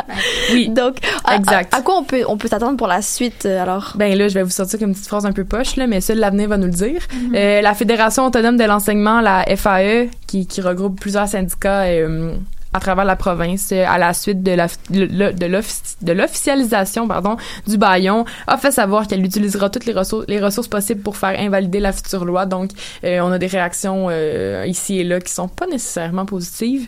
Oui. 0.54 0.70
Donc, 0.70 0.98
à, 1.26 1.36
Exact. 1.36 1.74
À, 1.74 1.78
à 1.78 1.82
quoi 1.82 1.98
on 1.98 2.04
peut, 2.04 2.24
on 2.28 2.38
peut 2.38 2.48
s'attendre 2.48 2.78
pour 2.78 2.88
la 2.88 3.02
suite, 3.02 3.46
euh, 3.46 3.62
alors? 3.62 3.94
Ben 3.96 4.18
là, 4.18 4.28
je 4.28 4.34
vais 4.34 4.44
vous 4.44 4.50
sortir 4.50 4.80
comme 4.80 4.90
une 4.90 4.94
petite 4.94 5.08
phrase 5.08 5.26
un 5.26 5.32
peu 5.32 5.44
poche, 5.44 5.76
là, 5.76 5.88
mais 5.88 6.02
ça, 6.02 6.16
l'avenir 6.16 6.48
va 6.50 6.58
nous 6.58 6.66
le 6.68 6.72
dire. 6.72 7.02
Mhm. 7.14 7.36
Euh, 7.36 7.62
la 7.62 7.74
Fédération 7.74 8.26
autonome 8.26 8.58
de 8.58 8.64
l'enseignement, 8.64 9.22
la 9.22 9.44
FAE, 9.56 10.08
qui, 10.28 10.48
qui 10.48 10.62
regroupe 10.62 11.00
plusieurs 11.00 11.28
syndicats 11.28 11.84
euh, 11.84 12.34
à 12.80 12.82
travers 12.82 13.06
la 13.06 13.18
province, 13.18 13.72
euh, 13.74 13.86
à 13.86 13.98
la 13.98 14.14
suite 14.14 14.42
de 14.42 16.14
l'officialisation 16.14 17.08
pardon 17.08 17.36
du 17.68 17.78
baillon, 17.78 18.24
a 18.48 18.58
fait 18.58 18.72
savoir 18.72 19.06
qu'elle 19.06 19.24
utilisera 19.24 19.70
toutes 19.70 19.86
les 19.86 19.94
ressources 19.94 20.26
les 20.30 20.40
ressources 20.40 20.70
possibles 20.70 21.02
pour 21.02 21.18
faire 21.18 21.38
invalider 21.38 21.82
la 21.82 21.92
future 21.92 22.24
loi. 22.24 22.46
Donc, 22.46 22.72
euh, 23.04 23.20
on 23.20 23.32
a 23.32 23.38
des 23.38 23.48
réactions 23.48 24.08
euh, 24.10 24.64
ici 24.66 25.00
et 25.00 25.04
là 25.04 25.20
qui 25.20 25.34
sont 25.34 25.50
pas 25.50 25.68
nécessairement 25.68 26.26
positives. 26.26 26.88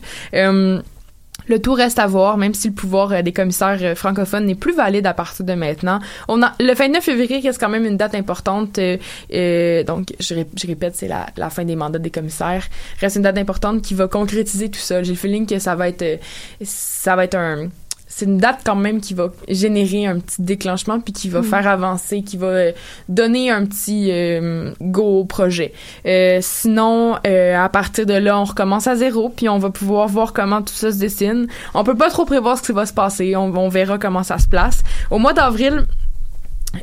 Le 1.48 1.60
tout 1.60 1.72
reste 1.74 1.98
à 1.98 2.06
voir, 2.06 2.36
même 2.38 2.54
si 2.54 2.68
le 2.68 2.74
pouvoir 2.74 3.12
euh, 3.12 3.22
des 3.22 3.32
commissaires 3.32 3.78
euh, 3.82 3.94
francophones 3.94 4.46
n'est 4.46 4.54
plus 4.54 4.74
valide 4.74 5.06
à 5.06 5.14
partir 5.14 5.44
de 5.44 5.52
maintenant. 5.54 5.98
Le 6.28 6.74
29 6.74 7.02
février 7.04 7.40
reste 7.40 7.60
quand 7.60 7.68
même 7.68 7.84
une 7.86 7.96
date 7.96 8.14
importante. 8.14 8.78
euh, 8.78 9.84
donc, 9.84 10.14
je, 10.20 10.34
ré- 10.34 10.46
je 10.60 10.66
répète, 10.66 10.94
c'est 10.96 11.08
la, 11.08 11.26
la 11.36 11.50
fin 11.50 11.64
des 11.64 11.76
mandats 11.76 11.98
des 11.98 12.10
commissaires. 12.10 12.64
Reste 13.00 13.16
une 13.16 13.22
date 13.22 13.38
importante 13.38 13.82
qui 13.82 13.94
va 13.94 14.08
concrétiser 14.08 14.70
tout 14.70 14.78
ça. 14.80 15.02
J'ai 15.02 15.12
le 15.12 15.18
feeling 15.18 15.46
que 15.46 15.58
ça 15.58 15.74
va 15.74 15.88
être, 15.88 16.20
ça 16.62 17.16
va 17.16 17.24
être 17.24 17.34
un 17.36 17.68
c'est 18.14 18.26
une 18.26 18.36
date 18.36 18.60
quand 18.64 18.74
même 18.76 19.00
qui 19.00 19.14
va 19.14 19.32
générer 19.48 20.04
un 20.04 20.18
petit 20.18 20.42
déclenchement 20.42 21.00
puis 21.00 21.14
qui 21.14 21.30
va 21.30 21.40
Mhm. 21.40 21.44
faire 21.46 21.66
avancer, 21.66 22.22
qui 22.22 22.36
va 22.36 22.46
euh, 22.48 22.72
donner 23.08 23.50
un 23.50 23.64
petit 23.64 24.10
euh, 24.10 24.70
go 24.82 25.20
au 25.20 25.24
projet. 25.24 25.72
Euh, 26.04 26.38
sinon, 26.42 27.16
euh, 27.26 27.56
à 27.56 27.70
partir 27.70 28.04
de 28.04 28.12
là, 28.12 28.38
on 28.38 28.44
recommence 28.44 28.86
à 28.86 28.96
zéro 28.96 29.30
puis 29.30 29.48
on 29.48 29.58
va 29.58 29.70
pouvoir 29.70 30.08
voir 30.08 30.34
comment 30.34 30.60
tout 30.60 30.74
ça 30.74 30.92
se 30.92 30.98
dessine. 30.98 31.46
On 31.72 31.84
peut 31.84 31.96
pas 31.96 32.10
trop 32.10 32.26
prévoir 32.26 32.58
ce 32.58 32.62
qui 32.64 32.72
va 32.72 32.84
se 32.84 32.92
passer. 32.92 33.34
On, 33.34 33.44
on 33.56 33.68
verra 33.70 33.96
comment 33.96 34.22
ça 34.22 34.36
se 34.38 34.46
place. 34.46 34.82
Au 35.10 35.18
mois 35.18 35.32
d'avril, 35.32 35.86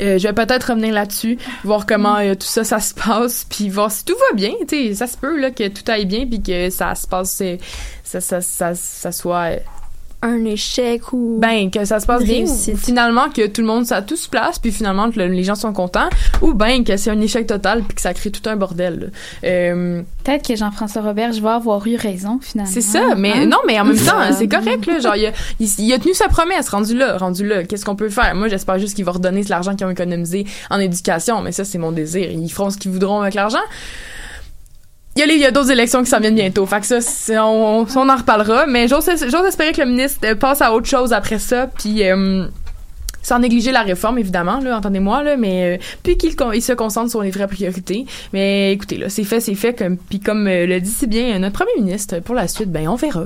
euh, 0.02 0.18
je 0.18 0.28
vais 0.28 0.34
peut-être 0.34 0.70
revenir 0.72 0.94
là-dessus, 0.94 1.38
voir 1.64 1.86
comment 1.86 2.18
euh, 2.18 2.34
tout 2.34 2.48
ça, 2.48 2.64
ça 2.64 2.80
se 2.80 2.94
passe, 2.94 3.46
puis 3.50 3.70
voir 3.70 3.92
si 3.92 4.04
tout 4.06 4.16
va 4.32 4.36
bien. 4.36 4.52
Tu 4.68 4.90
sais, 4.90 4.94
ça 4.96 5.08
se 5.08 5.18
peut 5.18 5.40
là 5.40 5.52
que 5.52 5.68
tout 5.68 5.84
aille 5.92 6.06
bien, 6.06 6.26
puis 6.28 6.42
que 6.42 6.70
ça 6.70 6.94
se 6.96 7.06
passe, 7.08 7.42
ça, 8.04 8.20
ça, 8.22 8.42
ça, 8.42 8.74
ça 8.76 9.12
soit 9.12 9.50
un 10.22 10.44
échec 10.44 11.14
ou 11.14 11.38
ben 11.40 11.72
que 11.72 11.86
ça 11.86 12.00
se 12.02 12.06
passe 12.06 12.24
bien, 12.24 12.44
finalement 12.76 13.30
que 13.30 13.48
tout 13.48 13.62
le 13.62 13.68
monde 13.68 13.86
ça 13.86 14.02
tout 14.02 14.18
se 14.18 14.28
place, 14.28 14.60
puis 14.60 14.72
finalement 14.72 15.10
que 15.12 15.20
le- 15.20 15.28
les 15.28 15.44
gens 15.46 15.56
sont 15.56 15.72
contents, 15.72 16.10
ou 16.42 16.54
ben 16.54 16.84
que 16.84 16.98
c'est 16.98 17.10
un 17.10 17.22
échec 17.22 17.48
total, 17.48 17.84
puis 17.84 17.96
que 17.96 18.02
ça 18.02 18.14
crée 18.14 18.30
tout 18.30 18.48
un 18.50 18.56
bordel. 18.58 19.00
là. 19.00 19.08
Euh, 19.50 20.02
Peut-être 20.24 20.46
que 20.48 20.56
Jean-François 20.56 21.02
Robert, 21.02 21.32
je 21.32 21.42
vais 21.42 21.48
avoir 21.50 21.86
eu 21.88 21.96
raison, 21.96 22.40
finalement. 22.42 22.70
c'est 22.72 22.82
ça, 22.82 23.16
mais 23.16 23.32
Hein? 23.32 23.46
non, 23.46 23.58
mais 23.66 23.80
en 23.80 23.86
même 23.86 23.98
temps, 23.98 24.20
c'est 24.38 24.48
correct, 24.50 24.86
là. 24.86 25.00
Genre, 25.00 25.16
il 25.16 25.28
a, 25.28 25.32
il, 25.60 25.70
il 25.80 25.94
a 25.94 26.00
tenu 26.00 26.14
sa 26.14 26.28
promesse, 26.28 26.68
rendu 26.70 26.98
là, 26.98 27.18
rendu 27.18 27.48
là. 27.48 27.64
Qu'est-ce 27.64 27.86
qu'on 27.86 27.96
peut 27.96 28.10
faire? 28.10 28.36
Moi, 28.36 28.48
j'espère 28.50 28.78
juste 28.78 28.96
qu'il 28.96 29.06
va 29.06 29.14
redonner 29.14 29.44
l'argent 29.44 29.76
qu'ils 29.76 29.88
ont 29.88 29.90
économisé 29.90 30.46
en 30.70 30.80
éducation, 30.80 31.42
mais 31.42 31.52
ça, 31.54 31.64
c'est 31.64 31.78
mon 31.78 31.92
désir. 31.94 32.30
Ils 32.30 32.50
feront 32.52 32.70
ce 32.70 32.78
qu'ils 32.78 32.92
voudront 32.92 33.22
avec 33.22 33.34
l'argent. 33.36 33.58
Il 35.20 35.28
y 35.28 35.32
a, 35.32 35.36
y 35.36 35.46
a 35.46 35.52
d'autres 35.52 35.72
élections 35.72 36.02
qui 36.02 36.10
s'en 36.10 36.20
viennent 36.22 36.36
bientôt. 36.36 36.66
Fait 36.66 36.80
que 36.80 36.86
ça, 36.86 37.46
on, 37.46 37.86
on 37.94 38.10
en 38.10 38.16
reparlera. 38.16 38.66
Mais 38.68 38.88
j'ose, 38.88 39.08
espérer 39.10 39.74
que 39.74 39.82
le 39.82 39.88
ministre 39.88 40.20
euh, 40.24 40.36
passe 40.36 40.62
à 40.62 40.74
autre 40.74 40.88
chose 40.88 41.12
après 41.12 41.40
ça, 41.40 41.68
puis 41.68 42.04
euh, 42.08 42.46
sans 43.22 43.40
négliger 43.40 43.72
la 43.72 43.82
réforme, 43.82 44.18
évidemment, 44.18 44.60
là, 44.60 44.78
entendez-moi, 44.78 45.24
là, 45.24 45.38
mais 45.38 45.78
euh, 45.78 45.84
puis 46.04 46.18
qu'il 46.18 46.32
se 46.62 46.74
concentre 46.74 47.10
sur 47.10 47.22
les 47.22 47.32
vraies 47.32 47.48
priorités. 47.48 48.06
Mais 48.32 48.72
écoutez, 48.72 48.98
là, 48.98 49.10
c'est 49.10 49.24
fait, 49.24 49.42
c'est 49.42 49.56
fait. 49.56 49.74
Comme, 49.74 49.98
puis 49.98 50.20
comme 50.20 50.48
euh, 50.48 50.66
le 50.66 50.80
dit 50.80 50.90
si 50.90 51.06
bien 51.06 51.38
notre 51.40 51.56
premier 51.64 51.84
ministre, 51.84 52.20
pour 52.20 52.36
la 52.36 52.48
suite, 52.48 52.72
ben 52.72 52.88
on 52.88 52.96
verra. 52.96 53.26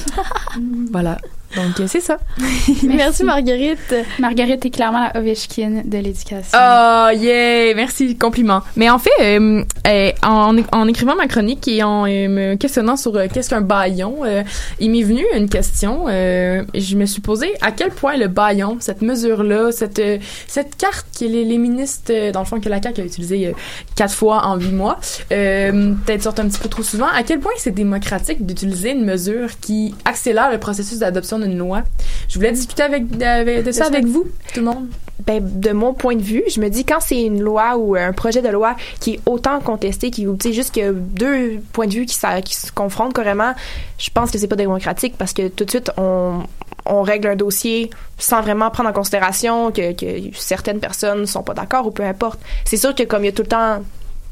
voilà. 0.92 1.18
Donc, 1.56 1.80
euh, 1.80 1.86
c'est 1.86 2.00
ça. 2.00 2.18
Merci, 2.84 3.24
Marguerite. 3.24 3.94
Marguerite 4.18 4.64
est 4.66 4.70
clairement 4.70 5.08
la 5.12 5.20
Ovechkin 5.20 5.82
de 5.84 5.98
l'éducation. 5.98 6.50
Oh, 6.58 7.08
yeah! 7.14 7.74
Merci, 7.74 8.16
compliment. 8.16 8.62
Mais 8.76 8.90
en 8.90 8.98
fait, 8.98 9.10
euh, 9.20 9.62
euh, 9.86 10.10
en, 10.24 10.56
en 10.72 10.88
écrivant 10.88 11.14
ma 11.16 11.26
chronique 11.26 11.66
et 11.68 11.82
en 11.82 12.04
euh, 12.06 12.28
me 12.28 12.54
questionnant 12.56 12.96
sur 12.96 13.14
euh, 13.16 13.26
qu'est-ce 13.32 13.50
qu'un 13.50 13.60
baillon, 13.60 14.16
euh, 14.24 14.42
il 14.80 14.90
m'est 14.90 15.02
venu 15.02 15.24
une 15.36 15.48
question. 15.48 16.06
euh, 16.08 16.62
je 16.74 16.96
me 16.96 17.06
suis 17.06 17.20
posé 17.20 17.52
à 17.60 17.70
quel 17.72 17.90
point 17.90 18.16
le 18.16 18.28
baillon, 18.28 18.78
cette 18.80 19.02
mesure-là, 19.02 19.70
cette, 19.72 19.98
euh, 19.98 20.18
cette 20.48 20.76
carte 20.76 21.06
que 21.18 21.24
les, 21.24 21.44
les 21.44 21.58
ministres, 21.58 22.10
euh, 22.10 22.32
dans 22.32 22.40
le 22.40 22.46
fond, 22.46 22.60
que 22.60 22.68
la 22.68 22.80
CAQ 22.82 23.00
a 23.00 23.04
utilisée 23.04 23.54
quatre 23.94 24.14
fois 24.14 24.44
en 24.46 24.56
huit 24.56 24.72
mois, 24.72 24.98
euh, 25.32 25.92
peut-être 26.04 26.22
sortent 26.22 26.40
un 26.40 26.48
petit 26.48 26.58
peu 26.58 26.68
trop 26.68 26.82
souvent, 26.82 27.06
à 27.06 27.22
quel 27.22 27.38
point 27.40 27.52
c'est 27.58 27.70
démocratique 27.74 28.44
d'utiliser 28.44 28.90
une 28.92 29.04
mesure 29.04 29.50
qui 29.60 29.94
accélère 30.04 30.50
le 30.50 30.58
processus 30.58 30.98
d'adoption 30.98 31.38
d'une 31.44 31.58
loi. 31.58 31.82
Je 32.28 32.36
voulais 32.38 32.52
discuter 32.52 32.82
avec, 32.82 33.04
avec- 33.22 33.64
de 33.64 33.72
ça 33.72 33.86
avec 33.86 34.04
vous, 34.06 34.24
tout 34.52 34.60
le 34.60 34.66
monde. 34.66 34.86
Ben, 35.26 35.40
de 35.42 35.70
mon 35.70 35.94
point 35.94 36.16
de 36.16 36.22
vue, 36.22 36.42
je 36.52 36.60
me 36.60 36.68
dis 36.68 36.84
quand 36.84 36.98
c'est 37.00 37.22
une 37.22 37.40
loi 37.40 37.76
ou 37.76 37.94
un 37.94 38.12
projet 38.12 38.42
de 38.42 38.48
loi 38.48 38.74
qui 39.00 39.14
est 39.14 39.20
autant 39.26 39.60
contesté, 39.60 40.10
qui, 40.10 40.26
sais, 40.42 40.52
juste 40.52 40.72
qu'il 40.72 40.82
y 40.82 40.86
a 40.86 40.92
deux 40.92 41.60
points 41.72 41.86
de 41.86 41.94
vue 41.94 42.04
qui, 42.06 42.14
ça- 42.16 42.42
qui 42.42 42.54
se 42.56 42.72
confrontent 42.72 43.14
carrément, 43.14 43.54
je 43.98 44.10
pense 44.10 44.30
que 44.32 44.38
c'est 44.38 44.48
pas 44.48 44.56
démocratique 44.56 45.14
parce 45.16 45.32
que 45.32 45.46
tout 45.48 45.64
de 45.64 45.70
suite, 45.70 45.92
on, 45.96 46.40
on 46.84 47.02
règle 47.02 47.28
un 47.28 47.36
dossier 47.36 47.90
sans 48.18 48.42
vraiment 48.42 48.70
prendre 48.70 48.90
en 48.90 48.92
considération 48.92 49.70
que, 49.70 49.92
que 49.92 50.36
certaines 50.36 50.80
personnes 50.80 51.26
sont 51.26 51.42
pas 51.44 51.54
d'accord 51.54 51.86
ou 51.86 51.90
peu 51.92 52.02
importe. 52.02 52.40
C'est 52.64 52.76
sûr 52.76 52.92
que 52.94 53.04
comme 53.04 53.22
il 53.22 53.26
y 53.26 53.30
a 53.30 53.32
tout 53.32 53.42
le 53.42 53.48
temps 53.48 53.82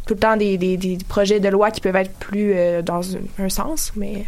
tout 0.05 0.15
le 0.15 0.21
temps 0.21 0.37
des, 0.37 0.59
des, 0.59 0.77
des 0.77 0.99
projets 1.09 1.39
de 1.39 1.49
loi 1.49 1.71
qui 1.71 1.81
peuvent 1.81 1.95
être 1.95 2.11
plus 2.15 2.55
euh, 2.57 2.83
dans 2.83 3.03
un, 3.15 3.21
un 3.45 3.49
sens, 3.49 3.93
mais... 3.95 4.25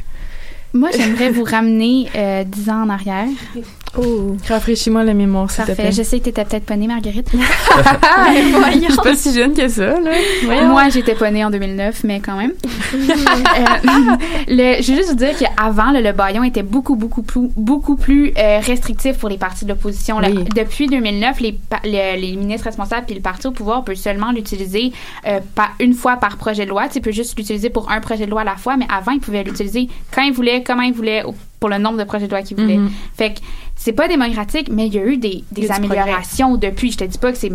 Moi, 0.75 0.91
j'aimerais 0.93 1.31
vous 1.31 1.45
ramener 1.45 2.09
euh, 2.17 2.43
10 2.43 2.71
ans 2.71 2.83
en 2.83 2.89
arrière. 2.89 3.29
Oh. 3.99 4.37
Rafraîchis-moi 4.49 5.05
la 5.05 5.15
mémoire, 5.15 5.51
s'il 5.51 5.65
te 5.65 5.73
plaît. 5.73 5.93
Je 5.93 6.03
sais 6.03 6.19
que 6.19 6.25
t'étais 6.25 6.45
peut-être 6.45 6.65
pas 6.65 6.77
née, 6.77 6.87
Marguerite. 6.87 7.31
Je 7.35 8.93
suis 8.93 8.97
pas 8.97 9.17
si 9.17 9.35
jeune 9.35 9.55
que 9.55 9.69
ça, 9.69 10.01
là. 10.01 10.11
Voyons. 10.45 10.69
Moi, 10.69 10.89
j'étais 10.89 11.15
pas 11.15 11.31
née 11.31 11.45
en 11.45 11.51
2009, 11.51 12.05
mais 12.05 12.21
quand 12.21 12.37
même. 12.37 12.53
Euh, 13.55 14.17
le, 14.49 14.83
je 14.83 14.91
veux 14.91 14.97
juste 14.99 15.11
vous 15.11 15.15
dire 15.17 15.37
qu'avant, 15.37 15.93
le, 15.93 16.01
le 16.01 16.13
baillon 16.13 16.43
était 16.43 16.63
beaucoup, 16.63 16.97
beaucoup 16.97 17.23
plus, 17.23 17.49
beaucoup 17.57 17.97
plus 17.97 18.33
euh, 18.37 18.59
restrictif 18.61 19.19
pour 19.19 19.29
les 19.29 19.39
partis 19.39 19.65
de 19.65 19.71
l'opposition. 19.71 20.19
Oui. 20.19 20.45
Depuis 20.55 20.89
2009, 20.89 21.41
les, 21.41 21.59
les 21.85 22.37
ministres 22.37 22.67
responsables 22.67 23.07
puis 23.07 23.15
le 23.15 23.21
parti 23.21 23.47
au 23.47 23.53
pouvoir 23.53 23.85
peut 23.85 23.95
seulement 23.95 24.33
l'utiliser 24.33 24.93
euh, 25.27 25.41
pas 25.55 25.71
une 25.81 25.95
fois 25.95 26.17
par 26.17 26.37
projet 26.37 26.65
de 26.65 26.71
loi. 26.71 26.89
Tu 26.89 27.01
peut 27.01 27.13
juste 27.13 27.37
l'utiliser 27.39 27.71
pour 27.71 27.91
un 27.91 28.01
projet 28.01 28.27
de 28.27 28.31
loi 28.31 28.43
à 28.43 28.45
la 28.45 28.57
fois, 28.57 28.77
mais 28.77 28.87
avant, 28.89 29.13
ils 29.13 29.21
pouvaient 29.21 29.45
l'utiliser 29.45 29.89
quand 30.13 30.23
ils 30.23 30.33
voulaient, 30.33 30.63
comment 30.63 30.83
ils 30.83 30.93
voulaient, 30.93 31.23
pour 31.61 31.69
le 31.69 31.79
nombre 31.79 31.99
de 31.99 32.05
projets 32.05 32.27
de 32.27 32.31
loi 32.31 32.43
qu'ils 32.43 32.57
voulaient. 32.57 32.77
Mhm. 32.77 32.91
Fait 33.17 33.35
que 33.35 33.41
c'est 33.77 33.93
pas 33.93 34.09
démocratique, 34.09 34.69
mais 34.71 34.87
il 34.87 34.95
y 34.95 34.99
a 34.99 35.05
eu 35.05 35.17
des, 35.17 35.45
des 35.53 35.71
a 35.71 35.75
améliorations 35.75 36.57
depuis. 36.57 36.93
Je 36.93 36.99
te 36.99 37.05
dis 37.05 37.19
pas 37.19 37.33
que 37.33 37.39
c'est 37.39 37.51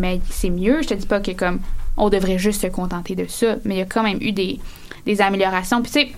mieux, 0.50 0.82
je 0.82 0.88
te 0.90 0.94
dis 0.94 1.08
pas 1.08 1.20
que 1.20 1.32
comme 1.32 1.60
on 1.98 2.10
devrait 2.10 2.38
juste 2.38 2.62
se 2.62 2.68
contenter 2.68 3.16
de 3.16 3.26
ça, 3.28 3.56
mais 3.66 3.76
il 3.76 3.78
y 3.80 3.82
a 3.82 3.86
quand 3.86 4.04
même 4.04 4.20
eu 4.22 4.32
des, 4.32 4.60
des 5.06 5.22
améliorations. 5.22 5.82
Puis 5.82 5.92
tu 5.92 6.00
sais, 6.02 6.12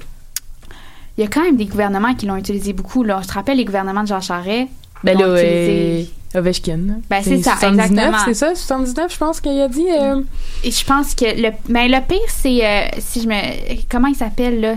il 1.18 1.24
y 1.24 1.28
a 1.28 1.30
quand 1.30 1.42
même 1.44 1.56
des 1.58 1.66
gouvernements 1.66 2.14
qui 2.16 2.26
l'ont 2.26 2.36
utilisé 2.38 2.74
beaucoup. 2.74 3.04
Là. 3.04 3.20
Je 3.24 3.28
te 3.28 3.34
rappelle 3.34 3.58
les 3.58 3.66
gouvernements 3.66 4.02
de 4.04 4.08
Jean 4.08 4.22
Charest? 4.22 4.68
Ben 5.04 5.18
là, 5.18 5.28
utilisé. 5.42 6.10
euh, 6.36 6.40
Ovechkin. 6.40 6.80
Ben, 7.10 7.22
c'est 7.24 7.42
ça, 7.42 7.56
79, 7.58 7.90
exactement. 7.90 8.18
C'est 8.26 8.34
ça, 8.36 8.56
79, 8.56 9.12
je 9.14 9.18
pense 9.18 9.42
qu'il 9.42 9.60
a 9.60 9.68
dit. 9.68 9.88
euh, 9.90 10.22
Et 10.64 10.70
je 10.72 10.86
pense 10.86 11.16
que 11.16 11.26
le, 11.26 11.50
ben, 11.68 11.90
le 11.92 12.00
pire, 12.08 12.20
c'est 12.28 12.64
euh, 12.66 12.88
si 13.00 13.22
je 13.22 13.28
me. 13.28 13.82
Comment 13.90 14.08
il 14.10 14.16
s'appelle, 14.16 14.62
là? 14.62 14.76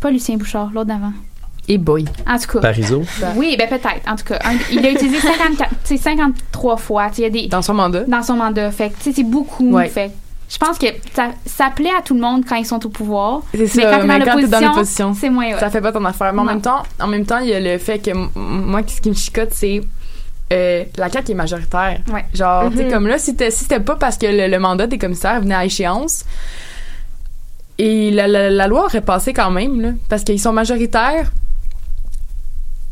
Pas 0.00 0.10
Lucien 0.10 0.36
Bouchard, 0.36 0.70
l'autre 0.74 0.86
d'avant. 0.88 1.12
Et 1.68 1.78
boy. 1.78 2.04
En 2.28 2.38
tout 2.38 2.52
cas. 2.52 2.60
Parizeau? 2.60 3.02
Oui, 3.36 3.56
ben 3.56 3.68
peut-être. 3.68 4.00
En 4.08 4.16
tout 4.16 4.24
cas, 4.24 4.38
un- 4.44 4.56
il 4.72 4.82
l'a 4.82 4.90
utilisé 4.90 5.18
54, 5.20 5.70
tu 5.84 5.96
sais, 5.96 5.96
53 5.96 6.76
fois. 6.76 7.08
Tu 7.10 7.20
Il 7.20 7.22
y 7.22 7.26
a 7.26 7.30
des, 7.30 7.46
Dans 7.46 7.62
son 7.62 7.74
mandat. 7.74 8.04
dans 8.04 8.22
son 8.22 8.34
mandat. 8.34 8.70
Fait 8.72 8.90
que, 8.90 8.96
tu 8.96 9.02
sais, 9.04 9.12
c'est 9.12 9.22
beaucoup. 9.24 9.70
Ouais. 9.72 9.88
Fait 9.88 10.08
que 10.08 10.12
je 10.48 10.58
pense 10.58 10.76
que 10.76 10.86
ça, 11.14 11.28
ça 11.46 11.70
plaît 11.74 11.92
à 11.96 12.02
tout 12.02 12.14
le 12.14 12.20
monde 12.20 12.44
quand 12.48 12.56
ils 12.56 12.66
sont 12.66 12.84
au 12.84 12.88
pouvoir. 12.88 13.42
C'est 13.52 13.58
mais 13.60 13.66
ça, 13.68 13.82
quand 13.98 14.04
mais 14.06 14.18
quand 14.24 14.36
t'es 14.36 14.46
dans 14.48 14.60
l'opposition, 14.60 15.14
c'est 15.14 15.30
moins. 15.30 15.56
Ça 15.58 15.70
fait 15.70 15.80
pas 15.80 15.92
ton 15.92 16.04
affaire. 16.04 16.32
Mais 16.32 16.40
en 16.40 16.44
Non. 16.44 16.50
même 16.50 16.60
temps, 16.60 16.82
en 17.00 17.06
même 17.06 17.24
temps, 17.24 17.38
il 17.38 17.48
y 17.48 17.54
a 17.54 17.60
le 17.60 17.78
fait 17.78 18.00
que 18.00 18.10
moi, 18.36 18.80
ce 18.86 19.00
qui 19.00 19.08
me 19.10 19.14
chicote, 19.14 19.50
c'est 19.52 19.80
euh, 20.52 20.84
la 20.98 21.08
CAQ 21.08 21.30
est 21.32 21.34
majoritaire. 21.34 22.00
Ouais. 22.12 22.24
Genre, 22.34 22.70
tu 22.70 22.76
sais, 22.78 22.84
Mhm. 22.84 22.90
comme 22.92 23.06
là, 23.06 23.16
si 23.18 23.26
c'était 23.26 23.50
si 23.52 23.60
c'était 23.60 23.80
pas 23.80 23.94
parce 23.96 24.18
que 24.18 24.26
le, 24.26 24.48
le 24.48 24.58
mandat 24.58 24.86
des 24.88 24.98
commissaires 24.98 25.40
venait 25.40 25.54
à 25.54 25.64
échéance, 25.64 26.24
et 27.78 28.10
la, 28.10 28.26
la- 28.28 28.50
la 28.50 28.66
loi 28.66 28.84
aurait 28.84 29.00
passé 29.00 29.32
quand 29.32 29.50
même, 29.50 29.80
là, 29.80 29.88
parce 30.08 30.24
qu'ils 30.24 30.40
sont 30.40 30.52
majoritaires. 30.52 31.30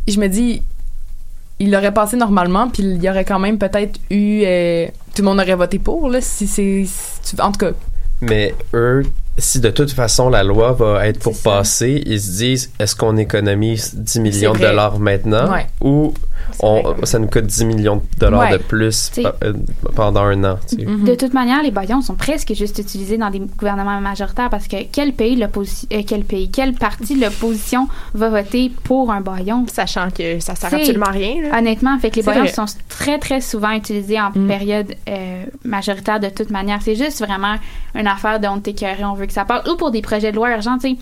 Je 0.08 0.18
me 0.18 0.28
dis, 0.28 0.62
il 1.58 1.70
l'aurait 1.70 1.94
passé 1.94 2.16
normalement, 2.16 2.68
puis 2.68 2.82
il 2.82 3.02
y 3.02 3.08
aurait 3.10 3.24
quand 3.24 3.38
même 3.38 3.58
peut-être 3.58 3.98
eu. 4.10 4.42
euh, 4.44 4.86
tout 5.14 5.22
le 5.22 5.28
monde 5.28 5.40
aurait 5.40 5.54
voté 5.54 5.78
pour, 5.78 6.08
là, 6.08 6.20
si 6.20 6.46
c'est. 6.46 6.86
en 7.40 7.52
tout 7.52 7.58
cas. 7.66 7.72
Mais 8.20 8.54
eux, 8.74 9.02
si 9.38 9.60
de 9.60 9.70
toute 9.70 9.90
façon 9.92 10.28
la 10.28 10.42
loi 10.42 10.72
va 10.72 11.06
être 11.06 11.18
pour 11.20 11.36
passer, 11.40 12.02
ils 12.06 12.20
se 12.20 12.30
disent 12.38 12.72
est-ce 12.78 12.94
qu'on 12.94 13.16
économise 13.16 13.94
10 13.94 14.20
millions 14.20 14.52
de 14.52 14.58
dollars 14.58 14.98
maintenant 14.98 15.50
Ouais. 15.52 15.66
ou 15.80 16.12
on, 16.62 16.94
ça 17.04 17.18
nous 17.18 17.28
coûte 17.28 17.46
10 17.46 17.64
millions 17.64 17.96
de 17.96 18.02
dollars 18.18 18.40
Ouais. 18.40 18.52
de 18.52 18.62
plus 18.62 19.12
euh, 19.18 19.52
pendant 19.94 20.22
un 20.24 20.42
an. 20.44 20.58
tu 20.68 20.76
sais. 20.76 20.84
De 20.84 21.14
toute 21.14 21.32
manière, 21.32 21.62
les 21.62 21.70
baillons 21.70 22.00
sont 22.02 22.14
presque 22.16 22.52
juste 22.54 22.78
utilisés 22.78 23.16
dans 23.18 23.30
des 23.30 23.38
gouvernements 23.38 24.00
majoritaires 24.00 24.50
parce 24.50 24.66
que 24.66 24.76
quel 24.90 25.12
pays, 25.12 25.42
euh, 25.42 26.02
quel 26.06 26.24
pays, 26.24 26.50
quel 26.50 26.74
parti 26.74 27.16
de 27.16 27.24
l'opposition 27.24 27.88
va 28.14 28.28
voter 28.30 28.72
pour 28.84 29.10
un 29.12 29.20
baillon? 29.20 29.64
Sachant 29.72 30.08
que 30.10 30.40
ça 30.40 30.54
sert 30.54 30.74
absolument 30.74 31.06
à 31.06 31.10
rien. 31.10 31.42
là. 31.42 31.58
Honnêtement, 31.58 31.98
fait 31.98 32.10
que 32.10 32.16
les 32.16 32.22
baillons 32.22 32.44
vrai. 32.44 32.52
sont 32.52 32.66
très, 32.88 33.18
très 33.18 33.40
souvent 33.40 33.70
utilisés 33.72 34.20
en 34.20 34.30
Mm. 34.34 34.46
période 34.48 34.94
euh, 35.08 35.44
majoritaire 35.64 36.20
de 36.20 36.28
toute 36.28 36.50
manière. 36.50 36.80
C'est 36.82 36.96
juste 36.96 37.24
vraiment 37.24 37.56
une 37.94 38.06
affaire 38.06 38.40
de 38.40 38.46
on 38.46 38.58
t'écœurer, 38.60 39.04
on 39.04 39.14
veut 39.14 39.26
que 39.30 39.34
ça 39.34 39.44
passe. 39.44 39.66
Ou 39.68 39.76
pour 39.76 39.90
des 39.90 40.02
projets 40.02 40.30
de 40.30 40.36
loi 40.36 40.50
urgents, 40.54 40.78
tu 40.78 40.90
sais. 40.90 40.96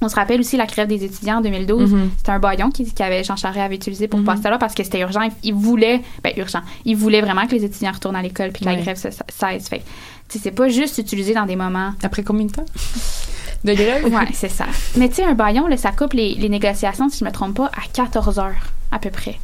On 0.00 0.08
se 0.08 0.14
rappelle 0.14 0.38
aussi 0.38 0.56
la 0.56 0.66
grève 0.66 0.86
des 0.86 1.04
étudiants 1.04 1.38
en 1.38 1.40
2012. 1.40 1.92
Mhm. 1.92 2.10
C'était 2.18 2.30
un 2.30 2.38
baillon 2.38 2.70
qui, 2.70 2.84
qui 2.84 3.02
avait 3.02 3.24
Jean 3.24 3.34
Charest 3.34 3.58
avait 3.60 3.74
utilisé 3.74 4.06
pour 4.06 4.22
passer 4.24 4.42
ça 4.42 4.50
là 4.50 4.56
parce 4.58 4.72
que 4.74 4.84
c'était 4.84 5.00
urgent. 5.00 5.22
Il, 5.22 5.32
il 5.42 5.54
voulait, 5.54 6.02
ben 6.22 6.32
urgent, 6.36 6.60
il 6.84 6.96
voulait 6.96 7.20
vraiment 7.20 7.46
que 7.48 7.52
les 7.56 7.64
étudiants 7.64 7.90
retournent 7.92 8.14
à 8.14 8.22
l'école 8.22 8.52
puis 8.52 8.60
que 8.64 8.66
la 8.70 8.76
grève 8.82 8.96
se- 8.96 9.10
se- 9.10 9.22
cesse. 9.28 9.68
Fait 9.68 9.82
c'est 10.28 10.50
pas 10.52 10.68
juste 10.68 10.98
utilisé 10.98 11.34
dans 11.34 11.46
des 11.46 11.56
moments. 11.56 11.92
Après 12.04 12.22
combien 12.22 12.46
de 12.46 12.52
temps? 12.52 12.64
De 13.64 13.74
grève? 13.74 14.04
Ouais, 14.04 14.28
c'est 14.34 14.50
ça. 14.50 14.66
Mais 14.96 15.08
tu 15.08 15.16
sais, 15.16 15.24
un 15.24 15.34
baillon, 15.34 15.66
là, 15.66 15.76
ça 15.76 15.90
coupe 15.90 16.12
les, 16.12 16.34
les 16.36 16.48
négociations, 16.48 17.08
si 17.08 17.18
je 17.18 17.24
me 17.24 17.32
trompe 17.32 17.56
pas, 17.56 17.66
à 17.66 17.80
14 17.92 18.38
heures, 18.38 18.54
à 18.92 19.00
peu 19.00 19.10
près. 19.10 19.36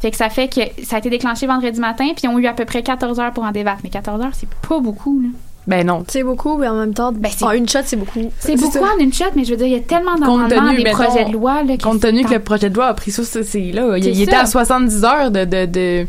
Fait 0.00 0.10
que 0.10 0.16
ça 0.18 0.28
fait 0.28 0.48
que 0.48 0.60
ça 0.84 0.96
a 0.96 0.98
été 0.98 1.08
déclenché 1.08 1.46
vendredi 1.46 1.80
matin, 1.80 2.04
puis 2.14 2.24
ils 2.24 2.28
ont 2.28 2.38
eu 2.38 2.46
à 2.46 2.52
peu 2.52 2.66
près 2.66 2.82
14 2.82 3.18
heures 3.18 3.32
pour 3.32 3.44
en 3.44 3.50
débattre. 3.52 3.80
Mais 3.82 3.88
14 3.88 4.20
heures, 4.20 4.34
c'est 4.34 4.48
pas 4.68 4.78
beaucoup, 4.78 5.22
là. 5.22 5.28
Ben 5.66 5.86
non. 5.86 6.04
C'est 6.08 6.24
beaucoup, 6.24 6.56
mais 6.58 6.66
en 6.68 6.74
même 6.74 6.92
temps, 6.92 7.12
en 7.42 7.50
une 7.52 7.68
shot, 7.68 7.78
c'est 7.84 7.96
beaucoup. 7.96 8.32
C'est 8.40 8.56
beaucoup 8.56 8.72
ça. 8.72 8.80
en 8.94 8.98
une 8.98 9.12
shot, 9.12 9.26
mais 9.36 9.44
je 9.44 9.50
veux 9.50 9.56
dire, 9.56 9.66
il 9.68 9.72
y 9.74 9.76
a 9.76 9.80
tellement 9.80 10.16
Compte 10.16 10.48
d'amendements, 10.48 10.66
tenu, 10.70 10.76
des 10.78 10.82
mettons, 10.84 10.96
projets 11.04 11.24
de 11.26 11.32
loi, 11.32 11.62
là, 11.62 11.76
que 11.76 11.82
compte 11.82 12.00
tenu 12.00 12.24
que 12.24 12.32
le 12.34 12.40
projet 12.40 12.68
de 12.68 12.74
loi 12.74 12.86
a 12.86 12.94
pris 12.94 13.12
ça, 13.12 13.22
c'est 13.24 13.60
là. 13.72 13.96
Il, 13.96 14.06
il 14.06 14.22
était 14.22 14.34
à 14.34 14.46
70 14.46 15.04
heures 15.04 15.30
de. 15.30 15.44
de, 15.44 15.66
de- 15.66 16.06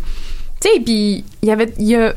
tu 0.59 0.69
sais, 0.69 0.79
puis 0.79 1.23
il 1.43 1.49
y 1.49 1.51
avait. 1.51 1.71
Il 1.77 1.85
y, 1.87 1.95
a- 1.95 2.13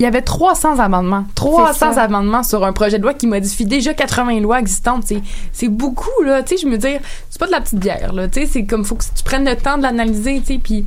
il 0.00 0.04
y 0.04 0.06
avait 0.06 0.22
300 0.22 0.78
amendements. 0.80 1.26
300 1.36 1.92
ça. 1.92 2.02
amendements 2.02 2.42
sur 2.42 2.64
un 2.64 2.72
projet 2.72 2.96
de 2.98 3.02
loi 3.04 3.14
qui 3.14 3.26
modifie 3.28 3.66
déjà 3.66 3.94
80 3.94 4.40
lois 4.40 4.58
existantes. 4.58 5.04
C'est, 5.06 5.20
c'est 5.52 5.68
beaucoup, 5.68 6.22
là. 6.24 6.42
Tu 6.42 6.56
sais, 6.56 6.62
je 6.62 6.66
me 6.68 6.76
dis, 6.78 6.88
c'est 7.30 7.38
pas 7.38 7.46
de 7.46 7.52
la 7.52 7.60
petite 7.60 7.78
bière, 7.78 8.12
là. 8.12 8.26
Tu 8.26 8.40
sais, 8.40 8.46
c'est 8.46 8.64
comme, 8.64 8.84
faut 8.84 8.96
que 8.96 9.04
tu 9.14 9.22
prennes 9.22 9.44
le 9.44 9.54
temps 9.56 9.76
de 9.76 9.82
l'analyser, 9.82 10.40
tu 10.40 10.54
sais, 10.54 10.60
puis. 10.60 10.84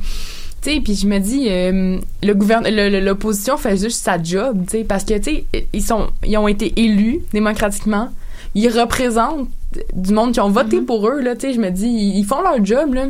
Tu 0.62 0.72
sais, 0.72 0.80
puis 0.80 0.94
je 0.94 1.06
me 1.06 1.18
dis, 1.18 1.46
euh, 1.48 1.98
le 2.22 2.32
gouverne, 2.34 2.68
l'opposition 2.68 3.56
fait 3.56 3.76
juste 3.76 4.02
sa 4.02 4.20
job, 4.22 4.64
tu 4.64 4.78
sais, 4.78 4.84
parce 4.84 5.04
que, 5.04 5.14
tu 5.18 5.22
sais, 5.22 5.44
ils 5.72 5.82
sont, 5.82 6.08
ils 6.24 6.36
ont 6.38 6.48
été 6.48 6.72
élus 6.76 7.20
démocratiquement, 7.32 8.10
ils 8.54 8.68
représentent 8.68 9.48
du 9.92 10.12
monde 10.12 10.32
qui 10.32 10.40
ont 10.40 10.50
voté 10.50 10.80
pour 10.80 11.06
eux, 11.08 11.20
là, 11.20 11.34
tu 11.34 11.42
sais, 11.42 11.52
je 11.52 11.60
me 11.60 11.70
dis, 11.70 11.86
ils, 11.88 12.24
font 12.24 12.40
leur 12.40 12.64
job, 12.64 12.94
là. 12.94 13.06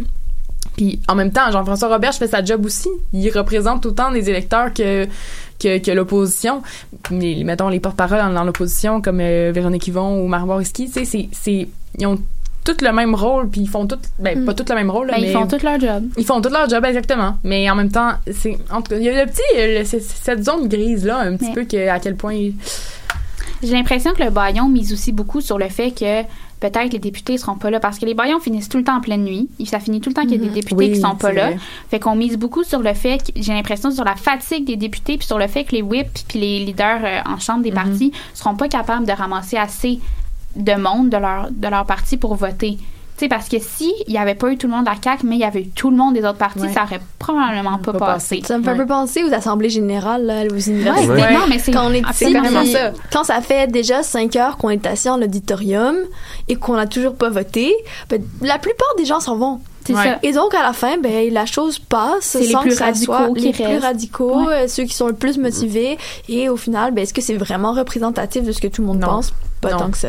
Puis 0.76 1.00
en 1.08 1.14
même 1.14 1.32
temps, 1.32 1.50
Jean-François 1.50 1.88
Roberge 1.88 2.16
fait 2.16 2.28
sa 2.28 2.44
job 2.44 2.66
aussi. 2.66 2.90
Il 3.14 3.30
représente 3.30 3.86
autant 3.86 4.10
les 4.10 4.28
électeurs 4.28 4.74
que 4.74 5.06
que, 5.58 5.78
que 5.78 5.90
l'opposition. 5.90 6.62
Mais 7.10 7.42
mettons 7.44 7.70
les 7.70 7.80
porte-parole 7.80 8.18
dans, 8.18 8.30
dans 8.30 8.44
l'opposition 8.44 9.00
comme 9.00 9.20
euh, 9.20 9.52
Véronique 9.54 9.86
Yvon 9.88 10.22
ou 10.22 10.62
tu 10.64 10.88
sais, 10.88 11.06
c'est 11.06 11.28
c'est 11.32 11.68
ils 11.98 12.06
ont 12.06 12.18
tous 12.66 12.84
le 12.84 12.92
même 12.92 13.14
rôle 13.14 13.48
puis 13.48 13.62
ils 13.62 13.68
font 13.68 13.86
tout 13.86 13.98
ben 14.18 14.44
pas 14.44 14.52
tous 14.52 14.68
le 14.68 14.74
même 14.74 14.90
rôle 14.90 15.06
Ben, 15.06 15.14
ils 15.18 15.26
mais 15.28 15.32
font 15.32 15.46
tout 15.46 15.58
leur 15.62 15.80
job. 15.80 16.04
ils 16.18 16.24
font 16.26 16.40
tout 16.42 16.50
leur 16.50 16.68
job 16.68 16.84
exactement 16.84 17.38
mais 17.44 17.70
en 17.70 17.74
même 17.76 17.90
temps 17.90 18.10
c'est 18.30 18.58
en 18.70 18.82
tout 18.82 18.90
cas 18.90 18.96
il 18.98 19.04
y 19.04 19.08
a 19.08 19.24
le 19.24 19.30
petit 19.30 19.40
euh, 19.56 19.78
le- 19.80 19.84
cette 19.84 20.44
zone 20.44 20.68
grise 20.68 21.04
là 21.06 21.18
un 21.20 21.36
petit 21.36 21.46
Mais- 21.48 21.54
peu 21.54 21.64
que 21.64 21.88
à 21.88 21.98
quel 22.00 22.16
point 22.16 22.34
il- 22.34 22.54
J'ai 23.62 23.72
l'impression 23.72 24.12
que 24.12 24.22
le 24.22 24.30
baillon 24.30 24.68
mise 24.68 24.92
aussi 24.92 25.12
beaucoup 25.12 25.40
sur 25.40 25.56
le 25.58 25.68
fait 25.68 25.90
que 25.92 26.22
peut-être 26.60 26.92
les 26.92 26.98
députés 26.98 27.38
seront 27.38 27.56
pas 27.56 27.70
là 27.70 27.80
parce 27.80 27.98
que 27.98 28.04
les 28.06 28.12
baillons 28.14 28.38
finissent 28.40 28.68
tout 28.68 28.76
le 28.78 28.84
temps 28.84 28.96
en 28.96 29.00
pleine 29.00 29.24
nuit. 29.24 29.48
Ça 29.66 29.78
finit 29.80 30.00
tout 30.00 30.10
le 30.10 30.14
temps 30.14 30.22
qu'il 30.22 30.32
y 30.32 30.34
a 30.34 30.38
des 30.38 30.48
Mhm. 30.48 30.52
députés 30.54 30.74
Oui, 30.74 30.92
qui 30.92 31.00
sont 31.00 31.14
pas 31.16 31.32
là. 31.32 31.46
vrai. 31.48 31.58
Fait 31.90 31.98
qu'on 32.00 32.14
mise 32.16 32.36
beaucoup 32.36 32.64
sur 32.64 32.80
le 32.80 32.92
fait, 32.94 33.18
que- 33.18 33.32
j'ai 33.40 33.52
l'impression 33.54 33.90
sur 33.90 34.04
la 34.04 34.14
fatigue 34.16 34.66
des 34.66 34.76
députés 34.76 35.16
puis 35.16 35.26
sur 35.26 35.38
le 35.38 35.46
fait 35.48 35.64
que 35.64 35.72
les 35.72 35.82
whips 35.82 36.24
puis 36.28 36.38
les 36.38 36.58
leaders 36.66 37.00
euh, 37.04 37.20
en 37.30 37.38
chambre 37.38 37.62
des 37.62 37.72
partis 37.72 38.12
seront 38.34 38.56
pas 38.56 38.68
capables 38.68 39.06
de 39.06 39.12
ramasser 39.12 39.56
assez 39.56 40.00
de 40.56 40.74
monde 40.74 41.10
de 41.10 41.16
leur 41.16 41.48
de 41.50 41.68
leur 41.68 41.84
parti 41.86 42.16
pour 42.16 42.34
voter. 42.34 42.78
Tu 43.18 43.20
sais, 43.24 43.28
parce 43.28 43.48
que 43.48 43.56
si 43.58 43.94
il 44.06 44.12
y 44.12 44.18
avait 44.18 44.34
pas 44.34 44.50
eu 44.52 44.58
tout 44.58 44.66
le 44.66 44.74
monde 44.74 44.86
à 44.86 44.94
CAC, 44.94 45.22
mais 45.22 45.36
il 45.36 45.38
y 45.40 45.44
avait 45.44 45.62
eu 45.62 45.68
tout 45.68 45.90
le 45.90 45.96
monde 45.96 46.12
des 46.12 46.20
autres 46.22 46.36
partis, 46.36 46.60
Ouais. 46.60 46.72
ça 46.74 46.82
aurait 46.84 47.00
probablement 47.18 47.78
pas, 47.78 47.94
passé. 47.94 48.42
Ça 48.44 48.58
me 48.58 48.62
fait 48.62 48.68
un 48.70 48.76
peu 48.76 48.84
penser 48.84 49.24
aux 49.24 49.32
assemblées 49.32 49.70
générales, 49.70 50.26
là, 50.26 50.42
aux 50.44 50.58
universités. 50.58 51.08
Ouais, 51.08 51.32
non, 51.32 51.46
mais 51.48 51.58
c'est- 51.58 51.72
quand 51.72 51.86
on 51.88 51.94
est 51.94 52.02
puis 52.02 52.72
ça. 52.72 52.92
quand 53.10 53.24
ça 53.24 53.40
fait 53.40 53.70
déjà 53.72 54.02
cinq 54.02 54.36
heures 54.36 54.58
qu'on 54.58 54.68
est 54.68 54.84
assis 54.86 55.08
en 55.08 55.22
auditorium 55.22 55.96
et 56.48 56.56
qu'on 56.56 56.74
n'a 56.74 56.86
toujours 56.86 57.14
pas 57.14 57.30
voté, 57.30 57.74
ben, 58.10 58.22
la 58.42 58.58
plupart 58.58 58.94
des 58.98 59.06
gens 59.06 59.20
s'en 59.20 59.36
vont. 59.36 59.60
C'est 59.86 59.94
Ouais. 59.94 60.02
ça. 60.04 60.18
Et 60.22 60.32
donc, 60.32 60.52
à 60.54 60.62
la 60.62 60.72
fin, 60.74 60.98
ben, 60.98 61.32
la 61.32 61.46
chose 61.46 61.78
passe 61.78 62.20
C'est 62.22 62.40
les 62.40 62.50
sans 62.50 62.60
plus 62.60 62.70
que 62.70 62.76
ça 62.76 62.86
radicaux 62.86 63.04
soit 63.14 63.30
qui 63.34 63.40
les 63.46 63.52
plus 63.52 63.64
restent. 63.64 63.82
radicaux, 63.84 64.44
Ouais. 64.46 64.64
euh, 64.64 64.68
ceux 64.68 64.82
qui 64.84 64.94
sont 64.94 65.06
le 65.06 65.14
plus 65.14 65.38
motivés. 65.38 65.96
Et 66.28 66.48
au 66.50 66.56
final, 66.58 66.92
ben, 66.92 67.02
est-ce 67.02 67.14
que 67.14 67.22
c'est 67.22 67.36
vraiment 67.36 67.72
représentatif 67.72 68.42
de 68.44 68.52
ce 68.52 68.60
que 68.60 68.66
tout 68.66 68.82
le 68.82 68.88
monde 68.88 69.00
pense? 69.00 69.32
Pas 69.68 69.72
Non. 69.74 69.78
tant 69.80 69.90
que 69.90 69.98
ça. 69.98 70.08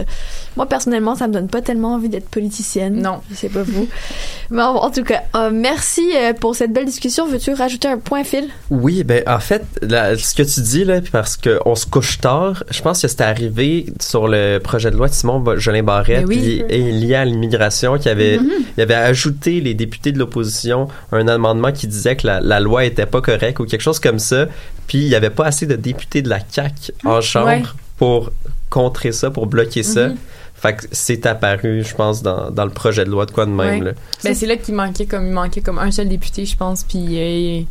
Moi, 0.55 0.66
personnellement, 0.68 1.16
ça 1.16 1.28
me 1.28 1.34
donne 1.34 1.47
pas 1.47 1.62
tellement 1.62 1.93
envie 1.93 2.10
d'être 2.10 2.30
politicienne. 2.30 3.01
Non. 3.01 3.22
Je 3.30 3.36
sais 3.36 3.49
pas 3.49 3.64
vous. 3.64 3.88
Mais 4.49 4.62
en, 4.62 4.76
en 4.76 4.89
tout 4.91 5.03
cas, 5.03 5.24
euh, 5.36 5.49
merci 5.53 6.10
euh, 6.16 6.34
pour 6.34 6.55
cette 6.55 6.72
belle 6.74 6.86
discussion. 6.86 7.28
Veux-tu 7.28 7.53
rajouter 7.53 7.88
un 7.88 7.97
point, 7.97 8.24
Phil? 8.24 8.45
Oui, 8.70 9.03
ben 9.03 9.24
en 9.28 9.39
fait, 9.39 9.64
la- 9.82 10.18
ce 10.18 10.34
que 10.34 10.43
tu 10.43 10.62
dis 10.62 10.86
là, 10.86 10.99
parce 11.12 11.38
qu'on 11.38 11.76
se 11.76 11.86
couche 11.86 12.20
tard, 12.20 12.64
je 12.70 12.82
pense 12.82 13.01
que 13.01 13.08
c'était 13.08 13.24
arrivé 13.26 13.88
sur 13.99 14.28
le 14.28 14.60
projet 14.60 14.89
de 14.91 14.95
loi 14.95 15.08
de 15.10 15.14
Simon 15.14 15.43
Jolin 15.58 15.84
Barrette 15.84 16.26
oui. 16.28 16.64
puis- 16.68 16.76
et 16.76 16.91
lié 16.91 17.16
à 17.16 17.26
l'immigration, 17.26 17.97
qui 17.97 18.10
avait, 18.10 18.38
Mhm. 18.39 18.49
il 18.78 18.82
avait 18.82 18.93
ajouté 18.93 19.60
les 19.62 19.74
députés 19.74 20.12
de 20.12 20.20
l'opposition 20.20 20.88
un 21.12 21.28
amendement 21.28 21.72
qui 21.72 21.88
disait 21.88 22.16
que 22.16 22.26
la, 22.28 22.39
la 22.39 22.60
loi 22.60 22.86
était 22.86 23.05
pas 23.05 23.22
correcte 23.22 23.60
ou 23.60 23.66
quelque 23.66 23.82
chose 23.82 23.99
comme 23.99 24.20
ça, 24.20 24.45
puis 24.88 24.99
il 24.99 25.08
y 25.08 25.16
avait 25.16 25.30
pas 25.30 25.45
assez 25.45 25.66
de 25.66 25.76
députés 25.76 26.22
de 26.22 26.30
la 26.30 26.39
CAC 26.39 26.91
en 27.05 27.20
chambre 27.22 27.47
Ouais. 27.47 27.64
pour 27.97 28.32
contrer 28.70 29.11
ça, 29.11 29.32
pour 29.32 29.47
bloquer 29.47 29.84
ça. 29.84 30.09
Mhm. 30.09 30.18
Fait 30.55 30.76
que 30.76 30.86
c'est 30.91 31.26
apparu, 31.28 31.84
je 31.84 31.93
pense, 31.95 32.24
dans, 32.24 32.49
dans 32.49 32.65
le 32.65 32.72
projet 32.72 33.05
de 33.05 33.09
loi 33.11 33.26
de 33.28 33.32
quoi 33.32 33.45
de 33.45 33.51
même. 33.51 33.80
Ouais. 33.80 33.86
là. 33.86 33.91
Ben, 34.24 34.34
c'est 34.34 34.47
là 34.47 34.57
qu'il 34.57 34.74
manquait 34.74 35.05
comme 35.05 35.28
il 35.28 35.32
manquait 35.32 35.61
comme 35.61 35.78
un 35.78 35.91
seul 35.91 36.09
député, 36.09 36.45
je 36.47 36.57
pense, 36.57 36.84
puis 36.84 37.05
euh, 37.11 37.61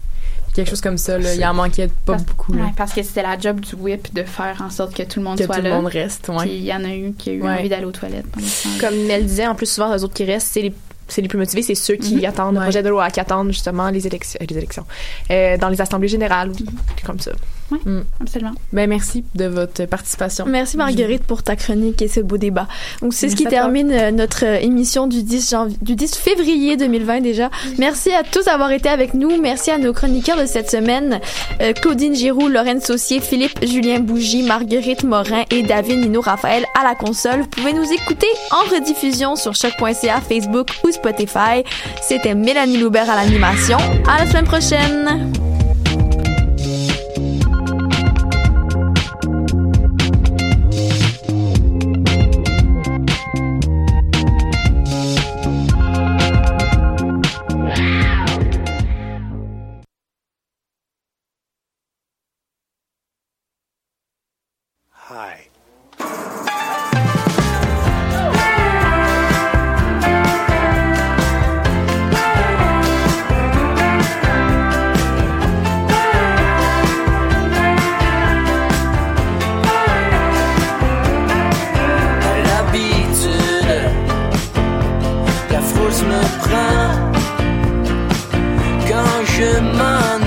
quelque 0.55 0.71
chose 0.71 0.81
comme 0.81 0.97
ça. 0.97 1.19
Là, 1.19 1.35
il 1.35 1.45
en 1.45 1.53
manquait 1.55 1.89
pas 1.89 2.13
Parce- 2.13 2.23
beaucoup. 2.25 2.53
Là. 2.53 2.63
Ouais, 2.67 2.71
parce 2.77 2.93
que 2.93 3.03
c'était 3.03 3.23
la 3.23 3.37
job 3.39 3.59
du 3.61 3.75
whip 3.75 4.15
de 4.15 4.23
faire 4.23 4.63
en 4.65 4.71
sorte 4.71 4.95
que 4.95 5.03
tout 5.03 5.19
le 5.19 5.25
monde 5.25 5.37
Que 5.37 5.45
soit 5.47 5.57
tout 5.57 5.63
le 5.63 5.71
monde 5.71 5.87
reste, 5.87 6.29
ouais. 6.29 6.45
Puis 6.47 6.55
il 6.59 6.65
y 6.65 6.73
en 6.73 6.85
a 6.85 6.95
eu 6.95 7.13
qui 7.19 7.31
a 7.31 7.33
eu 7.33 7.43
Ouais. 7.43 7.51
envie 7.59 7.69
d'aller 7.69 7.87
aux 7.87 7.91
toilettes. 7.93 8.27
Comme 8.81 8.95
elle 9.11 9.27
disait, 9.27 9.49
en 9.49 9.57
plus, 9.57 9.67
souvent, 9.67 9.93
les 9.93 10.05
autres 10.05 10.15
qui 10.15 10.25
restent, 10.25 10.49
c'est 10.53 10.63
les, 10.63 10.73
c'est 11.09 11.23
les 11.23 11.29
plus 11.29 11.39
motivés, 11.39 11.63
c'est 11.63 11.75
ceux 11.75 11.97
qui 11.97 12.17
Mhm. 12.19 12.25
attendent 12.25 12.55
le 12.55 12.61
projet 12.61 12.85
de 12.85 12.89
loi, 12.89 13.11
qui 13.11 13.19
attendent 13.19 13.49
justement 13.51 13.91
les 13.91 14.07
élections, 14.07 14.39
euh, 14.41 14.47
les 14.49 14.57
élections 14.59 14.87
euh, 15.33 15.57
dans 15.59 15.69
les 15.71 15.81
assemblées 15.81 16.09
générales 16.09 16.51
ou 16.51 16.55
comme 17.05 17.19
ça. 17.19 17.33
Oui, 17.73 17.79
Mm. 17.85 18.01
absolument. 18.21 18.53
Ben, 18.73 18.89
merci 18.89 19.25
de 19.35 19.47
votre 19.47 19.85
participation. 19.87 20.45
Merci 20.47 20.77
Marguerite 20.77 21.25
pour 21.25 21.43
ta 21.43 21.57
chronique 21.57 22.01
et 22.03 22.09
ce 22.09 22.21
beau 22.21 22.37
débat. 22.39 22.69
Donc 23.03 23.13
c'est 23.13 23.29
ce 23.29 23.37
qui 23.37 23.43
toi. 23.45 23.51
termine 23.51 23.91
euh, 23.91 24.11
notre 24.13 24.45
euh, 24.45 24.59
émission 24.61 25.07
du 25.07 25.23
10 25.23 25.51
janvier, 25.51 25.77
du 25.83 25.97
10 25.97 26.15
février 26.17 26.77
2020 26.77 27.21
déjà. 27.23 27.51
Merci 27.79 28.13
à 28.13 28.23
tous 28.23 28.45
d'avoir 28.45 28.71
été 28.71 28.89
avec 28.89 29.15
nous. 29.15 29.41
Merci 29.41 29.71
à 29.71 29.79
nos 29.79 29.93
chroniqueurs 29.93 30.39
de 30.41 30.47
cette 30.47 30.71
semaine 30.71 31.21
euh, 31.61 31.73
Claudine 31.73 32.15
Giroux, 32.15 32.49
Lorraine 32.49 32.81
Saucier, 32.81 33.21
Philippe 33.21 33.59
Julien 33.65 33.99
Bougie, 34.01 34.43
Marguerite 34.45 35.03
Morin 35.05 35.43
et 35.51 35.63
David 35.63 35.99
Nino 36.01 36.21
Raphaël 36.21 36.65
à 36.79 36.85
la 36.85 36.95
console. 36.95 37.41
Vous 37.41 37.49
pouvez 37.49 37.73
nous 37.73 37.91
écouter 37.93 38.29
en 38.53 38.75
rediffusion 38.75 39.35
sur 39.37 39.55
choc.ca, 39.55 40.21
Facebook 40.21 40.69
ou 40.85 40.91
Spotify. 40.93 41.65
C'était 42.03 42.35
Mélanie 42.35 42.79
Loubert 42.79 43.11
à 43.11 43.17
l'animation. 43.17 43.79
À 44.09 44.25
la 44.25 44.31
semaine 44.31 44.45
prochaine. 44.45 45.56
Quand 89.39 89.43
je 89.43 90.26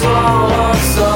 couche 0.00 0.06
tous 0.94 1.09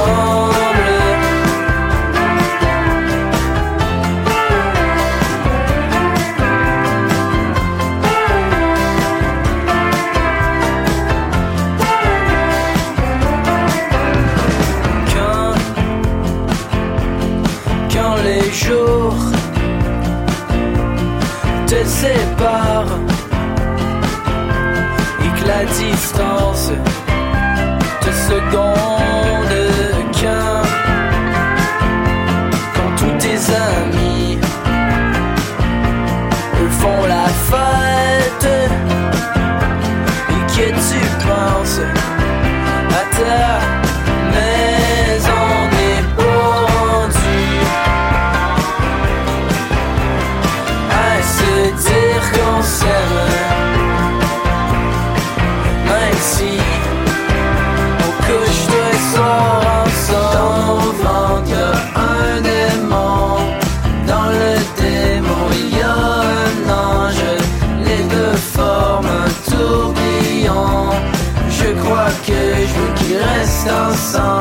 song. 74.05 74.34